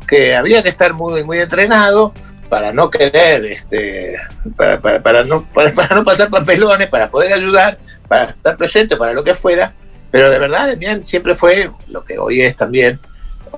que 0.06 0.34
había 0.34 0.62
que 0.62 0.70
estar 0.70 0.92
muy, 0.92 1.22
muy 1.24 1.38
entrenado 1.38 2.12
para 2.50 2.72
no 2.72 2.90
querer, 2.90 3.44
este, 3.46 4.16
para, 4.56 4.80
para, 4.80 5.02
para 5.02 5.24
no, 5.24 5.44
para, 5.54 5.72
para 5.72 5.94
no 5.94 6.04
pasar 6.04 6.28
papelones, 6.28 6.90
para 6.90 7.10
poder 7.10 7.32
ayudar, 7.32 7.78
para 8.08 8.24
estar 8.24 8.56
presente, 8.58 8.98
para 8.98 9.14
lo 9.14 9.24
que 9.24 9.34
fuera. 9.34 9.72
Pero 10.10 10.28
de 10.28 10.38
verdad, 10.38 10.68
Demián 10.68 11.04
siempre 11.04 11.36
fue 11.36 11.70
lo 11.86 12.04
que 12.04 12.18
hoy 12.18 12.42
es 12.42 12.56
también, 12.56 12.98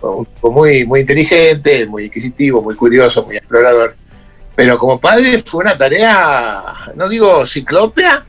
un 0.02 0.28
muy, 0.42 0.84
muy 0.84 1.00
inteligente, 1.00 1.86
muy 1.86 2.04
inquisitivo, 2.04 2.62
muy 2.62 2.76
curioso, 2.76 3.24
muy 3.24 3.36
explorador. 3.38 3.96
Pero 4.54 4.76
como 4.76 5.00
padre 5.00 5.42
fue 5.44 5.64
una 5.64 5.78
tarea, 5.78 6.62
no 6.94 7.08
digo 7.08 7.46
ciclópea, 7.46 8.26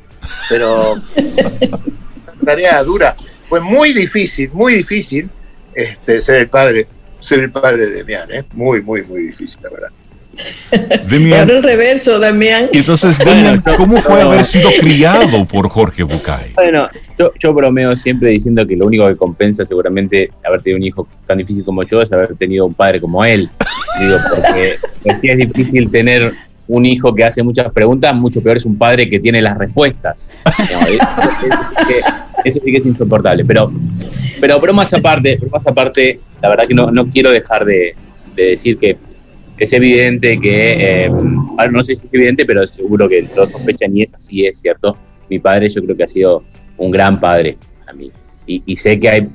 pero 0.48 0.94
una 0.94 2.46
tarea 2.46 2.82
dura. 2.84 3.18
Fue 3.50 3.60
muy 3.60 3.94
difícil, 3.94 4.50
muy 4.54 4.76
difícil 4.76 5.30
este, 5.76 6.22
ser 6.22 6.36
el 6.42 6.50
padre, 6.50 6.88
ser 7.20 7.40
el 7.40 7.52
padre 7.52 7.88
de 7.88 7.92
Demián, 7.96 8.32
¿eh? 8.32 8.46
muy, 8.54 8.82
muy, 8.82 9.04
muy 9.04 9.24
difícil, 9.24 9.60
la 9.62 9.70
verdad. 9.70 9.90
Ahora 10.72 11.54
el 11.54 11.64
reverso, 11.64 12.20
Damián. 12.20 12.70
Entonces, 12.74 13.18
Damián, 13.20 13.64
¿cómo 13.78 13.96
fue 13.98 14.22
haber 14.22 14.44
sido 14.44 14.70
criado 14.80 15.46
por 15.46 15.70
Jorge 15.70 16.04
Bucay? 16.04 16.54
Bueno, 16.56 16.90
yo, 17.18 17.32
yo 17.40 17.54
bromeo 17.54 17.96
siempre 17.96 18.30
diciendo 18.30 18.66
que 18.66 18.76
lo 18.76 18.88
único 18.88 19.08
que 19.08 19.16
compensa 19.16 19.66
seguramente 19.66 20.32
haber 20.44 20.62
tenido 20.62 20.78
un 20.78 20.84
hijo 20.84 21.08
tan 21.28 21.38
difícil 21.38 21.64
como 21.64 21.84
yo 21.84 22.02
es 22.02 22.12
haber 22.12 22.36
tenido 22.36 22.66
un 22.66 22.74
padre 22.74 23.00
como 23.00 23.24
él. 23.24 23.50
Digo, 24.00 24.18
porque 24.30 24.78
porque 25.04 25.32
es 25.32 25.38
difícil 25.38 25.92
tener 25.92 26.34
un 26.68 26.86
hijo 26.86 27.14
que 27.14 27.24
hace 27.24 27.44
muchas 27.44 27.72
preguntas, 27.72 28.16
mucho 28.16 28.42
peor 28.42 28.58
es 28.58 28.66
un 28.66 28.78
padre 28.78 29.10
que 29.10 29.20
tiene 29.20 29.42
las 29.42 29.58
respuestas. 29.58 30.32
No, 30.46 30.88
eso, 30.88 31.08
eso 31.46 31.60
sí 31.78 31.86
que, 31.88 32.50
eso 32.50 32.60
sí 32.64 32.72
que 32.72 32.78
es 32.78 32.86
insoportable. 32.86 33.46
Pero, 33.46 33.72
pero 34.40 34.60
bromas 34.60 34.94
aparte, 34.94 35.38
bromas 35.38 35.68
aparte, 35.68 36.20
la 36.42 36.50
verdad 36.50 36.68
que 36.68 36.74
no, 36.74 36.90
no 36.90 37.08
quiero 37.10 37.32
dejar 37.32 37.66
de, 37.66 37.96
de 38.36 38.46
decir 38.52 38.78
que 38.78 38.98
es 39.58 39.74
evidente 39.74 40.40
que, 40.40 41.06
eh, 41.06 41.10
no 41.10 41.84
sé 41.84 41.96
si 41.96 42.08
es 42.08 42.14
evidente, 42.14 42.46
pero 42.46 42.68
seguro 42.68 43.08
que 43.08 43.24
todos 43.24 43.52
sospechan 43.52 43.96
y 43.96 44.04
es 44.04 44.14
así, 44.14 44.46
es 44.46 44.60
cierto. 44.60 44.98
Mi 45.30 45.40
padre 45.40 45.70
yo 45.70 45.84
creo 45.84 45.96
que 45.96 46.04
ha 46.04 46.08
sido 46.08 46.44
un 46.78 46.92
gran 46.92 47.20
padre 47.20 47.58
a 47.88 47.94
mí. 47.94 48.12
Y, 48.46 48.76
sé 48.76 49.00
que 49.00 49.10
hay 49.10 49.30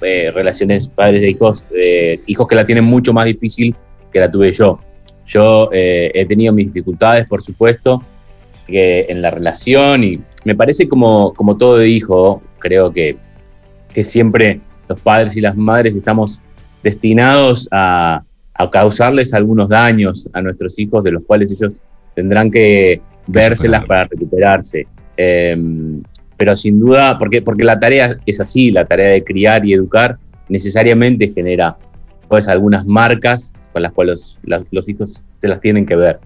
eh, 0.00 0.30
relaciones 0.34 0.88
padres 0.88 1.20
de 1.20 1.30
hijos, 1.30 1.64
eh, 1.76 2.20
hijos 2.26 2.46
que 2.46 2.54
la 2.54 2.64
tienen 2.64 2.84
mucho 2.84 3.12
más 3.12 3.26
difícil 3.26 3.74
que 4.10 4.20
la 4.20 4.30
tuve 4.30 4.52
yo. 4.52 4.80
Yo 5.26 5.70
he 5.72 6.24
tenido 6.26 6.52
mis 6.52 6.66
dificultades, 6.66 7.26
por 7.26 7.42
supuesto, 7.42 8.02
en 8.68 9.22
la 9.22 9.30
relación 9.30 10.04
y 10.04 10.20
me 10.44 10.54
parece 10.54 10.86
como, 10.86 11.32
como 11.34 11.56
todo 11.56 11.84
hijo, 11.84 12.42
creo 12.58 12.92
que, 12.92 13.16
que 13.92 14.04
siempre 14.04 14.60
los 14.88 15.00
padres 15.00 15.36
y 15.36 15.40
las 15.40 15.56
madres 15.56 15.96
estamos 15.96 16.42
destinados 16.82 17.68
a, 17.70 18.22
a 18.54 18.70
causarles 18.70 19.34
algunos 19.34 19.68
daños 19.68 20.28
a 20.32 20.40
nuestros 20.40 20.78
hijos 20.78 21.02
de 21.02 21.12
los 21.12 21.24
cuales 21.24 21.50
ellos 21.50 21.74
tendrán 22.14 22.50
que 22.50 23.00
vérselas 23.26 23.84
para 23.84 24.04
recuperarse. 24.04 24.86
Eh, 25.16 25.56
pero 26.36 26.56
sin 26.56 26.80
duda, 26.80 27.16
porque, 27.18 27.42
porque 27.42 27.64
la 27.64 27.78
tarea 27.78 28.18
es 28.26 28.40
así, 28.40 28.70
la 28.70 28.84
tarea 28.84 29.10
de 29.10 29.24
criar 29.24 29.64
y 29.64 29.72
educar 29.72 30.18
necesariamente 30.48 31.32
genera 31.32 31.76
pues 32.28 32.48
algunas 32.48 32.86
marcas 32.86 33.52
con 33.72 33.82
las 33.82 33.92
cuales 33.92 34.12
los, 34.12 34.40
la, 34.44 34.64
los 34.70 34.88
hijos 34.88 35.24
se 35.38 35.48
las 35.48 35.60
tienen 35.60 35.86
que 35.86 35.96
ver. 35.96 36.18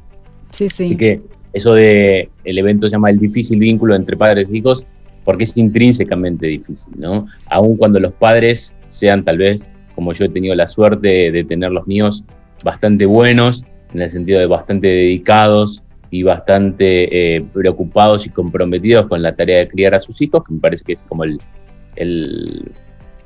Sí, 0.51 0.69
sí. 0.71 0.85
Así 0.85 0.97
que 0.97 1.21
eso 1.53 1.75
de 1.75 2.31
el 2.45 2.59
evento 2.59 2.89
se 2.89 2.93
llama 2.93 3.11
el 3.11 3.19
difícil 3.19 3.59
vínculo 3.59 3.95
entre 3.95 4.17
padres 4.17 4.51
e 4.51 4.57
hijos 4.57 4.87
porque 5.25 5.45
es 5.45 5.57
intrínsecamente 5.57 6.47
difícil, 6.47 6.95
¿no? 6.97 7.27
Aun 7.47 7.77
cuando 7.77 8.01
los 8.01 8.13
padres 8.13 8.75
sean 8.89 9.25
tal 9.25 9.39
vez, 9.39 9.69
como 9.99 10.13
yo 10.13 10.27
he 10.27 10.29
tenido 10.29 10.55
la 10.55 10.69
suerte 10.69 11.33
de 11.33 11.43
tener 11.43 11.73
los 11.73 11.85
míos, 11.89 12.23
bastante 12.63 13.05
buenos, 13.05 13.65
en 13.93 14.01
el 14.01 14.09
sentido 14.09 14.39
de 14.39 14.47
bastante 14.47 14.87
dedicados 14.87 15.83
y 16.09 16.23
bastante 16.23 17.35
eh, 17.35 17.45
preocupados 17.53 18.25
y 18.25 18.31
comprometidos 18.31 19.09
con 19.09 19.23
la 19.23 19.35
tarea 19.35 19.59
de 19.59 19.67
criar 19.67 19.97
a 19.97 19.99
sus 19.99 20.23
hijos, 20.23 20.45
que 20.47 20.55
me 20.55 20.61
parece 20.61 20.85
que 20.85 20.93
es 20.93 21.03
como 21.03 21.25
el, 21.25 21.41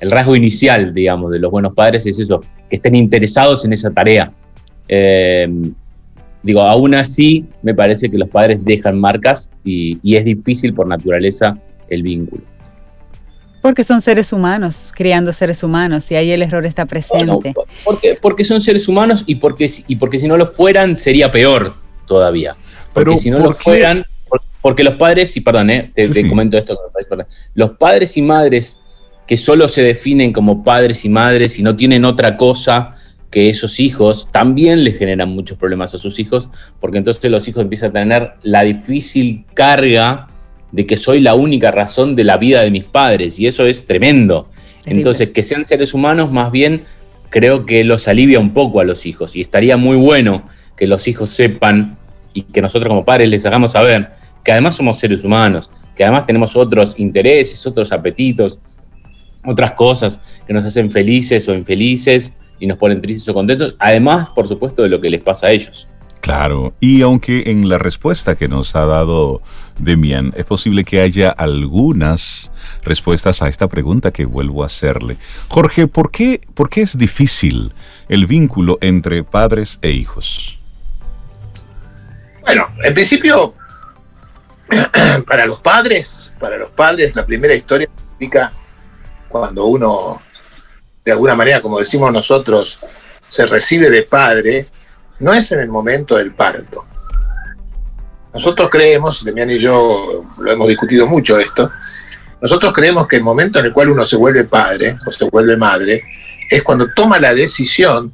rasgo 0.00 0.34
inicial, 0.34 0.94
digamos, 0.94 1.30
de 1.32 1.40
los 1.40 1.50
buenos 1.50 1.74
padres, 1.74 2.06
es 2.06 2.18
eso, 2.18 2.40
que 2.70 2.76
estén 2.76 2.94
interesados 2.94 3.66
en 3.66 3.74
esa 3.74 3.90
tarea. 3.90 4.32
Eh, 4.88 5.46
digo, 6.42 6.62
aún 6.62 6.94
así, 6.94 7.44
me 7.60 7.74
parece 7.74 8.08
que 8.08 8.16
los 8.16 8.30
padres 8.30 8.64
dejan 8.64 8.98
marcas 8.98 9.50
y 9.62 10.16
es 10.16 10.24
difícil 10.24 10.72
por 10.72 10.86
naturaleza 10.86 11.54
el 11.90 12.02
vínculo. 12.02 12.42
Porque 13.62 13.84
son 13.84 14.00
seres 14.00 14.32
humanos, 14.32 14.92
criando 14.94 15.32
seres 15.32 15.62
humanos, 15.62 16.10
y 16.10 16.16
ahí 16.16 16.32
el 16.32 16.42
error 16.42 16.66
está 16.66 16.84
presente. 16.84 17.26
Bueno, 17.54 17.54
porque, 17.84 18.18
porque 18.20 18.44
son 18.44 18.60
seres 18.60 18.88
humanos 18.88 19.22
y 19.26 19.36
porque, 19.36 19.70
y 19.86 19.96
porque 19.96 20.18
si 20.18 20.26
no 20.28 20.36
lo 20.36 20.46
fueran 20.46 20.96
sería 20.96 21.30
peor 21.30 21.74
todavía. 22.06 22.56
Porque 22.92 23.10
Pero, 23.10 23.18
si 23.18 23.30
no 23.30 23.38
¿por 23.38 23.46
lo 23.46 23.52
qué? 23.52 23.62
fueran, 23.62 24.04
por- 24.28 24.42
porque 24.60 24.82
los 24.84 24.94
padres, 24.94 25.36
y 25.36 25.40
perdón, 25.40 25.70
eh, 25.70 25.90
te, 25.94 26.02
Sí, 26.08 26.12
te 26.12 26.22
sí. 26.22 26.28
comento 26.28 26.58
esto, 26.58 26.76
perdón. 27.08 27.26
los 27.54 27.70
padres 27.78 28.16
y 28.16 28.22
madres 28.22 28.80
que 29.26 29.36
solo 29.36 29.68
se 29.68 29.82
definen 29.82 30.32
como 30.32 30.64
padres 30.64 31.04
y 31.04 31.08
madres 31.08 31.58
y 31.58 31.62
no 31.62 31.76
tienen 31.76 32.04
otra 32.04 32.36
cosa 32.36 32.92
que 33.30 33.48
esos 33.48 33.80
hijos, 33.80 34.28
también 34.30 34.84
le 34.84 34.92
generan 34.92 35.30
muchos 35.30 35.56
problemas 35.56 35.94
a 35.94 35.98
sus 35.98 36.18
hijos, 36.18 36.50
porque 36.80 36.98
entonces 36.98 37.30
los 37.30 37.46
hijos 37.48 37.62
empiezan 37.62 37.90
a 37.90 37.92
tener 37.94 38.32
la 38.42 38.62
difícil 38.62 39.46
carga 39.54 40.28
de 40.72 40.86
que 40.86 40.96
soy 40.96 41.20
la 41.20 41.34
única 41.34 41.70
razón 41.70 42.16
de 42.16 42.24
la 42.24 42.38
vida 42.38 42.62
de 42.62 42.70
mis 42.70 42.84
padres, 42.84 43.38
y 43.38 43.46
eso 43.46 43.66
es 43.66 43.84
tremendo. 43.84 44.48
Terrible. 44.82 45.00
Entonces, 45.00 45.28
que 45.30 45.42
sean 45.42 45.64
seres 45.64 45.94
humanos, 45.94 46.32
más 46.32 46.50
bien 46.50 46.82
creo 47.30 47.64
que 47.64 47.84
los 47.84 48.08
alivia 48.08 48.40
un 48.40 48.52
poco 48.52 48.80
a 48.80 48.84
los 48.84 49.06
hijos. 49.06 49.36
Y 49.36 49.40
estaría 49.40 49.76
muy 49.76 49.96
bueno 49.96 50.44
que 50.76 50.86
los 50.86 51.06
hijos 51.08 51.30
sepan 51.30 51.98
y 52.34 52.42
que 52.42 52.62
nosotros 52.62 52.88
como 52.88 53.04
padres 53.04 53.28
les 53.28 53.44
hagamos 53.46 53.72
saber 53.72 54.10
que 54.44 54.52
además 54.52 54.74
somos 54.74 54.98
seres 54.98 55.24
humanos, 55.24 55.70
que 55.94 56.04
además 56.04 56.26
tenemos 56.26 56.56
otros 56.56 56.94
intereses, 56.98 57.64
otros 57.66 57.92
apetitos, 57.92 58.58
otras 59.44 59.72
cosas 59.72 60.20
que 60.46 60.52
nos 60.52 60.64
hacen 60.64 60.90
felices 60.90 61.48
o 61.48 61.54
infelices 61.54 62.32
y 62.58 62.66
nos 62.66 62.78
ponen 62.78 63.00
tristes 63.00 63.28
o 63.28 63.34
contentos, 63.34 63.74
además, 63.78 64.30
por 64.30 64.46
supuesto, 64.46 64.82
de 64.82 64.88
lo 64.88 65.00
que 65.00 65.10
les 65.10 65.22
pasa 65.22 65.48
a 65.48 65.52
ellos. 65.52 65.88
Claro, 66.22 66.72
y 66.78 67.02
aunque 67.02 67.50
en 67.50 67.68
la 67.68 67.78
respuesta 67.78 68.36
que 68.36 68.46
nos 68.46 68.76
ha 68.76 68.86
dado 68.86 69.42
Demian 69.80 70.32
es 70.36 70.44
posible 70.44 70.84
que 70.84 71.00
haya 71.00 71.30
algunas 71.30 72.52
respuestas 72.84 73.42
a 73.42 73.48
esta 73.48 73.66
pregunta 73.66 74.12
que 74.12 74.24
vuelvo 74.24 74.62
a 74.62 74.66
hacerle. 74.66 75.16
Jorge, 75.48 75.88
¿por 75.88 76.12
qué, 76.12 76.40
por 76.54 76.70
qué 76.70 76.82
es 76.82 76.96
difícil 76.96 77.72
el 78.08 78.26
vínculo 78.26 78.78
entre 78.82 79.24
padres 79.24 79.80
e 79.82 79.90
hijos? 79.90 80.60
Bueno, 82.42 82.68
en 82.84 82.94
principio, 82.94 83.54
para 85.26 85.44
los 85.46 85.58
padres, 85.58 86.32
para 86.38 86.56
los 86.56 86.70
padres, 86.70 87.16
la 87.16 87.26
primera 87.26 87.52
historia 87.52 87.88
significa 87.96 88.52
cuando 89.28 89.66
uno, 89.66 90.22
de 91.04 91.10
alguna 91.10 91.34
manera, 91.34 91.60
como 91.60 91.80
decimos 91.80 92.12
nosotros, 92.12 92.78
se 93.26 93.44
recibe 93.44 93.90
de 93.90 94.04
padre, 94.04 94.68
no 95.22 95.32
es 95.32 95.52
en 95.52 95.60
el 95.60 95.68
momento 95.68 96.16
del 96.16 96.34
parto. 96.34 96.84
Nosotros 98.34 98.68
creemos, 98.70 99.24
Demián 99.24 99.50
y 99.50 99.58
yo 99.58 100.24
lo 100.36 100.50
hemos 100.50 100.66
discutido 100.66 101.06
mucho 101.06 101.38
esto, 101.38 101.70
nosotros 102.40 102.72
creemos 102.72 103.06
que 103.06 103.16
el 103.16 103.22
momento 103.22 103.60
en 103.60 103.66
el 103.66 103.72
cual 103.72 103.90
uno 103.90 104.04
se 104.04 104.16
vuelve 104.16 104.44
padre 104.44 104.96
o 105.06 105.12
se 105.12 105.24
vuelve 105.26 105.56
madre 105.56 106.02
es 106.50 106.62
cuando 106.64 106.92
toma 106.94 107.20
la 107.20 107.34
decisión 107.34 108.12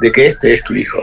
de 0.00 0.12
que 0.12 0.28
este 0.28 0.54
es 0.54 0.62
tu 0.62 0.74
hijo, 0.74 0.98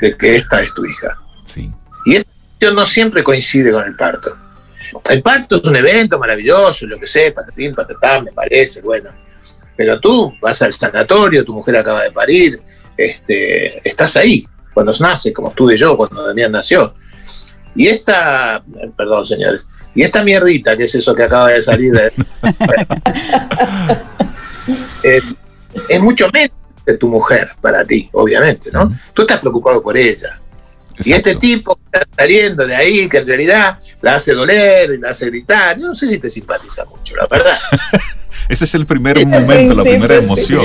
de 0.00 0.16
que 0.16 0.36
esta 0.36 0.60
es 0.60 0.74
tu 0.74 0.84
hija. 0.84 1.16
Sí. 1.44 1.70
Y 2.04 2.16
esto 2.16 2.74
no 2.74 2.84
siempre 2.84 3.22
coincide 3.22 3.70
con 3.70 3.84
el 3.84 3.94
parto. 3.94 4.36
El 5.08 5.22
parto 5.22 5.56
es 5.56 5.62
un 5.62 5.76
evento 5.76 6.18
maravilloso, 6.18 6.84
lo 6.86 6.98
que 6.98 7.06
sé, 7.06 7.30
patatín, 7.30 7.76
patatán, 7.76 8.24
me 8.24 8.32
parece, 8.32 8.80
bueno. 8.80 9.10
Pero 9.76 10.00
tú 10.00 10.34
vas 10.42 10.60
al 10.62 10.72
sanatorio, 10.72 11.44
tu 11.44 11.54
mujer 11.54 11.76
acaba 11.76 12.02
de 12.02 12.10
parir, 12.10 12.60
este, 12.96 13.88
estás 13.88 14.16
ahí, 14.16 14.44
cuando 14.72 14.92
nace, 15.00 15.32
como 15.32 15.50
estuve 15.50 15.76
yo 15.76 15.96
cuando 15.96 16.26
Damián 16.26 16.52
nació. 16.52 16.94
Y 17.74 17.88
esta, 17.88 18.62
perdón 18.96 19.24
señores, 19.24 19.62
y 19.94 20.02
esta 20.02 20.22
mierdita, 20.22 20.76
que 20.76 20.84
es 20.84 20.94
eso 20.94 21.14
que 21.14 21.24
acaba 21.24 21.48
de 21.48 21.62
salir 21.62 21.92
de... 21.92 22.12
Eh, 25.02 25.20
es 25.88 26.00
mucho 26.00 26.28
menos 26.32 26.54
que 26.86 26.92
tu 26.94 27.08
mujer 27.08 27.52
para 27.60 27.84
ti, 27.84 28.08
obviamente, 28.12 28.70
¿no? 28.70 28.84
Ujú. 28.84 28.94
Tú 29.14 29.22
estás 29.22 29.40
preocupado 29.40 29.82
por 29.82 29.96
ella. 29.96 30.40
Y 31.02 31.12
este 31.12 31.36
tipo 31.36 31.74
que 31.76 31.98
está 31.98 32.08
saliendo 32.16 32.66
de 32.66 32.76
ahí, 32.76 33.08
que 33.08 33.18
en 33.18 33.26
realidad 33.26 33.78
la 34.02 34.16
hace 34.16 34.32
doler 34.32 34.90
y 34.92 34.98
la 34.98 35.10
hace 35.10 35.26
gritar, 35.26 35.78
yo 35.78 35.88
no 35.88 35.94
sé 35.94 36.08
si 36.08 36.18
te 36.18 36.28
simpatiza 36.28 36.84
mucho, 36.84 37.16
la 37.16 37.26
verdad. 37.26 37.58
Ese 38.48 38.64
es 38.64 38.74
el 38.74 38.86
primer 38.86 39.26
momento, 39.26 39.74
la 39.74 39.82
primera 39.82 40.16
emoción. 40.16 40.64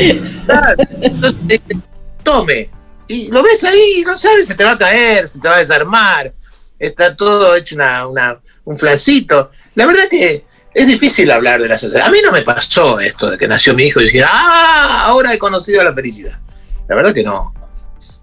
Entonces, 1.01 1.41
este, 1.47 1.78
tome, 2.24 2.70
y 3.08 3.28
lo 3.32 3.43
ves 3.43 3.64
ahí, 3.64 4.03
no 4.06 4.18
sabes, 4.18 4.47
se 4.47 4.56
te 4.56 4.64
va 4.64 4.72
a 4.72 4.78
caer, 4.78 5.28
se 5.28 5.39
te 5.39 5.47
va 5.47 5.56
a 5.56 5.60
desarmar, 5.60 6.34
está 6.80 7.16
todo 7.16 7.56
hecho 7.56 7.76
una, 7.76 8.08
una- 8.08 8.39
un 8.66 8.78
flancito. 8.80 9.51
La 9.76 9.86
verdad 9.86 10.08
que 10.10 10.45
es 10.74 10.88
difícil 10.88 11.30
hablar 11.32 11.62
de 11.62 11.70
la 11.70 11.78
sensación. 11.78 12.08
A 12.08 12.12
mí 12.12 12.20
no 12.24 12.32
me 12.32 12.41
pasó 12.41 12.99
esto 12.99 13.30
de 13.32 13.38
que 13.38 13.47
nació 13.47 13.74
mi 13.76 13.84
hijo 13.84 14.01
y 14.01 14.06
dije, 14.06 14.24
ah, 14.28 15.03
ahora 15.06 15.34
he 15.34 15.38
conocido 15.38 15.84
la 15.84 15.93
felicidad. 15.93 16.39
La 16.88 16.95
verdad 16.95 17.14
que 17.14 17.24
no. 17.24 17.53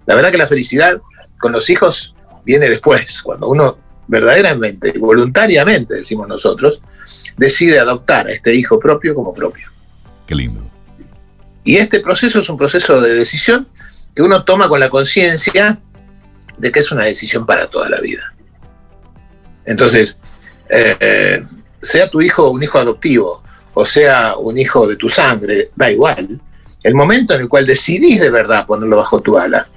La 0.05 0.15
verdad 0.15 0.31
que 0.31 0.37
la 0.37 0.47
felicidad 0.47 0.99
con 1.39 1.51
los 1.53 1.69
hijos 1.69 2.13
viene 2.45 2.69
después, 2.69 3.21
cuando 3.21 3.47
uno 3.47 3.77
verdaderamente, 4.07 4.93
voluntariamente, 4.99 5.95
decimos 5.95 6.27
nosotros, 6.27 6.81
decide 7.37 7.79
adoptar 7.79 8.27
a 8.27 8.31
este 8.33 8.53
hijo 8.53 8.79
propio 8.79 9.15
como 9.15 9.33
propio. 9.33 9.69
Qué 10.27 10.35
lindo. 10.35 10.61
Y 11.63 11.77
este 11.77 12.01
proceso 12.01 12.39
es 12.41 12.49
un 12.49 12.57
proceso 12.57 12.99
de 12.99 13.13
decisión 13.15 13.67
que 14.15 14.21
uno 14.21 14.43
toma 14.43 14.69
con 14.69 14.79
la 14.79 14.89
conciencia 14.89 15.79
de 16.57 16.71
que 16.71 16.79
es 16.79 16.91
una 16.91 17.05
decisión 17.05 17.45
para 17.45 17.67
toda 17.67 17.89
la 17.89 17.99
vida. 17.99 18.33
Entonces, 19.65 20.17
eh, 20.69 21.43
sea 21.81 22.09
tu 22.09 22.21
hijo 22.21 22.49
un 22.49 22.63
hijo 22.63 22.79
adoptivo 22.79 23.43
o 23.73 23.85
sea 23.85 24.35
un 24.37 24.57
hijo 24.57 24.87
de 24.87 24.95
tu 24.95 25.09
sangre, 25.09 25.71
da 25.75 25.91
igual. 25.91 26.39
El 26.83 26.95
momento 26.95 27.33
en 27.33 27.41
el 27.41 27.49
cual 27.49 27.65
decidís 27.65 28.19
de 28.19 28.29
verdad 28.29 28.65
ponerlo 28.65 28.97
bajo 28.97 29.21
tu 29.21 29.37
ala, 29.37 29.67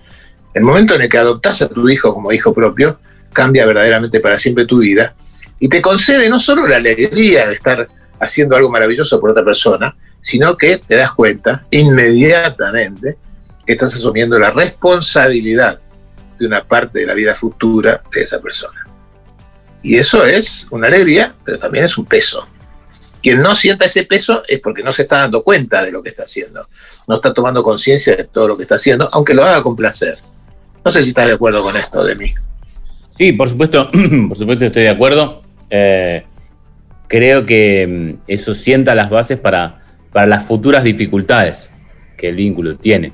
el 0.54 0.62
momento 0.62 0.94
en 0.94 1.02
el 1.02 1.08
que 1.08 1.18
adoptás 1.18 1.62
a 1.62 1.68
tu 1.68 1.88
hijo 1.88 2.12
como 2.12 2.32
hijo 2.32 2.52
propio, 2.52 2.98
cambia 3.32 3.66
verdaderamente 3.66 4.20
para 4.20 4.38
siempre 4.38 4.64
tu 4.64 4.78
vida 4.78 5.14
y 5.58 5.68
te 5.68 5.80
concede 5.80 6.28
no 6.28 6.40
solo 6.40 6.66
la 6.66 6.76
alegría 6.76 7.46
de 7.46 7.54
estar 7.54 7.88
haciendo 8.20 8.56
algo 8.56 8.70
maravilloso 8.70 9.20
por 9.20 9.30
otra 9.30 9.44
persona, 9.44 9.94
sino 10.22 10.56
que 10.56 10.78
te 10.78 10.96
das 10.96 11.12
cuenta 11.12 11.64
inmediatamente 11.70 13.16
estás 13.72 13.94
asumiendo 13.94 14.38
la 14.38 14.50
responsabilidad 14.50 15.80
de 16.38 16.46
una 16.46 16.64
parte 16.64 17.00
de 17.00 17.06
la 17.06 17.14
vida 17.14 17.34
futura 17.34 18.02
de 18.12 18.22
esa 18.22 18.40
persona. 18.40 18.86
Y 19.82 19.96
eso 19.96 20.24
es 20.24 20.66
una 20.70 20.88
alegría, 20.88 21.34
pero 21.44 21.58
también 21.58 21.84
es 21.84 21.96
un 21.96 22.04
peso. 22.04 22.46
Quien 23.22 23.42
no 23.42 23.54
sienta 23.56 23.86
ese 23.86 24.04
peso 24.04 24.42
es 24.46 24.60
porque 24.60 24.82
no 24.82 24.92
se 24.92 25.02
está 25.02 25.18
dando 25.18 25.42
cuenta 25.42 25.82
de 25.82 25.90
lo 25.90 26.02
que 26.02 26.10
está 26.10 26.24
haciendo, 26.24 26.68
no 27.08 27.16
está 27.16 27.32
tomando 27.32 27.62
conciencia 27.62 28.16
de 28.16 28.24
todo 28.24 28.48
lo 28.48 28.56
que 28.56 28.64
está 28.64 28.76
haciendo, 28.76 29.08
aunque 29.12 29.34
lo 29.34 29.44
haga 29.44 29.62
con 29.62 29.74
placer. 29.74 30.18
No 30.84 30.92
sé 30.92 31.02
si 31.02 31.08
estás 31.08 31.26
de 31.26 31.34
acuerdo 31.34 31.62
con 31.62 31.76
esto 31.76 32.04
de 32.04 32.14
mí. 32.14 32.34
Sí, 33.16 33.32
por 33.32 33.48
supuesto, 33.48 33.88
por 34.28 34.36
supuesto 34.36 34.66
estoy 34.66 34.84
de 34.84 34.90
acuerdo. 34.90 35.42
Eh, 35.70 36.22
creo 37.08 37.46
que 37.46 37.86
mm, 37.86 38.22
eso 38.28 38.54
sienta 38.54 38.94
las 38.94 39.10
bases 39.10 39.38
para, 39.38 39.78
para 40.12 40.26
las 40.26 40.44
futuras 40.44 40.84
dificultades 40.84 41.72
que 42.16 42.28
el 42.28 42.36
vínculo 42.36 42.76
tiene. 42.76 43.12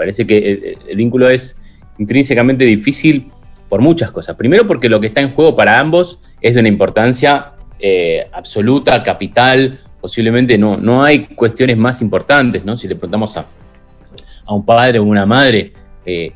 Parece 0.00 0.26
que 0.26 0.78
el, 0.88 0.96
vínculo 0.96 1.28
es 1.28 1.58
intrínsecamente 1.98 2.64
difícil 2.64 3.30
por 3.68 3.82
muchas 3.82 4.10
cosas. 4.10 4.34
Primero 4.34 4.66
porque 4.66 4.88
lo 4.88 4.98
que 4.98 5.08
está 5.08 5.20
en 5.20 5.34
juego 5.34 5.54
para 5.54 5.78
ambos 5.78 6.22
es 6.40 6.54
de 6.54 6.60
una 6.60 6.70
importancia 6.70 7.52
eh, 7.78 8.26
absoluta, 8.32 9.02
capital, 9.02 9.78
posiblemente 10.00 10.56
no, 10.56 10.78
no 10.78 11.04
hay 11.04 11.26
cuestiones 11.26 11.76
más 11.76 12.00
importantes, 12.00 12.64
¿no? 12.64 12.78
Si 12.78 12.88
le 12.88 12.94
preguntamos 12.94 13.36
a, 13.36 13.44
a 14.46 14.54
un 14.54 14.64
padre 14.64 15.00
o 15.00 15.04
una 15.04 15.26
madre 15.26 15.74
eh, 16.06 16.32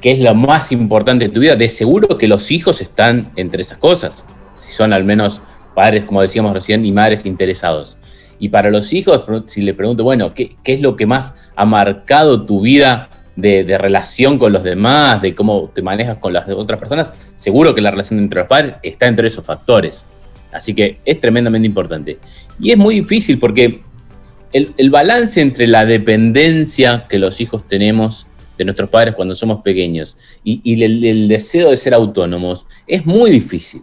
qué 0.00 0.12
es 0.12 0.20
lo 0.20 0.34
más 0.34 0.72
importante 0.72 1.28
de 1.28 1.34
tu 1.34 1.40
vida, 1.40 1.56
de 1.56 1.68
seguro 1.68 2.16
que 2.16 2.28
los 2.28 2.50
hijos 2.50 2.80
están 2.80 3.30
entre 3.36 3.60
esas 3.60 3.76
cosas, 3.76 4.24
si 4.56 4.72
son 4.72 4.94
al 4.94 5.04
menos 5.04 5.42
padres, 5.74 6.06
como 6.06 6.22
decíamos 6.22 6.54
recién, 6.54 6.86
y 6.86 6.92
madres 6.92 7.26
interesados. 7.26 7.98
Y 8.38 8.48
para 8.48 8.70
los 8.70 8.92
hijos, 8.92 9.24
si 9.46 9.62
le 9.62 9.74
pregunto, 9.74 10.04
bueno, 10.04 10.34
¿qué, 10.34 10.56
es 10.64 10.80
lo 10.80 10.96
que 10.96 11.06
más 11.06 11.50
ha 11.56 11.64
marcado 11.64 12.44
tu 12.44 12.60
vida 12.60 13.08
de, 13.36 13.78
relación 13.78 14.38
con 14.38 14.52
los 14.52 14.62
demás, 14.62 15.22
de 15.22 15.34
cómo 15.34 15.70
te 15.74 15.82
manejas 15.82 16.18
con 16.18 16.32
las 16.32 16.48
otras 16.48 16.78
personas? 16.78 17.12
Seguro 17.36 17.74
que 17.74 17.80
la 17.80 17.90
relación 17.90 18.18
entre 18.18 18.40
los 18.40 18.48
padres 18.48 18.74
está 18.82 19.06
entre 19.06 19.28
esos 19.28 19.44
factores. 19.44 20.06
Así 20.52 20.74
que 20.74 21.00
es 21.04 21.20
tremendamente 21.20 21.66
importante. 21.66 22.18
Y 22.60 22.70
es 22.70 22.78
muy 22.78 23.00
difícil 23.00 23.38
porque 23.38 23.82
el, 24.54 24.90
balance 24.90 25.40
entre 25.40 25.66
la 25.66 25.84
dependencia 25.84 27.06
que 27.08 27.18
los 27.18 27.40
hijos 27.40 27.68
tenemos 27.68 28.28
de 28.56 28.64
nuestros 28.64 28.88
padres 28.88 29.14
cuando 29.14 29.34
somos 29.34 29.62
pequeños 29.62 30.16
y, 30.44 30.82
el, 30.82 31.26
deseo 31.26 31.70
de 31.70 31.76
ser 31.76 31.92
autónomos 31.92 32.66
es 32.86 33.04
muy 33.04 33.30
difícil. 33.30 33.82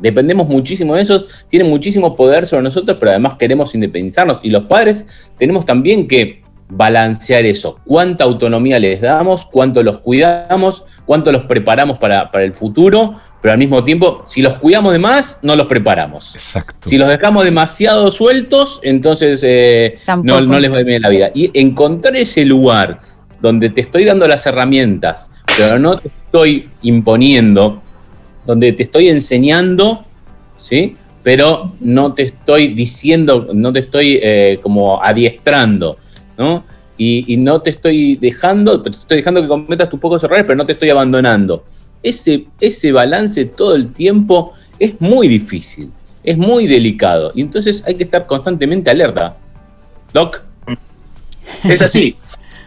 Dependemos 0.00 0.48
muchísimo 0.48 0.94
de 0.94 1.02
esos, 1.02 1.46
tienen 1.48 1.70
muchísimo 1.70 2.14
poder 2.16 2.46
sobre 2.46 2.62
nosotros, 2.62 2.96
pero 2.98 3.12
además 3.12 3.34
queremos 3.38 3.74
independizarnos. 3.74 4.38
Y 4.42 4.50
los 4.50 4.64
padres 4.64 5.30
tenemos 5.38 5.64
también 5.64 6.06
que 6.06 6.42
balancear 6.68 7.44
eso. 7.44 7.78
¿Cuánta 7.84 8.24
autonomía 8.24 8.78
les 8.78 9.00
damos? 9.00 9.46
¿Cuánto 9.46 9.82
los 9.82 9.98
cuidamos? 9.98 10.84
¿Cuánto 11.04 11.30
los 11.32 11.42
preparamos 11.42 11.98
para, 11.98 12.30
para 12.30 12.44
el 12.44 12.52
futuro? 12.52 13.16
pero 13.46 13.52
al 13.52 13.58
mismo 13.60 13.84
tiempo, 13.84 14.24
si 14.26 14.42
los 14.42 14.56
cuidamos 14.56 14.92
de 14.92 14.98
más, 14.98 15.38
no 15.42 15.54
los 15.54 15.68
preparamos. 15.68 16.34
Exacto. 16.34 16.88
Si 16.88 16.98
los 16.98 17.06
dejamos 17.06 17.44
demasiado 17.44 18.10
sueltos, 18.10 18.80
entonces 18.82 19.40
eh, 19.44 19.98
no, 20.24 20.40
les 20.40 20.72
va 20.72 20.78
a 20.78 20.82
bien 20.82 21.00
la 21.00 21.10
vida. 21.10 21.30
Y 21.32 21.52
encontrar 21.54 22.16
ese 22.16 22.44
lugar 22.44 22.98
donde 23.40 23.70
te 23.70 23.82
estoy 23.82 24.04
dando 24.04 24.26
las 24.26 24.46
herramientas, 24.46 25.30
pero 25.56 25.78
no 25.78 25.98
te 25.98 26.08
estoy 26.08 26.70
imponiendo, 26.82 27.84
donde 28.46 28.72
te 28.72 28.84
estoy 28.84 29.08
enseñando, 29.08 30.04
¿sí? 30.58 30.96
Pero 31.22 31.72
no 31.80 32.14
te 32.14 32.22
estoy 32.22 32.68
diciendo, 32.68 33.48
no 33.52 33.72
te 33.72 33.80
estoy 33.80 34.20
eh, 34.22 34.58
como 34.62 35.02
adiestrando, 35.02 35.98
¿no? 36.38 36.64
Y, 36.98 37.36
no 37.36 37.60
te 37.60 37.70
estoy 37.70 38.16
dejando, 38.16 38.80
te 38.80 38.88
estoy 38.88 39.18
dejando 39.18 39.42
que 39.42 39.48
cometas 39.48 39.90
tus 39.90 40.00
pocos 40.00 40.24
errores, 40.24 40.44
pero 40.46 40.56
no 40.56 40.64
te 40.64 40.72
estoy 40.72 40.88
abandonando 40.88 41.62
ese, 42.02 42.46
ese 42.60 42.92
balance 42.92 43.44
todo 43.46 43.74
el 43.74 43.92
tiempo 43.92 44.52
es 44.78 45.00
muy 45.00 45.28
difícil, 45.28 45.90
es 46.22 46.38
muy 46.38 46.66
delicado. 46.66 47.32
Y 47.34 47.40
entonces 47.40 47.82
hay 47.86 47.94
que 47.94 48.04
estar 48.04 48.26
constantemente 48.26 48.90
alerta. 48.90 49.36
Doc. 50.12 50.42
Es 51.64 51.82
así. 51.82 52.16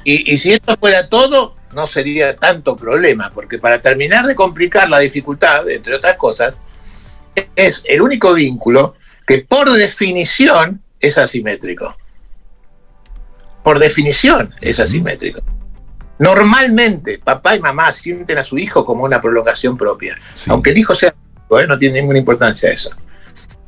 Y, 0.03 0.37
si 0.37 0.51
esto 0.51 0.75
fuera 0.79 1.07
todo, 1.07 1.55
no 1.73 1.87
sería 1.87 2.35
tanto 2.35 2.75
problema, 2.75 3.31
porque 3.33 3.59
para 3.59 3.81
terminar 3.81 4.25
de 4.25 4.35
complicar 4.35 4.89
la 4.89 4.99
dificultad, 4.99 5.69
entre 5.69 5.95
otras 5.95 6.15
cosas, 6.15 6.55
es 7.55 7.81
el 7.85 8.01
único 8.01 8.33
vínculo 8.33 8.95
que 9.27 9.39
por 9.39 9.71
definición 9.71 10.81
es 10.99 11.17
asimétrico. 11.17 11.95
Por 13.63 13.79
definición 13.79 14.53
es 14.61 14.79
asimétrico. 14.79 15.41
Normalmente, 16.19 17.19
papá 17.19 17.55
y 17.55 17.59
mamá 17.61 17.93
sienten 17.93 18.37
a 18.37 18.43
su 18.43 18.57
hijo 18.57 18.83
como 18.83 19.05
una 19.05 19.21
prolongación 19.21 19.77
propia. 19.77 20.17
Aunque 20.47 20.71
el 20.71 20.77
hijo 20.77 20.93
sea, 20.93 21.09
¿eh? 21.09 21.67
no 21.67 21.77
tiene 21.77 22.01
ninguna 22.01 22.19
importancia 22.19 22.71
eso. 22.71 22.89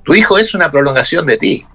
Tu 0.04 0.16
hijo 0.16 0.38
es 0.38 0.54
una 0.54 0.70
prolongación 0.70 1.26
de 1.26 1.38
ti. 1.38 1.66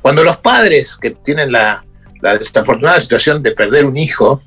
Cuando 0.00 0.24
los 0.24 0.38
padres 0.38 0.96
que 0.96 1.10
tienen 1.10 1.52
la, 1.52 1.84
desafortunada 2.20 3.00
situación 3.00 3.42
de 3.42 3.52
perder 3.52 3.84
un 3.84 3.96
hijo, 3.96 4.42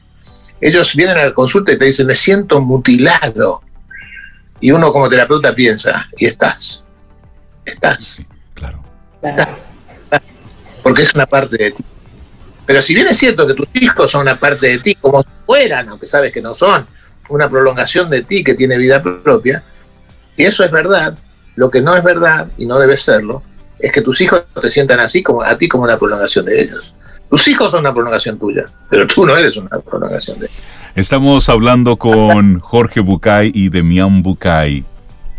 ellos 0.61 0.95
vienen 0.95 1.17
a 1.17 1.25
la 1.25 1.33
consulta 1.33 1.71
y 1.71 1.77
te 1.77 1.85
dicen, 1.85 2.07
me 2.07 2.15
siento 2.15 2.61
mutilado. 2.61 3.61
Y 4.59 4.71
uno 4.71 4.91
como 4.91 5.09
terapeuta 5.09 5.53
piensa, 5.53 6.07
y 6.17 6.25
estás. 6.25 6.83
Estás. 7.65 8.21
claro. 8.53 8.83
Porque 10.83 11.01
es 11.01 11.13
una 11.13 11.25
parte 11.25 11.57
de 11.57 11.71
ti. 11.71 11.83
Pero 12.65 12.81
si 12.81 12.93
bien 12.93 13.07
es 13.07 13.17
cierto 13.17 13.45
que 13.45 13.53
tus 13.53 13.67
hijos 13.73 14.09
son 14.09 14.21
una 14.21 14.35
parte 14.35 14.67
de 14.67 14.79
ti, 14.79 14.95
como 14.95 15.21
si 15.21 15.29
fueran, 15.45 15.89
aunque 15.89 16.07
sabes 16.07 16.33
que 16.33 16.41
no 16.41 16.53
son, 16.53 16.85
una 17.29 17.49
prolongación 17.49 18.09
de 18.09 18.23
ti 18.23 18.43
que 18.43 18.55
tiene 18.55 18.77
vida 18.77 19.01
propia, 19.01 19.63
y 20.37 20.43
eso 20.43 20.63
es 20.63 20.71
verdad, 20.71 21.17
lo 21.55 21.69
que 21.69 21.81
no 21.81 21.95
es 21.95 22.03
verdad, 22.03 22.47
y 22.57 22.65
no 22.65 22.79
debe 22.79 22.97
serlo, 22.97 23.43
es 23.79 23.91
que 23.91 24.01
tus 24.01 24.19
hijos 24.21 24.45
te 24.61 24.71
sientan 24.71 24.99
así 24.99 25.21
como 25.21 25.43
a 25.43 25.57
ti 25.57 25.67
como 25.67 25.83
una 25.83 25.97
prolongación 25.97 26.45
de 26.45 26.61
ellos. 26.61 26.93
Tus 27.29 27.47
hijos 27.47 27.71
son 27.71 27.81
una 27.81 27.93
prolongación 27.93 28.37
tuya, 28.37 28.65
pero 28.89 29.07
tú 29.07 29.25
no 29.25 29.35
eres 29.35 29.57
una 29.57 29.79
prolongación 29.79 30.39
de. 30.39 30.49
Estamos 30.95 31.49
hablando 31.49 31.97
con 31.97 32.59
Jorge 32.61 32.99
Bucay 32.99 33.51
y 33.53 33.69
Demián 33.69 34.23
Bucay. 34.23 34.85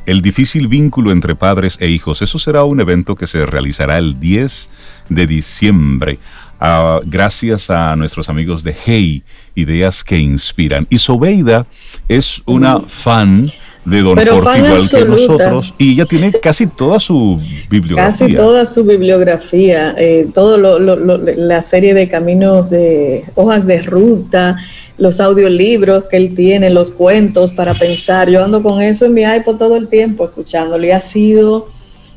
El 0.05 0.23
difícil 0.23 0.69
vínculo 0.69 1.11
entre 1.11 1.35
padres 1.35 1.79
e 1.81 1.89
hijos. 1.89 2.23
Eso 2.23 2.39
será 2.39 2.65
un 2.65 2.81
evento 2.81 3.17
que 3.17 3.27
se 3.27 3.45
realizará 3.45 3.99
el 3.99 4.21
10 4.21 4.71
de 5.09 5.27
diciembre. 5.27 6.19
Ah, 6.61 7.01
gracias 7.05 7.71
a 7.71 7.97
nuestros 7.97 8.29
amigos 8.29 8.63
de 8.63 8.75
Hey, 8.85 9.25
Ideas 9.55 10.05
que 10.05 10.19
Inspiran. 10.19 10.87
Y 10.91 10.99
Sobeida 10.99 11.67
es 12.09 12.43
una 12.47 12.81
fan 12.81 13.51
de 13.87 14.03
Don 14.03 14.17
Jorge, 14.17 14.59
igual 14.59 14.83
que 14.91 15.05
nosotros, 15.05 15.75
y 15.79 15.93
ella 15.93 16.05
tiene 16.05 16.33
casi 16.33 16.67
toda 16.67 16.99
su 16.99 17.41
bibliografía. 17.71 18.27
Casi 18.27 18.35
toda 18.35 18.65
su 18.67 18.85
bibliografía, 18.85 19.95
eh, 19.97 20.29
todo 20.35 20.79
la 20.79 21.63
serie 21.63 21.95
de 21.95 22.09
caminos 22.09 22.69
de 22.69 23.25
hojas 23.37 23.67
de 23.67 23.83
ruta, 23.83 24.57
los 24.99 25.21
audiolibros 25.21 26.05
que 26.05 26.17
él 26.17 26.35
tiene, 26.35 26.69
los 26.71 26.91
cuentos 26.91 27.53
para 27.53 27.75
pensar. 27.75 28.29
Yo 28.29 28.45
ando 28.45 28.63
con 28.63 28.83
eso 28.83 29.05
en 29.05 29.15
mi 29.15 29.23
iPod 29.23 29.57
todo 29.57 29.77
el 29.77 29.89
tiempo 29.89 30.25
escuchándolo 30.25 30.85
y 30.85 30.91
ha 30.91 31.01
sido 31.01 31.69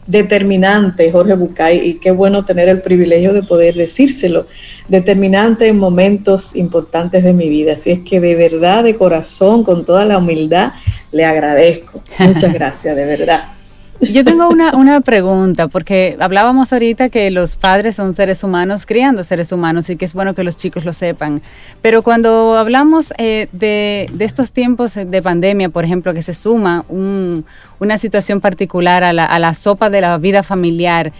determinante, 0.09 1.11
Jorge 1.11 1.35
Bucay, 1.35 1.87
y 1.87 1.93
qué 1.99 2.09
bueno 2.09 2.43
tener 2.43 2.67
el 2.67 2.81
privilegio 2.81 3.31
de 3.31 3.43
poder 3.43 3.75
decírselo, 3.75 4.47
determinante 4.87 5.67
en 5.67 5.77
momentos 5.77 6.55
importantes 6.55 7.23
de 7.23 7.31
mi 7.31 7.47
vida. 7.47 7.73
Así 7.73 7.91
es 7.91 7.99
que 7.99 8.19
de 8.19 8.35
verdad, 8.35 8.83
de 8.83 8.95
corazón, 8.95 9.63
con 9.63 9.85
toda 9.85 10.05
la 10.05 10.17
humildad, 10.17 10.73
le 11.11 11.25
agradezco. 11.25 12.01
Muchas 12.19 12.51
gracias, 12.51 12.95
de 12.95 13.05
verdad. 13.05 13.58
Yo 14.01 14.23
tengo 14.23 14.47
una, 14.47 14.75
una, 14.77 15.01
pregunta, 15.01 15.67
porque 15.67 16.15
hablábamos 16.21 16.71
ahorita 16.71 17.09
que 17.09 17.29
los 17.31 17.57
padres 17.57 17.97
son 17.97 18.13
seres 18.13 18.45
humanos 18.45 18.85
criando 18.85 19.25
seres 19.25 19.51
humanos 19.51 19.89
y 19.89 19.97
que 19.97 20.05
es 20.05 20.13
bueno 20.13 20.33
que 20.35 20.45
los 20.45 20.55
chicos 20.55 20.85
lo 20.85 20.93
sepan. 20.93 21.41
Pero 21.81 22.01
cuando 22.01 22.57
hablamos 22.57 23.13
eh, 23.17 23.49
de, 23.51 24.09
de, 24.13 24.25
estos 24.25 24.53
tiempos 24.53 24.95
de 24.95 25.21
pandemia, 25.21 25.67
por 25.67 25.83
ejemplo, 25.83 26.13
que 26.13 26.23
se 26.23 26.33
suma 26.33 26.85
un, 26.87 27.43
una 27.79 27.97
situación 27.97 28.39
particular 28.39 29.03
a 29.03 29.11
la, 29.11 29.25
a 29.25 29.37
la, 29.37 29.53
sopa 29.53 29.89
de 29.89 29.99
la 29.99 30.17
vida 30.17 30.43
familiar, 30.43 31.11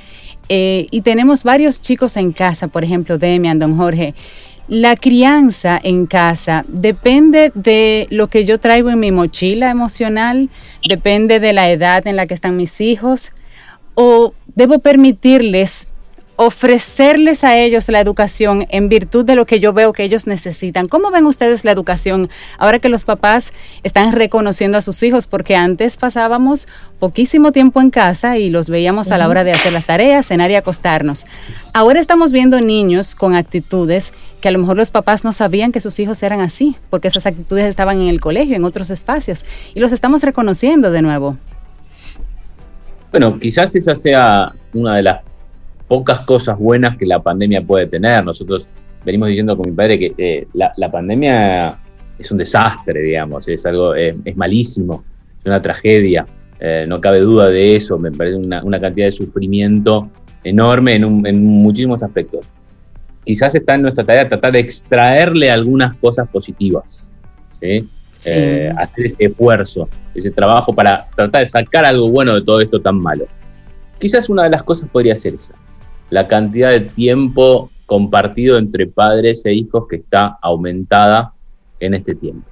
eh, 0.48 0.88
y 0.90 1.02
tenemos 1.02 1.44
varios 1.44 1.80
chicos 1.80 2.18
en 2.18 2.32
casa, 2.32 2.70
por 2.70 2.84
ejemplo, 2.84 3.20
Demian, 3.20 3.60
don 3.60 3.78
Jorge, 3.78 4.16
la 4.70 4.96
crianza 4.96 5.80
en 5.82 6.06
casa 6.06 6.64
depende 6.68 7.52
de 7.56 8.08
lo 8.12 8.28
que 8.28 8.46
yo 8.46 8.60
traigo 8.60 8.92
en 8.92 9.00
mi 9.00 9.12
mochila 9.12 9.72
emocional, 9.72 10.50
depende 10.88 11.40
de 11.40 11.54
la 11.54 11.70
edad 11.72 12.06
en 12.06 12.16
la 12.16 12.28
que 12.28 12.36
están 12.36 12.56
mis 12.56 12.80
hijos, 12.80 13.32
o 13.96 14.34
debo 14.56 14.80
permitirles 14.80 15.88
ofrecerles 16.42 17.44
a 17.44 17.58
ellos 17.58 17.90
la 17.90 18.00
educación 18.00 18.66
en 18.70 18.88
virtud 18.88 19.26
de 19.26 19.36
lo 19.36 19.46
que 19.46 19.60
yo 19.60 19.74
veo 19.74 19.92
que 19.92 20.06
ellos 20.06 20.26
necesitan. 20.26 20.88
¿Cómo 20.88 21.12
ven 21.12 21.26
ustedes 21.26 21.66
la 21.66 21.72
educación 21.72 22.30
ahora 22.58 22.80
que 22.80 22.88
los 22.88 23.04
papás 23.04 23.52
están 23.84 24.14
reconociendo 24.14 24.78
a 24.78 24.82
sus 24.82 25.04
hijos? 25.04 25.28
Porque 25.28 25.58
antes 25.58 25.98
pasábamos 25.98 26.70
poquísimo 26.98 27.52
tiempo 27.52 27.82
en 27.82 27.90
casa 27.90 28.38
y 28.38 28.50
los 28.50 28.70
veíamos 28.70 29.12
a 29.12 29.18
la 29.18 29.28
hora 29.28 29.44
de 29.44 29.52
hacer 29.52 29.74
las 29.74 29.86
tareas, 29.86 30.28
cenar 30.28 30.50
y 30.50 30.56
acostarnos. 30.56 31.26
Ahora 31.74 32.00
estamos 32.00 32.32
viendo 32.32 32.62
niños 32.62 33.16
con 33.16 33.36
actitudes 33.36 34.14
que 34.42 34.48
a 34.48 34.52
lo 34.52 34.60
mejor 34.60 34.78
los 34.78 34.92
papás 34.92 35.24
no 35.24 35.34
sabían 35.34 35.72
que 35.72 35.82
sus 35.82 36.00
hijos 36.00 36.22
eran 36.24 36.40
así, 36.42 36.76
porque 36.90 37.08
esas 37.08 37.26
actitudes 37.26 37.66
estaban 37.66 38.00
en 38.00 38.08
el 38.08 38.22
colegio, 38.22 38.56
en 38.56 38.64
otros 38.64 38.90
espacios, 38.90 39.46
y 39.74 39.80
los 39.80 39.92
estamos 39.92 40.24
reconociendo 40.24 40.92
de 40.92 41.02
nuevo. 41.02 41.38
Bueno, 43.12 43.40
quizás 43.40 43.76
esa 43.76 43.96
sea 43.96 44.54
una 44.74 44.96
de 44.96 45.04
las 45.04 45.22
pocas 45.88 46.20
cosas 46.22 46.58
buenas 46.58 46.98
que 46.98 47.06
la 47.06 47.20
pandemia 47.20 47.62
puede 47.64 47.88
tener. 47.88 48.24
Nosotros 48.24 48.68
venimos 49.04 49.30
diciendo 49.30 49.58
con 49.58 49.70
mi 49.70 49.76
padre 49.76 49.98
que 49.98 50.14
eh, 50.18 50.48
la, 50.54 50.92
pandemia 50.92 51.80
es 52.18 52.32
un 52.32 52.38
desastre, 52.38 53.02
digamos, 53.02 53.48
es 53.48 53.66
algo, 53.66 53.96
es 53.96 54.38
malísimo, 54.38 55.04
es 55.40 55.46
una 55.46 55.62
tragedia, 55.62 56.26
eh, 56.60 56.86
no 56.88 57.00
cabe 57.00 57.20
duda 57.20 57.48
de 57.48 57.78
eso, 57.78 57.98
me 57.98 58.12
parece 58.12 58.36
una, 58.36 58.80
cantidad 58.80 59.08
de 59.08 59.12
sufrimiento 59.12 60.10
enorme 60.44 60.96
en, 60.96 61.44
muchísimos 61.44 62.04
aspectos. 62.04 62.46
Quizás 63.30 63.54
está 63.54 63.76
en 63.76 63.84
nuestra 63.84 64.04
tarea 64.04 64.28
tratar 64.28 64.54
de 64.54 64.58
extraerle 64.58 65.52
algunas 65.52 65.96
cosas 65.98 66.28
positivas, 66.30 67.12
eh, 67.62 67.86
hacer 68.76 69.06
ese 69.06 69.26
esfuerzo, 69.26 69.88
ese 70.16 70.32
trabajo 70.32 70.74
para 70.74 71.08
tratar 71.16 71.42
de 71.42 71.46
sacar 71.46 71.86
algo 71.86 72.10
bueno 72.10 72.34
de 72.34 72.42
todo 72.42 72.60
esto 72.60 72.82
tan 72.82 73.00
malo. 73.00 73.28
Quizás 74.00 74.30
una 74.30 74.46
de 74.46 74.50
las 74.50 74.64
cosas 74.64 74.90
podría 74.90 75.14
ser 75.14 75.36
esa, 75.36 75.54
la 76.10 76.28
cantidad 76.28 76.72
de 76.72 76.80
tiempo 76.80 77.70
compartido 77.86 78.58
entre 78.58 78.88
padres 78.88 79.46
e 79.46 79.54
hijos 79.54 79.86
que 79.88 79.98
está 79.98 80.40
aumentada 80.42 81.32
en 81.80 81.94
este 81.94 82.16
tiempo. 82.16 82.50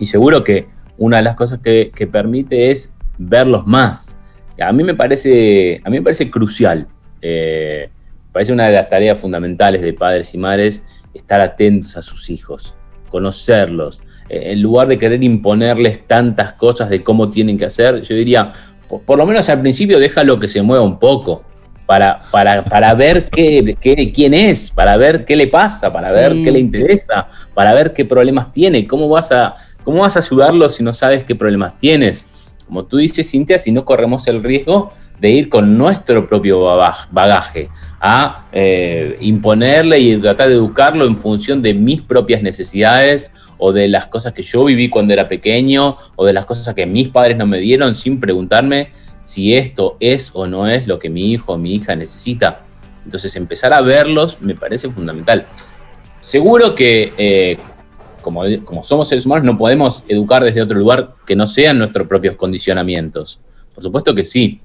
Y 0.00 0.08
seguro 0.08 0.42
que 0.42 0.66
una 0.98 1.18
de 1.18 1.22
las 1.22 1.36
cosas 1.36 1.60
que, 1.60 2.08
permite 2.10 2.72
es 2.72 2.96
verlos 3.16 3.64
más. 3.64 4.18
A 4.60 4.72
mí 4.72 4.82
me 4.82 4.96
parece, 4.96 5.80
a 5.84 5.88
mí 5.88 5.98
me 5.98 6.02
parece 6.02 6.32
crucial, 6.32 6.88
eh, 7.22 7.90
parece 8.34 8.52
una 8.52 8.66
de 8.66 8.72
las 8.72 8.88
tareas 8.88 9.16
fundamentales 9.16 9.80
de 9.80 9.92
padres 9.92 10.34
y 10.34 10.38
madres 10.38 10.82
estar 11.14 11.40
atentos 11.40 11.96
a 11.96 12.02
sus 12.02 12.28
hijos, 12.30 12.74
conocerlos, 13.08 14.02
eh, 14.28 14.50
en 14.50 14.60
lugar 14.60 14.88
de 14.88 14.98
querer 14.98 15.22
imponerles 15.22 16.04
tantas 16.04 16.54
cosas 16.54 16.90
de 16.90 17.04
cómo 17.04 17.30
tienen 17.30 17.56
que 17.56 17.66
hacer, 17.66 18.02
yo 18.02 18.16
diría, 18.16 18.50
por, 19.06 19.16
lo 19.16 19.24
menos 19.24 19.48
al 19.48 19.60
principio 19.60 20.00
déjalo 20.00 20.40
que 20.40 20.48
se 20.48 20.60
mueva 20.62 20.82
un 20.82 20.98
poco, 20.98 21.44
para, 21.86 22.24
para, 22.32 22.64
para 22.64 22.94
ver 22.94 23.28
qué, 23.28 23.76
quién 24.12 24.34
es, 24.34 24.70
para 24.70 24.96
ver 24.96 25.24
qué 25.24 25.36
le 25.36 25.46
pasa, 25.46 25.92
para 25.92 26.10
ver 26.10 26.32
qué 26.42 26.50
le 26.50 26.58
interesa, 26.58 27.28
para 27.52 27.72
ver 27.72 27.92
qué 27.92 28.04
problemas 28.04 28.50
tiene, 28.50 28.84
cómo 28.86 29.08
vas, 29.08 29.30
a, 29.30 29.54
cómo 29.84 30.00
vas 30.00 30.16
a 30.16 30.20
ayudarlo 30.20 30.68
si 30.70 30.82
no 30.82 30.92
sabes 30.92 31.24
qué 31.24 31.36
problemas 31.36 31.78
tienes. 31.78 32.24
Como 32.66 32.86
tú 32.86 32.96
dices, 32.96 33.30
Cintia, 33.30 33.58
si 33.58 33.70
no 33.70 33.84
corremos 33.84 34.26
el 34.26 34.42
riesgo 34.42 34.92
de 35.20 35.28
ir 35.28 35.50
con 35.50 35.76
nuestro 35.76 36.26
propio 36.26 36.64
bagaje 37.12 37.68
a 38.06 38.44
eh, 38.52 39.16
imponerle 39.22 39.98
y 39.98 40.18
tratar 40.18 40.48
de 40.48 40.54
educarlo 40.56 41.06
en 41.06 41.16
función 41.16 41.62
de 41.62 41.72
mis 41.72 42.02
propias 42.02 42.42
necesidades 42.42 43.32
o 43.56 43.72
de 43.72 43.88
las 43.88 44.04
cosas 44.04 44.34
que 44.34 44.42
yo 44.42 44.62
viví 44.66 44.90
cuando 44.90 45.14
era 45.14 45.26
pequeño 45.26 45.96
o 46.14 46.26
de 46.26 46.34
las 46.34 46.44
cosas 46.44 46.74
que 46.74 46.84
mis 46.84 47.08
padres 47.08 47.38
no 47.38 47.46
me 47.46 47.60
dieron 47.60 47.94
sin 47.94 48.20
preguntarme 48.20 48.90
si 49.22 49.54
esto 49.54 49.96
es 50.00 50.32
o 50.34 50.46
no 50.46 50.68
es 50.68 50.86
lo 50.86 50.98
que 50.98 51.08
mi 51.08 51.32
hijo 51.32 51.54
o 51.54 51.56
mi 51.56 51.76
hija 51.76 51.96
necesita. 51.96 52.60
Entonces 53.06 53.34
empezar 53.36 53.72
a 53.72 53.80
verlos 53.80 54.42
me 54.42 54.54
parece 54.54 54.90
fundamental. 54.90 55.46
Seguro 56.20 56.74
que 56.74 57.14
eh, 57.16 57.56
como, 58.20 58.42
como, 58.66 58.84
somos 58.84 59.08
seres 59.08 59.24
humanos 59.24 59.46
no 59.46 59.56
podemos 59.56 60.04
educar 60.08 60.44
desde 60.44 60.60
otro 60.60 60.78
lugar 60.78 61.14
que 61.26 61.34
no 61.34 61.46
sean 61.46 61.78
nuestros 61.78 62.06
propios 62.06 62.36
condicionamientos. 62.36 63.40
Por 63.74 63.82
supuesto 63.82 64.14
que 64.14 64.26
sí, 64.26 64.60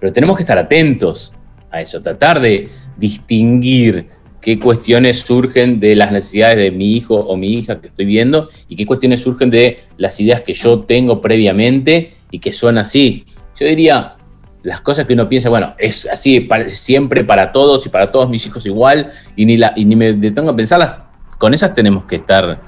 pero 0.00 0.12
tenemos 0.12 0.34
que 0.36 0.42
estar 0.42 0.58
atentos 0.58 1.32
a 1.70 1.80
eso, 1.80 2.02
tratar 2.02 2.40
de 2.40 2.68
distinguir 2.96 4.08
qué 4.40 4.58
cuestiones 4.58 5.20
surgen 5.20 5.80
de 5.80 5.94
las 5.94 6.12
necesidades 6.12 6.58
de 6.58 6.70
mi 6.70 6.96
hijo 6.96 7.14
o 7.14 7.36
mi 7.36 7.54
hija 7.54 7.80
que 7.80 7.88
estoy 7.88 8.06
viendo 8.06 8.48
y 8.68 8.76
qué 8.76 8.86
cuestiones 8.86 9.22
surgen 9.22 9.50
de 9.50 9.80
las 9.96 10.18
ideas 10.20 10.40
que 10.40 10.54
yo 10.54 10.80
tengo 10.80 11.20
previamente 11.20 12.12
y 12.30 12.38
que 12.38 12.52
son 12.52 12.78
así. 12.78 13.26
Yo 13.58 13.66
diría, 13.66 14.16
las 14.62 14.80
cosas 14.80 15.06
que 15.06 15.14
uno 15.14 15.28
piensa, 15.28 15.48
bueno, 15.48 15.74
es 15.78 16.06
así 16.06 16.48
siempre 16.68 17.24
para 17.24 17.52
todos 17.52 17.84
y 17.86 17.88
para 17.88 18.10
todos 18.10 18.28
mis 18.28 18.46
hijos 18.46 18.64
igual, 18.66 19.10
y 19.36 19.44
ni, 19.44 19.56
la, 19.56 19.72
y 19.76 19.84
ni 19.84 19.96
me 19.96 20.12
detengo 20.12 20.50
a 20.50 20.56
pensarlas, 20.56 20.98
con 21.38 21.54
esas 21.54 21.74
tenemos 21.74 22.04
que 22.04 22.16
estar, 22.16 22.60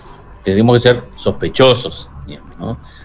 tenemos 0.45 0.77
que 0.77 0.81
ser 0.81 1.03
sospechosos. 1.17 2.09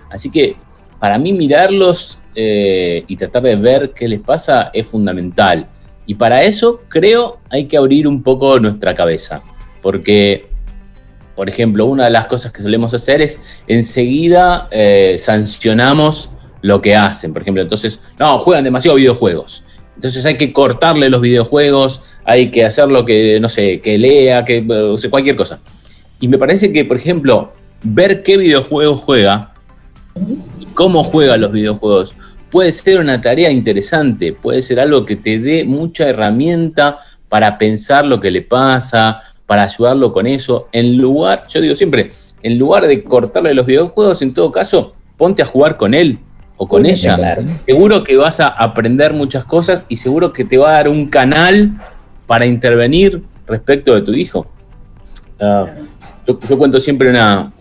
Así 0.10 0.30
que 0.30 0.56
para 1.00 1.18
mí 1.18 1.34
mirarlos 1.34 2.20
eh, 2.36 3.04
y 3.08 3.16
tratar 3.16 3.44
de 3.44 3.56
ver 3.56 3.94
qué 3.94 4.08
les 4.08 4.20
pasa 4.22 4.70
es 4.74 4.88
fundamental. 4.88 5.68
Y 6.08 6.16
para 6.16 6.44
eso 6.44 6.82
creo 6.88 7.40
hay 7.50 7.66
que 7.66 7.78
abrir 7.78 8.08
un 8.08 8.24
poco 8.24 8.60
nuestra 8.60 8.96
cabeza, 8.96 9.44
porque, 9.84 10.48
por 11.36 11.50
ejemplo, 11.50 11.86
una 11.86 12.06
de 12.06 12.10
las 12.10 12.26
cosas 12.26 12.52
que 12.52 12.64
solemos 12.64 12.94
hacer 12.94 13.22
es 13.22 13.40
enseguida 13.68 14.68
eh, 14.72 15.18
sancionamos 15.20 16.32
lo 16.62 16.82
que 16.82 16.96
hacen. 16.96 17.34
Por 17.34 17.44
ejemplo, 17.44 17.62
entonces, 17.62 18.00
no, 18.18 18.40
juegan 18.40 18.64
demasiado 18.64 18.98
videojuegos. 18.98 19.64
Entonces 19.96 20.26
hay 20.26 20.38
que 20.38 20.54
cortarle 20.54 21.10
los 21.10 21.22
videojuegos, 21.22 22.02
hay 22.24 22.50
que 22.52 22.64
hacer 22.64 22.88
lo 22.88 23.06
que, 23.06 23.40
no 23.40 23.50
sé, 23.50 23.82
que 23.82 23.98
lea, 23.98 24.46
que, 24.46 24.66
o 24.68 24.98
sea, 24.98 25.10
cualquier 25.10 25.36
cosa. 25.36 25.60
Y 26.20 26.28
me 26.28 26.38
parece 26.38 26.72
que, 26.72 26.86
por 26.86 26.98
ejemplo, 26.98 27.52
ver 27.84 28.24
qué 28.24 28.38
videojuegos 28.38 29.02
juega 29.02 29.54
cómo 30.78 31.04
juega 31.04 31.38
los 31.38 31.52
videojuegos 31.52 32.14
puede 32.50 32.72
ser 32.72 33.00
una 33.00 33.20
tarea 33.22 33.50
interesante, 33.50 34.34
puede 34.34 34.62
ser 34.62 34.80
algo 34.80 35.06
que 35.06 35.16
te 35.16 35.40
dé 35.40 35.66
mucha 35.66 36.08
herramienta 36.08 36.98
para 37.30 37.58
pensar 37.58 38.06
lo 38.06 38.20
que 38.20 38.32
le 38.32 38.42
pasa, 38.42 39.20
para 39.46 39.64
ayudarlo 39.64 40.14
con 40.14 40.28
eso. 40.28 40.68
En 40.72 40.98
lugar, 40.98 41.46
yo 41.50 41.62
digo 41.62 41.76
siempre, 41.76 42.12
en 42.42 42.58
lugar 42.58 42.88
de 42.88 43.04
cortarle 43.04 43.54
los 43.54 43.66
videojuegos, 43.66 44.22
en 44.22 44.34
todo 44.34 44.52
caso, 44.52 44.94
ponte 45.18 45.42
a 45.42 45.46
jugar 45.46 45.78
con 45.78 45.94
él, 45.94 46.20
o 46.58 46.68
con 46.68 46.86
ella. 46.86 47.38
Seguro 47.66 48.04
que 48.04 48.18
vas 48.18 48.40
a 48.40 48.48
aprender 48.48 49.14
muchas 49.14 49.44
cosas 49.46 49.86
y 49.88 49.96
seguro 49.96 50.34
que 50.34 50.44
te 50.44 50.58
va 50.58 50.70
a 50.70 50.74
dar 50.74 50.90
un 50.90 51.08
canal 51.08 51.72
para 52.26 52.46
intervenir 52.46 53.24
respecto 53.46 53.96
de 53.96 54.02
tu 54.02 54.14
hijo. 54.14 54.48
Ah, 55.40 55.68
yo, 56.28 56.58
cuento 56.58 56.80
siempre 56.80 57.10
una, 57.10 57.52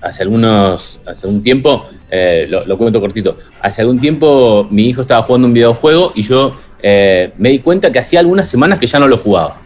hace 0.00 0.22
algunos, 0.22 1.00
hace 1.06 1.26
un 1.26 1.42
tiempo, 1.42 1.86
eh, 2.10 2.46
lo, 2.48 2.76
cuento 2.76 3.00
cortito, 3.00 3.38
hace 3.60 3.80
algún 3.80 4.00
tiempo 4.00 4.66
mi 4.70 4.88
hijo 4.88 5.00
estaba 5.00 5.22
jugando 5.22 5.48
un 5.48 5.54
videojuego 5.54 6.12
y 6.14 6.22
yo 6.22 6.54
eh, 6.82 7.32
me 7.38 7.50
di 7.50 7.60
cuenta 7.60 7.90
que 7.90 7.98
hacía 7.98 8.20
algunas 8.20 8.48
semanas 8.48 8.78
que 8.78 8.86
ya 8.86 8.98
no 8.98 9.08
lo 9.08 9.18
jugaba. 9.18 9.60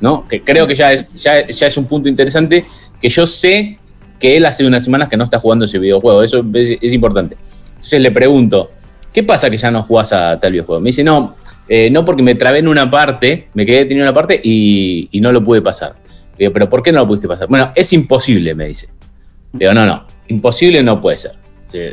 ¿no? 0.00 0.28
Que 0.28 0.42
creo 0.42 0.66
que 0.66 0.74
ya 0.74 0.92
es, 0.92 1.06
ya, 1.14 1.38
es 1.40 1.76
un 1.76 1.86
punto 1.86 2.08
interesante 2.08 2.64
que 3.00 3.08
yo 3.08 3.26
sé 3.26 3.78
que 4.20 4.36
él 4.36 4.44
hace 4.44 4.66
unas 4.66 4.84
semanas 4.84 5.08
que 5.08 5.16
no 5.16 5.24
está 5.24 5.38
jugando 5.38 5.64
ese 5.64 5.78
videojuego. 5.78 6.22
Eso 6.22 6.44
es 6.54 6.92
importante. 6.92 7.36
Entonces 7.68 8.00
le 8.00 8.10
pregunto, 8.10 8.70
¿qué 9.12 9.22
pasa 9.22 9.48
que 9.48 9.56
ya 9.56 9.70
no 9.70 9.82
jugás 9.82 10.12
a 10.12 10.38
tal 10.38 10.52
videojuego? 10.52 10.80
Me 10.80 10.88
dice, 10.88 11.02
no, 11.02 11.36
eh, 11.68 11.88
no 11.90 12.04
porque 12.04 12.22
me 12.22 12.34
trabé 12.34 12.58
en 12.58 12.68
una 12.68 12.90
parte, 12.90 13.48
me 13.54 13.64
quedé 13.64 13.84
teniendo 13.84 14.04
una 14.04 14.14
parte 14.14 14.40
y, 14.42 15.08
no 15.20 15.32
lo 15.32 15.42
pude 15.42 15.62
pasar. 15.62 15.94
Le 16.36 16.44
digo, 16.44 16.52
¿pero 16.52 16.68
por 16.68 16.82
qué 16.82 16.92
no 16.92 17.00
lo 17.00 17.06
pudiste 17.06 17.28
pasar? 17.28 17.48
Bueno, 17.48 17.72
es 17.74 17.92
imposible, 17.92 18.54
me 18.54 18.66
dice. 18.66 18.88
Le 19.52 19.60
digo, 19.60 19.74
no, 19.74 19.86
no, 19.86 20.04
imposible 20.28 20.82
no 20.82 21.00
puede 21.00 21.16
ser. 21.16 21.44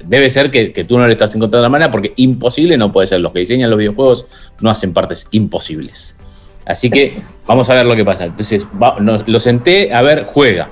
Debe 0.05 0.29
ser 0.29 0.51
que, 0.51 0.83
tú 0.83 0.97
no 0.97 1.07
le 1.07 1.13
estás 1.13 1.33
encontrando 1.33 1.63
la 1.63 1.69
manera 1.69 1.89
porque 1.89 2.13
imposible 2.17 2.77
no 2.77 2.91
puede 2.91 3.07
ser. 3.07 3.21
Los 3.21 3.31
que 3.31 3.39
diseñan 3.39 3.69
los 3.69 3.79
videojuegos 3.79 4.25
no 4.59 4.69
hacen 4.69 4.93
partes 4.93 5.27
imposibles. 5.31 6.15
Así 6.65 6.89
que 6.89 7.17
vamos 7.47 7.69
a 7.69 7.73
ver 7.73 7.85
lo 7.85 7.95
que 7.95 8.05
pasa. 8.05 8.25
Entonces 8.25 8.65
lo 9.25 9.39
senté, 9.39 9.93
a 9.93 10.01
ver, 10.01 10.25
juega. 10.25 10.69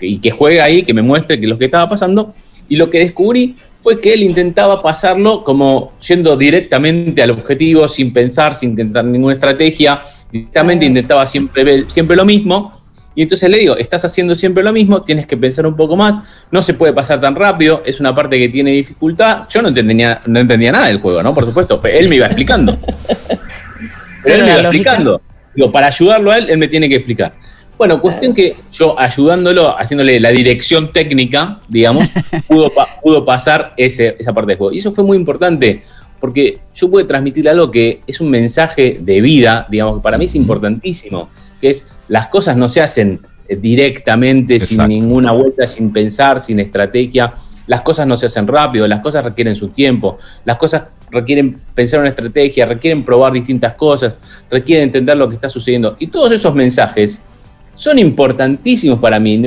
Y 0.00 0.18
que 0.18 0.30
juegue 0.30 0.60
ahí, 0.60 0.82
que 0.82 0.94
me 0.94 1.02
muestre 1.02 1.40
que 1.40 1.46
lo 1.46 1.58
que 1.58 1.64
estaba 1.64 1.88
pasando. 1.88 2.32
Y 2.68 2.76
lo 2.76 2.90
que 2.90 2.98
descubrí 2.98 3.56
fue 3.80 4.00
que 4.00 4.14
él 4.14 4.22
intentaba 4.22 4.82
pasarlo 4.82 5.44
como 5.44 5.92
yendo 6.06 6.36
directamente 6.36 7.22
al 7.22 7.32
objetivo, 7.32 7.86
sin 7.88 8.12
pensar, 8.12 8.54
sin 8.54 8.70
intentar 8.70 9.04
ninguna 9.04 9.34
estrategia, 9.34 10.00
directamente 10.32 10.86
intentaba 10.86 11.26
siempre, 11.26 11.84
siempre 11.90 12.16
lo 12.16 12.24
mismo. 12.24 12.73
Y 13.14 13.22
entonces 13.22 13.48
le 13.48 13.58
digo, 13.58 13.76
estás 13.76 14.04
haciendo 14.04 14.34
siempre 14.34 14.64
lo 14.64 14.72
mismo, 14.72 15.02
tienes 15.02 15.26
que 15.26 15.36
pensar 15.36 15.66
un 15.66 15.76
poco 15.76 15.96
más, 15.96 16.20
no 16.50 16.62
se 16.62 16.74
puede 16.74 16.92
pasar 16.92 17.20
tan 17.20 17.34
rápido, 17.34 17.82
es 17.86 18.00
una 18.00 18.14
parte 18.14 18.38
que 18.38 18.48
tiene 18.48 18.72
dificultad. 18.72 19.46
Yo 19.48 19.62
no 19.62 19.68
entendía, 19.68 20.20
no 20.26 20.40
entendía 20.40 20.72
nada 20.72 20.86
del 20.86 20.98
juego, 20.98 21.22
¿no? 21.22 21.32
Por 21.32 21.44
supuesto, 21.44 21.80
él 21.84 22.08
me 22.08 22.16
iba 22.16 22.26
explicando. 22.26 22.76
Pero 24.22 24.34
él 24.34 24.42
me 24.42 24.50
iba 24.50 24.60
explicando. 24.60 25.20
Digo, 25.54 25.70
para 25.70 25.86
ayudarlo 25.86 26.32
a 26.32 26.38
él, 26.38 26.46
él 26.50 26.58
me 26.58 26.66
tiene 26.66 26.88
que 26.88 26.96
explicar. 26.96 27.34
Bueno, 27.78 28.00
cuestión 28.00 28.34
que 28.34 28.56
yo 28.72 28.98
ayudándolo, 28.98 29.76
haciéndole 29.78 30.18
la 30.20 30.30
dirección 30.30 30.92
técnica, 30.92 31.60
digamos, 31.68 32.08
pudo, 32.48 32.72
pudo 33.02 33.24
pasar 33.24 33.74
ese, 33.76 34.16
esa 34.18 34.32
parte 34.32 34.52
del 34.52 34.58
juego. 34.58 34.72
Y 34.72 34.78
eso 34.78 34.90
fue 34.90 35.04
muy 35.04 35.16
importante, 35.16 35.82
porque 36.20 36.60
yo 36.74 36.90
pude 36.90 37.04
transmitir 37.04 37.48
algo 37.48 37.70
que 37.70 38.00
es 38.06 38.20
un 38.20 38.30
mensaje 38.30 38.98
de 39.00 39.20
vida, 39.20 39.66
digamos, 39.70 39.96
que 39.96 40.02
para 40.02 40.18
mí 40.18 40.24
es 40.24 40.34
importantísimo, 40.34 41.28
que 41.60 41.70
es 41.70 41.93
las 42.08 42.26
cosas 42.28 42.56
no 42.56 42.68
se 42.68 42.80
hacen 42.80 43.20
eh, 43.48 43.56
directamente, 43.56 44.60
sin 44.60 44.86
ninguna 44.88 45.32
vuelta, 45.32 45.70
sin 45.70 45.92
pensar, 45.92 46.40
sin 46.40 46.60
estrategia. 46.60 47.34
Las 47.66 47.80
cosas 47.80 48.06
no 48.06 48.16
se 48.16 48.26
hacen 48.26 48.46
rápido, 48.46 48.86
las 48.86 49.00
cosas 49.00 49.24
requieren 49.24 49.56
su 49.56 49.68
tiempo, 49.68 50.18
las 50.44 50.58
cosas 50.58 50.82
requieren 51.10 51.58
pensar 51.74 52.00
una 52.00 52.10
estrategia, 52.10 52.66
requieren 52.66 53.04
probar 53.04 53.32
distintas 53.32 53.74
cosas, 53.74 54.18
requieren 54.50 54.84
entender 54.84 55.16
lo 55.16 55.28
que 55.28 55.36
está 55.36 55.48
sucediendo. 55.48 55.96
Y 55.98 56.08
todos 56.08 56.32
esos 56.32 56.54
mensajes 56.54 57.22
son 57.74 57.98
importantísimos 57.98 58.98
para 58.98 59.18
mí. 59.18 59.38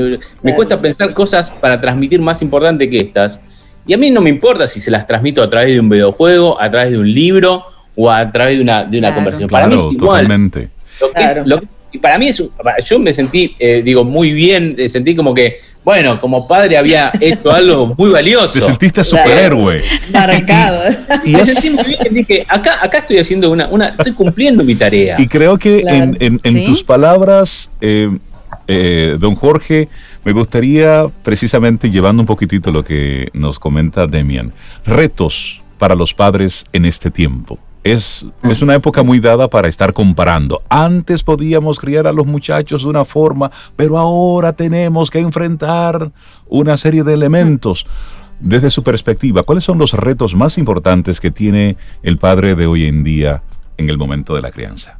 Me 0.41 0.55
cuesta 0.55 0.79
pensar 0.79 1.13
cosas 1.13 1.51
para 1.51 1.79
transmitir 1.79 2.21
más 2.21 2.41
importante 2.41 2.89
que 2.89 2.99
estas. 2.99 3.39
Y 3.85 3.93
a 3.93 3.97
mí 3.97 4.09
no 4.11 4.21
me 4.21 4.29
importa 4.29 4.67
si 4.67 4.79
se 4.79 4.91
las 4.91 5.07
transmito 5.07 5.41
a 5.41 5.49
través 5.49 5.73
de 5.73 5.79
un 5.79 5.89
videojuego, 5.89 6.59
a 6.59 6.69
través 6.69 6.91
de 6.91 6.97
un 6.97 7.13
libro 7.13 7.63
o 7.95 8.11
a 8.11 8.31
través 8.31 8.57
de 8.57 8.63
una, 8.63 8.83
de 8.83 8.97
una 8.97 9.13
conversación. 9.13 9.49
para 9.49 9.67
mí 9.67 9.75
es 9.75 9.93
igual. 9.93 10.23
Totalmente. 10.23 10.69
Y 11.91 11.97
para 11.99 12.17
mí 12.17 12.27
es, 12.27 12.43
yo 12.85 12.99
me 12.99 13.13
sentí, 13.13 13.55
eh, 13.59 13.81
digo, 13.83 14.03
muy 14.03 14.33
bien, 14.33 14.75
eh, 14.77 14.89
sentí 14.89 15.15
como 15.15 15.33
que, 15.33 15.57
bueno, 15.83 16.19
como 16.19 16.47
padre 16.47 16.77
había 16.77 17.11
hecho 17.19 17.51
algo 17.51 17.95
muy 17.97 18.09
valioso. 18.09 18.53
Te 18.53 18.61
sentiste 18.61 19.03
superhéroe. 19.03 19.81
Marcado. 20.11 20.95
y 21.23 21.31
me 21.35 21.45
sentí 21.45 21.69
muy 21.69 21.85
bien, 21.85 22.13
dije, 22.13 22.45
acá, 22.47 22.79
acá 22.81 22.99
estoy 22.99 23.19
haciendo 23.19 23.49
una, 23.51 23.67
una, 23.67 23.89
estoy 23.89 24.13
cumpliendo 24.13 24.63
mi 24.63 24.75
tarea. 24.75 25.15
Y 25.19 25.27
creo 25.27 25.57
que 25.57 25.79
en, 25.79 26.39
en, 26.43 26.65
tus 26.65 26.83
palabras, 26.83 27.69
eh, 27.79 29.15
don 29.19 29.35
Jorge, 29.35 29.87
me 30.25 30.33
gustaría 30.33 31.07
precisamente 31.23 31.89
llevando 31.89 32.21
un 32.21 32.27
poquitito 32.27 32.71
lo 32.71 32.83
que 32.83 33.29
nos 33.33 33.59
comenta 33.59 34.07
Demian, 34.07 34.51
retos 34.85 35.61
para 35.77 35.95
los 35.95 36.13
padres 36.13 36.65
en 36.73 36.85
este 36.85 37.11
tiempo. 37.11 37.59
Es, 37.87 38.25
es, 38.43 38.61
una 38.61 38.75
época 38.75 39.01
muy 39.01 39.21
dada 39.21 39.49
para 39.49 39.69
estar 39.69 39.93
comparando. 39.93 40.61
Antes 40.67 41.23
podíamos 41.23 41.79
criar 41.79 42.05
a 42.05 42.11
los 42.11 42.25
muchachos 42.25 42.83
de 42.83 42.89
una 42.89 43.05
forma, 43.05 43.49
pero 43.77 43.97
ahora 43.97 44.51
tenemos 44.51 45.09
que 45.09 45.19
enfrentar 45.19 46.11
una 46.47 46.75
serie 46.75 47.03
de 47.03 47.13
elementos. 47.13 47.87
Desde 48.41 48.71
su 48.71 48.83
perspectiva, 48.83 49.43
¿cuáles 49.43 49.63
son 49.63 49.77
los 49.77 49.93
retos 49.93 50.35
más 50.35 50.57
importantes 50.57 51.21
que 51.21 51.31
tiene 51.31 51.77
el 52.03 52.17
padre 52.17 52.55
de 52.55 52.67
hoy 52.67 52.87
en 52.87 53.05
día 53.05 53.41
en 53.77 53.87
el 53.87 53.97
momento 53.97 54.35
de 54.35 54.41
la 54.41 54.51
crianza? 54.51 54.99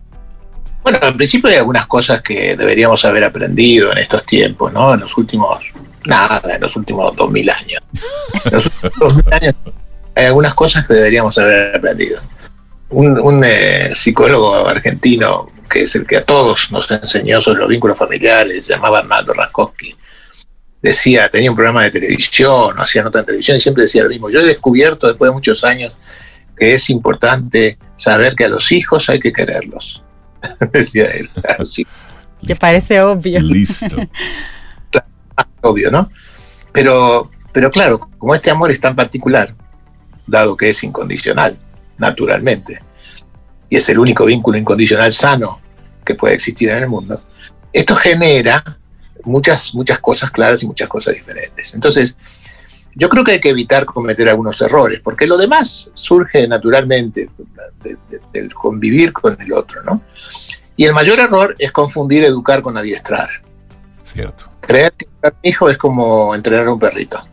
Bueno, 0.81 0.99
en 1.01 1.17
principio 1.17 1.49
hay 1.49 1.57
algunas 1.57 1.88
cosas 1.88 2.21
que 2.21 2.55
deberíamos 2.55 3.03
haber 3.03 3.25
aprendido 3.25 3.91
en 3.91 3.97
estos 3.97 4.25
tiempos, 4.25 4.71
¿no? 4.71 4.93
En 4.93 5.01
los 5.01 5.17
últimos, 5.17 5.61
nada, 6.05 6.55
en 6.55 6.61
los 6.61 6.73
últimos 6.77 7.13
dos 7.17 7.29
mil 7.29 7.49
años. 7.49 7.83
En 8.45 8.53
los 8.53 8.65
últimos 8.65 8.93
dos 8.97 9.15
mil 9.17 9.33
años 9.33 9.55
hay 10.15 10.25
algunas 10.27 10.55
cosas 10.55 10.88
que 10.88 10.93
deberíamos 10.93 11.38
haber 11.38 11.75
aprendido. 11.75 12.21
Un, 12.89 13.43
eh, 13.45 13.91
psicólogo 13.93 14.67
argentino, 14.67 15.49
que 15.69 15.83
es 15.83 15.95
el 15.95 16.07
que 16.07 16.17
a 16.17 16.23
todos 16.23 16.71
nos 16.71 16.89
enseñó 16.89 17.41
sobre 17.41 17.59
los 17.59 17.69
vínculos 17.69 17.97
familiares, 17.97 18.65
se 18.65 18.73
llamaba 18.73 18.99
Arnaldo 18.99 19.33
Raskowski, 19.33 19.95
decía, 20.81 21.27
tenía 21.29 21.49
un 21.49 21.57
programa 21.57 21.83
de 21.83 21.91
televisión, 21.91 22.79
hacía 22.79 23.03
nota 23.03 23.19
en 23.19 23.25
televisión 23.25 23.57
y 23.57 23.61
siempre 23.61 23.83
decía 23.83 24.03
lo 24.03 24.09
mismo. 24.09 24.29
Yo 24.29 24.39
he 24.39 24.45
descubierto 24.45 25.07
después 25.07 25.29
de 25.29 25.33
muchos 25.33 25.63
años 25.63 25.93
que 26.57 26.75
es 26.75 26.89
importante 26.89 27.77
saber 27.97 28.35
que 28.35 28.45
a 28.45 28.49
los 28.49 28.71
hijos 28.71 29.09
hay 29.09 29.19
que 29.19 29.31
quererlos 29.31 30.01
decía 30.71 31.05
él. 31.11 31.29
Así. 31.59 31.85
Te 32.45 32.55
parece 32.55 33.01
obvio. 33.01 33.39
Listo. 33.39 33.97
obvio, 35.61 35.91
¿no? 35.91 36.09
Pero, 36.71 37.29
pero 37.51 37.71
claro, 37.71 38.09
como 38.17 38.35
este 38.35 38.51
amor 38.51 38.71
es 38.71 38.79
tan 38.79 38.95
particular, 38.95 39.53
dado 40.25 40.55
que 40.55 40.69
es 40.69 40.83
incondicional, 40.83 41.57
naturalmente, 41.97 42.79
y 43.69 43.77
es 43.77 43.89
el 43.89 43.99
único 43.99 44.25
vínculo 44.25 44.57
incondicional 44.57 45.13
sano 45.13 45.59
que 46.05 46.15
puede 46.15 46.35
existir 46.35 46.69
en 46.69 46.83
el 46.83 46.89
mundo, 46.89 47.21
esto 47.73 47.95
genera 47.95 48.77
muchas, 49.23 49.73
muchas 49.73 49.99
cosas 49.99 50.31
claras 50.31 50.63
y 50.63 50.67
muchas 50.67 50.87
cosas 50.87 51.15
diferentes. 51.15 51.73
Entonces, 51.73 52.15
yo 52.95 53.09
creo 53.09 53.23
que 53.23 53.33
hay 53.33 53.41
que 53.41 53.49
evitar 53.49 53.85
cometer 53.85 54.27
algunos 54.29 54.59
errores, 54.61 55.01
porque 55.03 55.27
lo 55.27 55.37
demás 55.37 55.91
surge 55.93 56.47
naturalmente 56.47 57.29
del 58.33 58.53
convivir 58.53 59.13
con 59.13 59.39
el 59.39 59.53
otro, 59.53 59.83
¿no? 59.83 60.01
Y 60.75 60.85
el 60.85 60.93
mayor 60.93 61.19
error 61.19 61.55
es 61.59 61.71
confundir 61.71 62.23
educar 62.23 62.61
con 62.61 62.77
adiestrar. 62.77 63.29
Cierto. 64.03 64.49
Creer 64.61 64.93
que 64.93 65.05
educar 65.05 65.33
a 65.33 65.35
un 65.35 65.49
hijo 65.49 65.69
es 65.69 65.77
como 65.77 66.33
entrenar 66.33 66.67
a 66.67 66.73
un 66.73 66.79
perrito. 66.79 67.23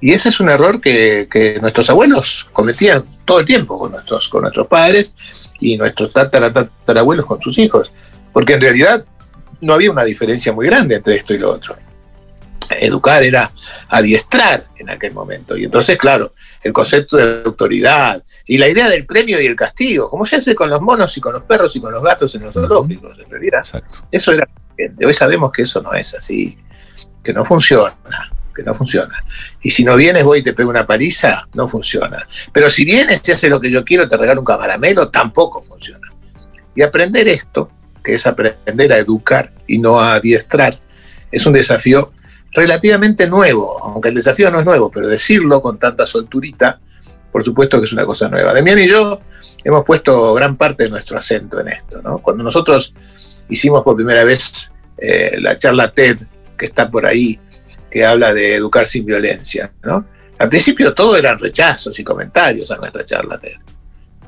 Y 0.00 0.12
ese 0.12 0.28
es 0.28 0.38
un 0.38 0.48
error 0.48 0.80
que, 0.80 1.58
nuestros 1.60 1.88
abuelos 1.88 2.46
cometían 2.52 3.04
todo 3.24 3.40
el 3.40 3.46
tiempo 3.46 3.78
con 3.78 3.92
nuestros, 3.92 4.28
con 4.28 4.42
nuestros 4.42 4.66
padres 4.66 5.12
y 5.60 5.76
nuestros 5.76 6.12
tatarabuelos 6.12 7.26
con 7.26 7.40
sus 7.40 7.56
hijos. 7.58 7.90
Porque 8.32 8.54
en 8.54 8.60
realidad 8.60 9.04
no 9.60 9.74
había 9.74 9.90
una 9.90 10.04
diferencia 10.04 10.52
muy 10.52 10.66
grande 10.66 10.96
entre 10.96 11.16
esto 11.16 11.34
y 11.34 11.38
lo 11.38 11.52
otro 11.52 11.76
educar 12.70 13.22
era 13.22 13.50
adiestrar 13.88 14.66
en 14.76 14.90
aquel 14.90 15.12
momento. 15.12 15.56
Y 15.56 15.64
entonces, 15.64 15.98
claro, 15.98 16.32
el 16.62 16.72
concepto 16.72 17.16
de 17.16 17.42
autoridad 17.44 18.22
y 18.46 18.58
la 18.58 18.68
idea 18.68 18.88
del 18.88 19.06
premio 19.06 19.40
y 19.40 19.46
el 19.46 19.56
castigo, 19.56 20.10
como 20.10 20.26
se 20.26 20.36
hace 20.36 20.54
con 20.54 20.70
los 20.70 20.80
monos 20.80 21.16
y 21.16 21.20
con 21.20 21.32
los 21.32 21.42
perros 21.44 21.74
y 21.76 21.80
con 21.80 21.92
los 21.92 22.02
gatos 22.02 22.34
en 22.34 22.42
los 22.42 22.54
zoológicos, 22.54 23.18
en 23.18 23.30
realidad. 23.30 23.64
Eso 24.10 24.32
era. 24.32 24.48
Hoy 25.04 25.14
sabemos 25.14 25.52
que 25.52 25.62
eso 25.62 25.80
no 25.80 25.92
es 25.92 26.14
así, 26.14 26.58
que 27.22 27.32
no 27.32 27.44
funciona, 27.44 27.94
que 28.54 28.62
no 28.62 28.74
funciona. 28.74 29.24
Y 29.62 29.70
si 29.70 29.84
no 29.84 29.96
vienes, 29.96 30.24
voy 30.24 30.40
y 30.40 30.42
te 30.42 30.54
pego 30.54 30.70
una 30.70 30.86
paliza, 30.86 31.46
no 31.54 31.68
funciona. 31.68 32.26
Pero 32.52 32.70
si 32.70 32.84
vienes 32.84 33.20
y 33.24 33.32
haces 33.32 33.50
lo 33.50 33.60
que 33.60 33.70
yo 33.70 33.84
quiero, 33.84 34.08
te 34.08 34.16
regalo 34.16 34.40
un 34.40 34.46
camaramelo, 34.46 35.08
tampoco 35.08 35.62
funciona. 35.62 36.08
Y 36.74 36.82
aprender 36.82 37.28
esto, 37.28 37.70
que 38.02 38.14
es 38.14 38.26
aprender 38.26 38.92
a 38.92 38.98
educar 38.98 39.52
y 39.66 39.78
no 39.78 40.00
a 40.00 40.14
adiestrar, 40.14 40.78
es 41.30 41.44
un 41.46 41.52
desafío 41.52 42.12
relativamente 42.52 43.26
nuevo, 43.26 43.82
aunque 43.82 44.10
el 44.10 44.14
desafío 44.14 44.50
no 44.50 44.60
es 44.60 44.64
nuevo, 44.64 44.90
pero 44.90 45.08
decirlo 45.08 45.60
con 45.60 45.78
tanta 45.78 46.06
solturita, 46.06 46.78
por 47.32 47.44
supuesto 47.44 47.80
que 47.80 47.86
es 47.86 47.92
una 47.92 48.06
cosa 48.06 48.28
nueva. 48.28 48.54
Demián 48.54 48.78
y 48.78 48.88
yo 48.88 49.20
hemos 49.64 49.84
puesto 49.84 50.34
gran 50.34 50.56
parte 50.56 50.84
de 50.84 50.90
nuestro 50.90 51.18
acento 51.18 51.60
en 51.60 51.68
esto. 51.68 52.00
Cuando 52.22 52.44
nosotros 52.44 52.94
hicimos 53.48 53.82
por 53.82 53.96
primera 53.96 54.22
vez 54.22 54.70
eh, 54.98 55.36
la 55.40 55.58
charla 55.58 55.90
TED, 55.90 56.18
que 56.56 56.66
está 56.66 56.88
por 56.88 57.06
ahí, 57.06 57.40
que 57.94 58.04
habla 58.04 58.34
de 58.34 58.56
educar 58.56 58.88
sin 58.88 59.06
violencia, 59.06 59.70
¿no? 59.84 60.04
Al 60.36 60.48
principio 60.48 60.92
todo 60.92 61.16
eran 61.16 61.38
rechazos 61.38 61.96
y 61.96 62.02
comentarios 62.02 62.68
a 62.72 62.76
nuestra 62.76 63.04
charla 63.04 63.38
TED. 63.38 63.52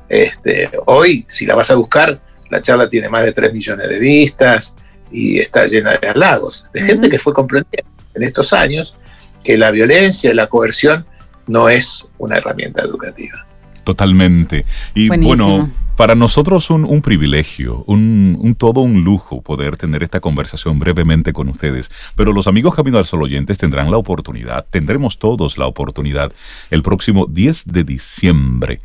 Este, 0.07 0.71
hoy, 0.85 1.25
si 1.27 1.45
la 1.45 1.53
vas 1.53 1.69
a 1.69 1.75
buscar, 1.75 2.17
la 2.49 2.61
charla 2.61 2.89
tiene 2.89 3.09
más 3.09 3.25
de 3.25 3.33
3 3.33 3.53
millones 3.53 3.89
de 3.89 3.99
vistas 3.99 4.73
y 5.11 5.39
está 5.39 5.67
llena 5.67 5.97
de 5.97 6.07
halagos, 6.07 6.63
de 6.73 6.81
gente 6.81 7.09
que 7.09 7.19
fue 7.19 7.33
comprendiendo 7.33 7.91
en 8.13 8.23
estos 8.23 8.53
años 8.53 8.95
que 9.43 9.57
la 9.57 9.69
violencia 9.71 10.31
y 10.31 10.33
la 10.33 10.47
coerción 10.47 11.05
no 11.45 11.67
es 11.67 12.05
una 12.19 12.37
herramienta 12.37 12.83
educativa. 12.83 13.45
Totalmente. 13.83 14.65
Y 14.93 15.09
bueno, 15.09 15.69
para 15.97 16.13
nosotros 16.13 16.69
un, 16.69 16.85
un 16.85 17.01
privilegio, 17.01 17.83
un, 17.87 18.37
un, 18.39 18.53
todo 18.53 18.81
un 18.81 19.03
lujo 19.03 19.41
poder 19.41 19.77
tener 19.77 20.03
esta 20.03 20.19
conversación 20.19 20.77
brevemente 20.77 21.33
con 21.33 21.49
ustedes. 21.49 21.89
Pero 22.15 22.33
los 22.33 22.45
amigos 22.45 22.75
Camino 22.75 22.99
al 22.99 23.05
Sol 23.05 23.23
oyentes 23.23 23.57
tendrán 23.57 23.89
la 23.89 23.97
oportunidad, 23.97 24.67
tendremos 24.69 25.17
todos 25.17 25.57
la 25.57 25.65
oportunidad, 25.65 26.31
el 26.69 26.83
próximo 26.83 27.25
10 27.25 27.73
de 27.73 27.83
diciembre, 27.83 28.79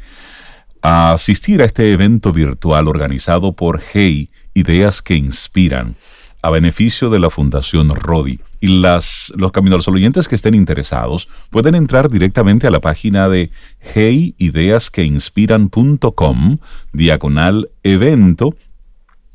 a 0.81 1.13
asistir 1.13 1.61
a 1.61 1.67
este 1.67 1.93
evento 1.93 2.33
virtual 2.33 2.89
organizado 2.89 3.53
por 3.53 3.83
Hey, 3.93 4.31
Ideas 4.55 5.03
que 5.03 5.15
Inspiran 5.15 5.97
a 6.41 6.51
beneficio 6.51 7.11
de 7.11 7.21
la 7.21 7.29
Fundación 7.29 7.91
Rodi. 7.95 8.41
Y 8.63 8.81
las, 8.81 9.31
los 9.37 9.51
caminos 9.51 9.89
oyentes 9.89 10.29
que 10.29 10.37
estén 10.37 10.55
interesados 10.55 11.29
pueden 11.51 11.75
entrar 11.75 12.09
directamente 12.09 12.69
a 12.69 12.71
la 12.71 12.81
página 12.81 13.29
de 13.29 13.51
heyideasqueinspiran.com, 13.81 16.59
diagonal 16.93 17.71
evento, 17.83 18.55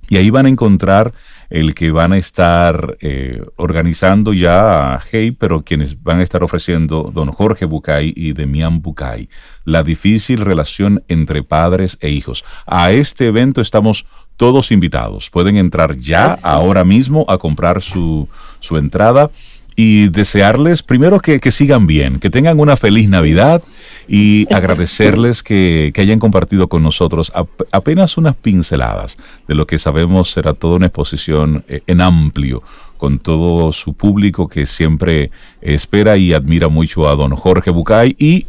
Y 0.09 0.15
ahí 0.15 0.29
van 0.29 0.45
a 0.45 0.49
encontrar 0.49 1.11
el 1.49 1.75
que 1.75 1.91
van 1.91 2.13
a 2.13 2.17
estar 2.17 2.95
eh, 3.01 3.43
organizando 3.57 4.31
ya 4.31 5.01
Hey, 5.11 5.31
pero 5.31 5.63
quienes 5.63 6.01
van 6.01 6.19
a 6.19 6.23
estar 6.23 6.41
ofreciendo 6.41 7.11
don 7.13 7.33
Jorge 7.33 7.65
Bucay 7.65 8.13
y 8.15 8.31
Demián 8.31 8.81
Bucay, 8.81 9.27
la 9.65 9.83
difícil 9.83 10.39
relación 10.39 11.03
entre 11.09 11.43
padres 11.43 11.97
e 11.99 12.09
hijos. 12.09 12.45
A 12.65 12.93
este 12.93 13.27
evento 13.27 13.59
estamos 13.59 14.05
todos 14.37 14.71
invitados. 14.71 15.29
Pueden 15.29 15.57
entrar 15.57 15.97
ya, 15.97 16.37
ahora 16.43 16.85
mismo, 16.85 17.25
a 17.27 17.37
comprar 17.37 17.81
su, 17.81 18.29
su 18.59 18.77
entrada 18.77 19.29
y 19.75 20.09
desearles 20.09 20.81
primero 20.81 21.19
que, 21.19 21.39
sigan 21.51 21.85
bien, 21.85 22.19
que 22.19 22.31
tengan 22.31 22.59
una 22.59 22.77
feliz 22.77 23.07
Navidad 23.07 23.61
y 24.07 24.47
agradecerles 24.53 25.43
que, 25.43 25.93
hayan 25.95 26.19
compartido 26.19 26.67
con 26.67 26.81
nosotros 26.81 27.31
apenas 27.71 28.17
unas 28.17 28.35
pinceladas 28.35 29.17
de 29.47 29.55
lo 29.55 29.67
que 29.67 29.77
sabemos 29.77 30.31
será 30.31 30.53
toda 30.53 30.77
una 30.77 30.87
exposición 30.87 31.63
eh, 31.67 31.81
en 31.85 32.01
amplio 32.01 32.63
con 32.97 33.19
todo 33.19 33.71
su 33.71 33.93
público 33.93 34.47
que 34.47 34.65
siempre 34.65 35.29
espera 35.61 36.17
y 36.17 36.33
admira 36.33 36.67
mucho 36.67 37.07
a 37.07 37.15
don 37.15 37.35
Jorge 37.35 37.69
Bucay 37.69 38.15
y 38.17 38.47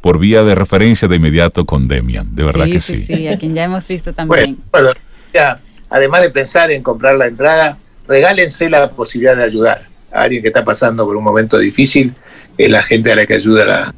por 0.00 0.18
vía 0.18 0.42
de 0.42 0.54
referencia 0.54 1.08
de 1.08 1.16
inmediato 1.16 1.64
con 1.64 1.88
Demian, 1.88 2.34
de 2.34 2.44
verdad 2.44 2.66
que 2.66 2.80
sí. 2.80 2.98
Sí, 2.98 3.26
a 3.28 3.38
quien 3.38 3.54
ya 3.54 3.64
hemos 3.64 3.88
visto 3.88 4.12
también. 4.12 4.58
Bueno, 4.70 4.90
ya, 5.32 5.60
además 5.88 6.20
de 6.20 6.30
pensar 6.30 6.70
en 6.70 6.82
comprar 6.82 7.16
la 7.16 7.26
entrada, 7.26 7.78
regálense 8.06 8.68
la 8.70 8.90
posibilidad 8.90 9.36
de 9.36 9.44
ayudar 9.44 9.86
a 10.12 10.22
alguien 10.22 10.42
que 10.42 10.48
está 10.48 10.64
pasando 10.64 11.04
por 11.04 11.16
un 11.16 11.24
momento 11.24 11.58
difícil, 11.58 12.14
es 12.56 12.70
la 12.70 12.82
gente 12.82 13.12
a 13.12 13.16
la 13.16 13.26
que 13.26 13.34
ayuda 13.34 13.64
la, 13.64 13.94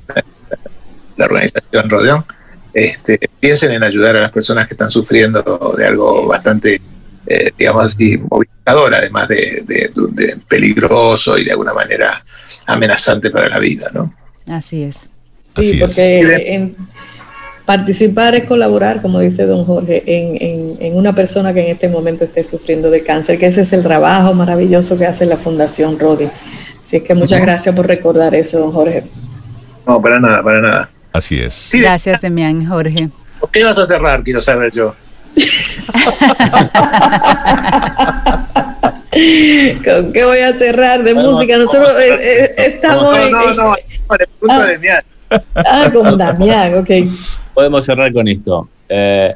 la, 1.16 1.24
organización 1.24 1.90
Rodeón. 1.90 2.24
Este, 2.72 3.18
piensen 3.40 3.72
en 3.72 3.84
ayudar 3.84 4.16
a 4.16 4.20
las 4.20 4.32
personas 4.32 4.66
que 4.68 4.74
están 4.74 4.90
sufriendo 4.90 5.74
de 5.76 5.86
algo 5.86 6.26
bastante, 6.26 6.80
eh, 7.26 7.50
digamos 7.56 7.86
así, 7.86 8.18
movilizador, 8.18 8.94
además 8.94 9.28
de, 9.28 9.64
de, 9.66 10.36
peligroso 10.48 11.38
y 11.38 11.44
de 11.44 11.52
alguna 11.52 11.72
manera 11.72 12.22
amenazante 12.66 13.30
para 13.30 13.48
la 13.48 13.58
vida, 13.58 13.90
¿no? 13.92 14.12
Así 14.46 14.82
es. 14.82 15.08
Sí, 15.40 15.78
porque 15.80 16.74
participar 17.66 18.34
es 18.36 18.44
colaborar, 18.44 19.02
como 19.02 19.18
dice 19.18 19.44
don 19.44 19.64
Jorge, 19.64 20.04
en, 20.06 20.76
en, 20.80 20.96
una 20.96 21.14
persona 21.14 21.52
que 21.52 21.66
en 21.66 21.72
este 21.72 21.88
momento 21.88 22.24
esté 22.24 22.44
sufriendo 22.44 22.90
de 22.90 23.02
cáncer, 23.02 23.38
que 23.38 23.46
ese 23.46 23.62
es 23.62 23.72
el 23.72 23.82
trabajo 23.82 24.32
maravilloso 24.32 24.96
que 24.96 25.04
hace 25.04 25.26
la 25.26 25.36
Fundación 25.36 25.98
Rodi. 25.98 26.30
Así 26.80 26.98
es 26.98 27.02
que 27.02 27.14
muchas 27.14 27.40
gracias 27.40 27.74
por 27.74 27.88
recordar 27.88 28.36
eso, 28.36 28.60
don 28.60 28.72
Jorge. 28.72 29.02
No, 29.84 30.00
para 30.00 30.20
nada, 30.20 30.44
para 30.44 30.60
nada. 30.60 30.90
Así 31.12 31.40
es. 31.40 31.70
gracias, 31.72 32.20
Demián, 32.20 32.64
Jorge. 32.66 33.10
¿Por 33.40 33.50
qué 33.50 33.64
vas 33.64 33.76
a 33.76 33.86
cerrar? 33.86 34.22
Quiero 34.22 34.40
saber 34.40 34.72
yo. 34.72 34.94
¿Con 39.84 40.12
qué 40.12 40.24
voy 40.24 40.38
a 40.38 40.56
cerrar 40.56 41.02
de 41.02 41.14
música? 41.14 41.56
Nosotros 41.56 41.90
eh, 42.00 42.14
eh, 42.14 42.54
estamos 42.58 43.18
no, 43.18 43.30
no, 43.30 43.54
no, 43.54 43.56
no, 43.64 43.74
le 43.74 44.26
pregunto 44.26 44.52
a 44.52 44.66
Demián. 44.66 45.02
Ah, 45.54 45.90
con 45.92 46.16
Damián, 46.16 46.78
ok 46.78 46.90
podemos 47.56 47.86
cerrar 47.86 48.12
con 48.12 48.28
esto. 48.28 48.68
Eh, 48.86 49.34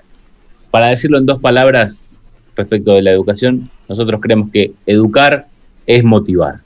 para 0.70 0.88
decirlo 0.88 1.16
en 1.16 1.24
dos 1.24 1.40
palabras 1.40 2.06
respecto 2.54 2.92
de 2.92 3.00
la 3.00 3.12
educación, 3.12 3.70
nosotros 3.88 4.20
creemos 4.20 4.50
que 4.52 4.72
educar 4.84 5.46
es 5.86 6.04
motivar, 6.04 6.60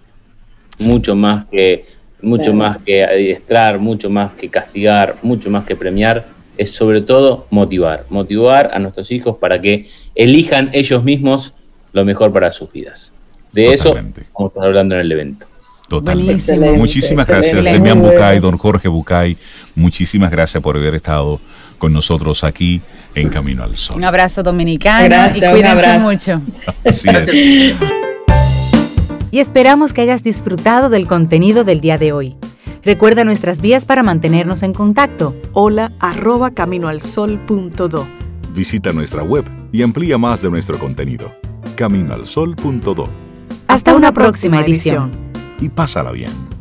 mucho 0.80 1.14
más 1.14 1.44
que 1.50 1.86
mucho 2.20 2.54
más 2.54 2.78
que 2.78 3.04
adiestrar, 3.04 3.78
mucho 3.78 4.10
más 4.10 4.32
que 4.32 4.48
castigar, 4.48 5.16
mucho 5.22 5.50
más 5.50 5.64
que 5.64 5.76
premiar, 5.76 6.26
es 6.56 6.70
sobre 6.70 7.02
todo 7.02 7.46
motivar, 7.50 8.06
motivar 8.08 8.70
a 8.72 8.78
nuestros 8.78 9.12
hijos 9.12 9.36
para 9.36 9.60
que 9.60 9.86
elijan 10.14 10.70
ellos 10.72 11.04
mismos 11.04 11.52
lo 11.92 12.04
mejor 12.04 12.32
para 12.32 12.52
sus 12.52 12.72
vidas. 12.72 13.14
De 13.52 13.74
eso 13.74 13.92
vamos 13.92 14.16
a 14.16 14.46
estar 14.46 14.64
hablando 14.64 14.94
en 14.96 15.02
el 15.02 15.12
evento. 15.12 15.46
Totalmente. 15.88 16.56
muchísimas 16.76 17.28
gracias, 17.28 17.62
Demian 17.62 18.00
Bucay, 18.00 18.40
don 18.40 18.56
Jorge 18.56 18.88
Bucay. 18.88 19.36
Muchísimas 19.74 20.30
gracias 20.30 20.62
por 20.62 20.76
haber 20.76 20.94
estado 20.94 21.40
con 21.78 21.92
nosotros 21.92 22.44
aquí 22.44 22.80
en 23.14 23.28
Camino 23.28 23.64
al 23.64 23.76
Sol. 23.76 23.96
Un 23.96 24.04
abrazo 24.04 24.42
dominicano 24.42 25.04
gracias, 25.04 25.50
y 25.50 25.52
cuídense 25.52 25.98
mucho. 25.98 26.40
Así 26.84 27.08
es. 27.08 27.76
Y 29.30 29.40
esperamos 29.40 29.92
que 29.92 30.02
hayas 30.02 30.22
disfrutado 30.22 30.88
del 30.90 31.06
contenido 31.08 31.64
del 31.64 31.80
día 31.80 31.98
de 31.98 32.12
hoy. 32.12 32.36
Recuerda 32.84 33.24
nuestras 33.24 33.60
vías 33.60 33.86
para 33.86 34.02
mantenernos 34.02 34.62
en 34.62 34.72
contacto. 34.72 35.34
Hola 35.52 35.90
arroba 35.98 36.52
caminoalsol.do. 36.52 38.06
Visita 38.54 38.92
nuestra 38.92 39.24
web 39.24 39.44
y 39.72 39.82
amplía 39.82 40.18
más 40.18 40.42
de 40.42 40.50
nuestro 40.50 40.78
contenido. 40.78 41.34
Caminoalsol.do. 41.74 43.08
Hasta, 43.66 43.74
Hasta 43.74 43.94
una, 43.96 44.12
próxima, 44.12 44.60
edición. 44.60 45.10
Y 45.60 45.68
pásala 45.68 46.12
bien. 46.12 46.53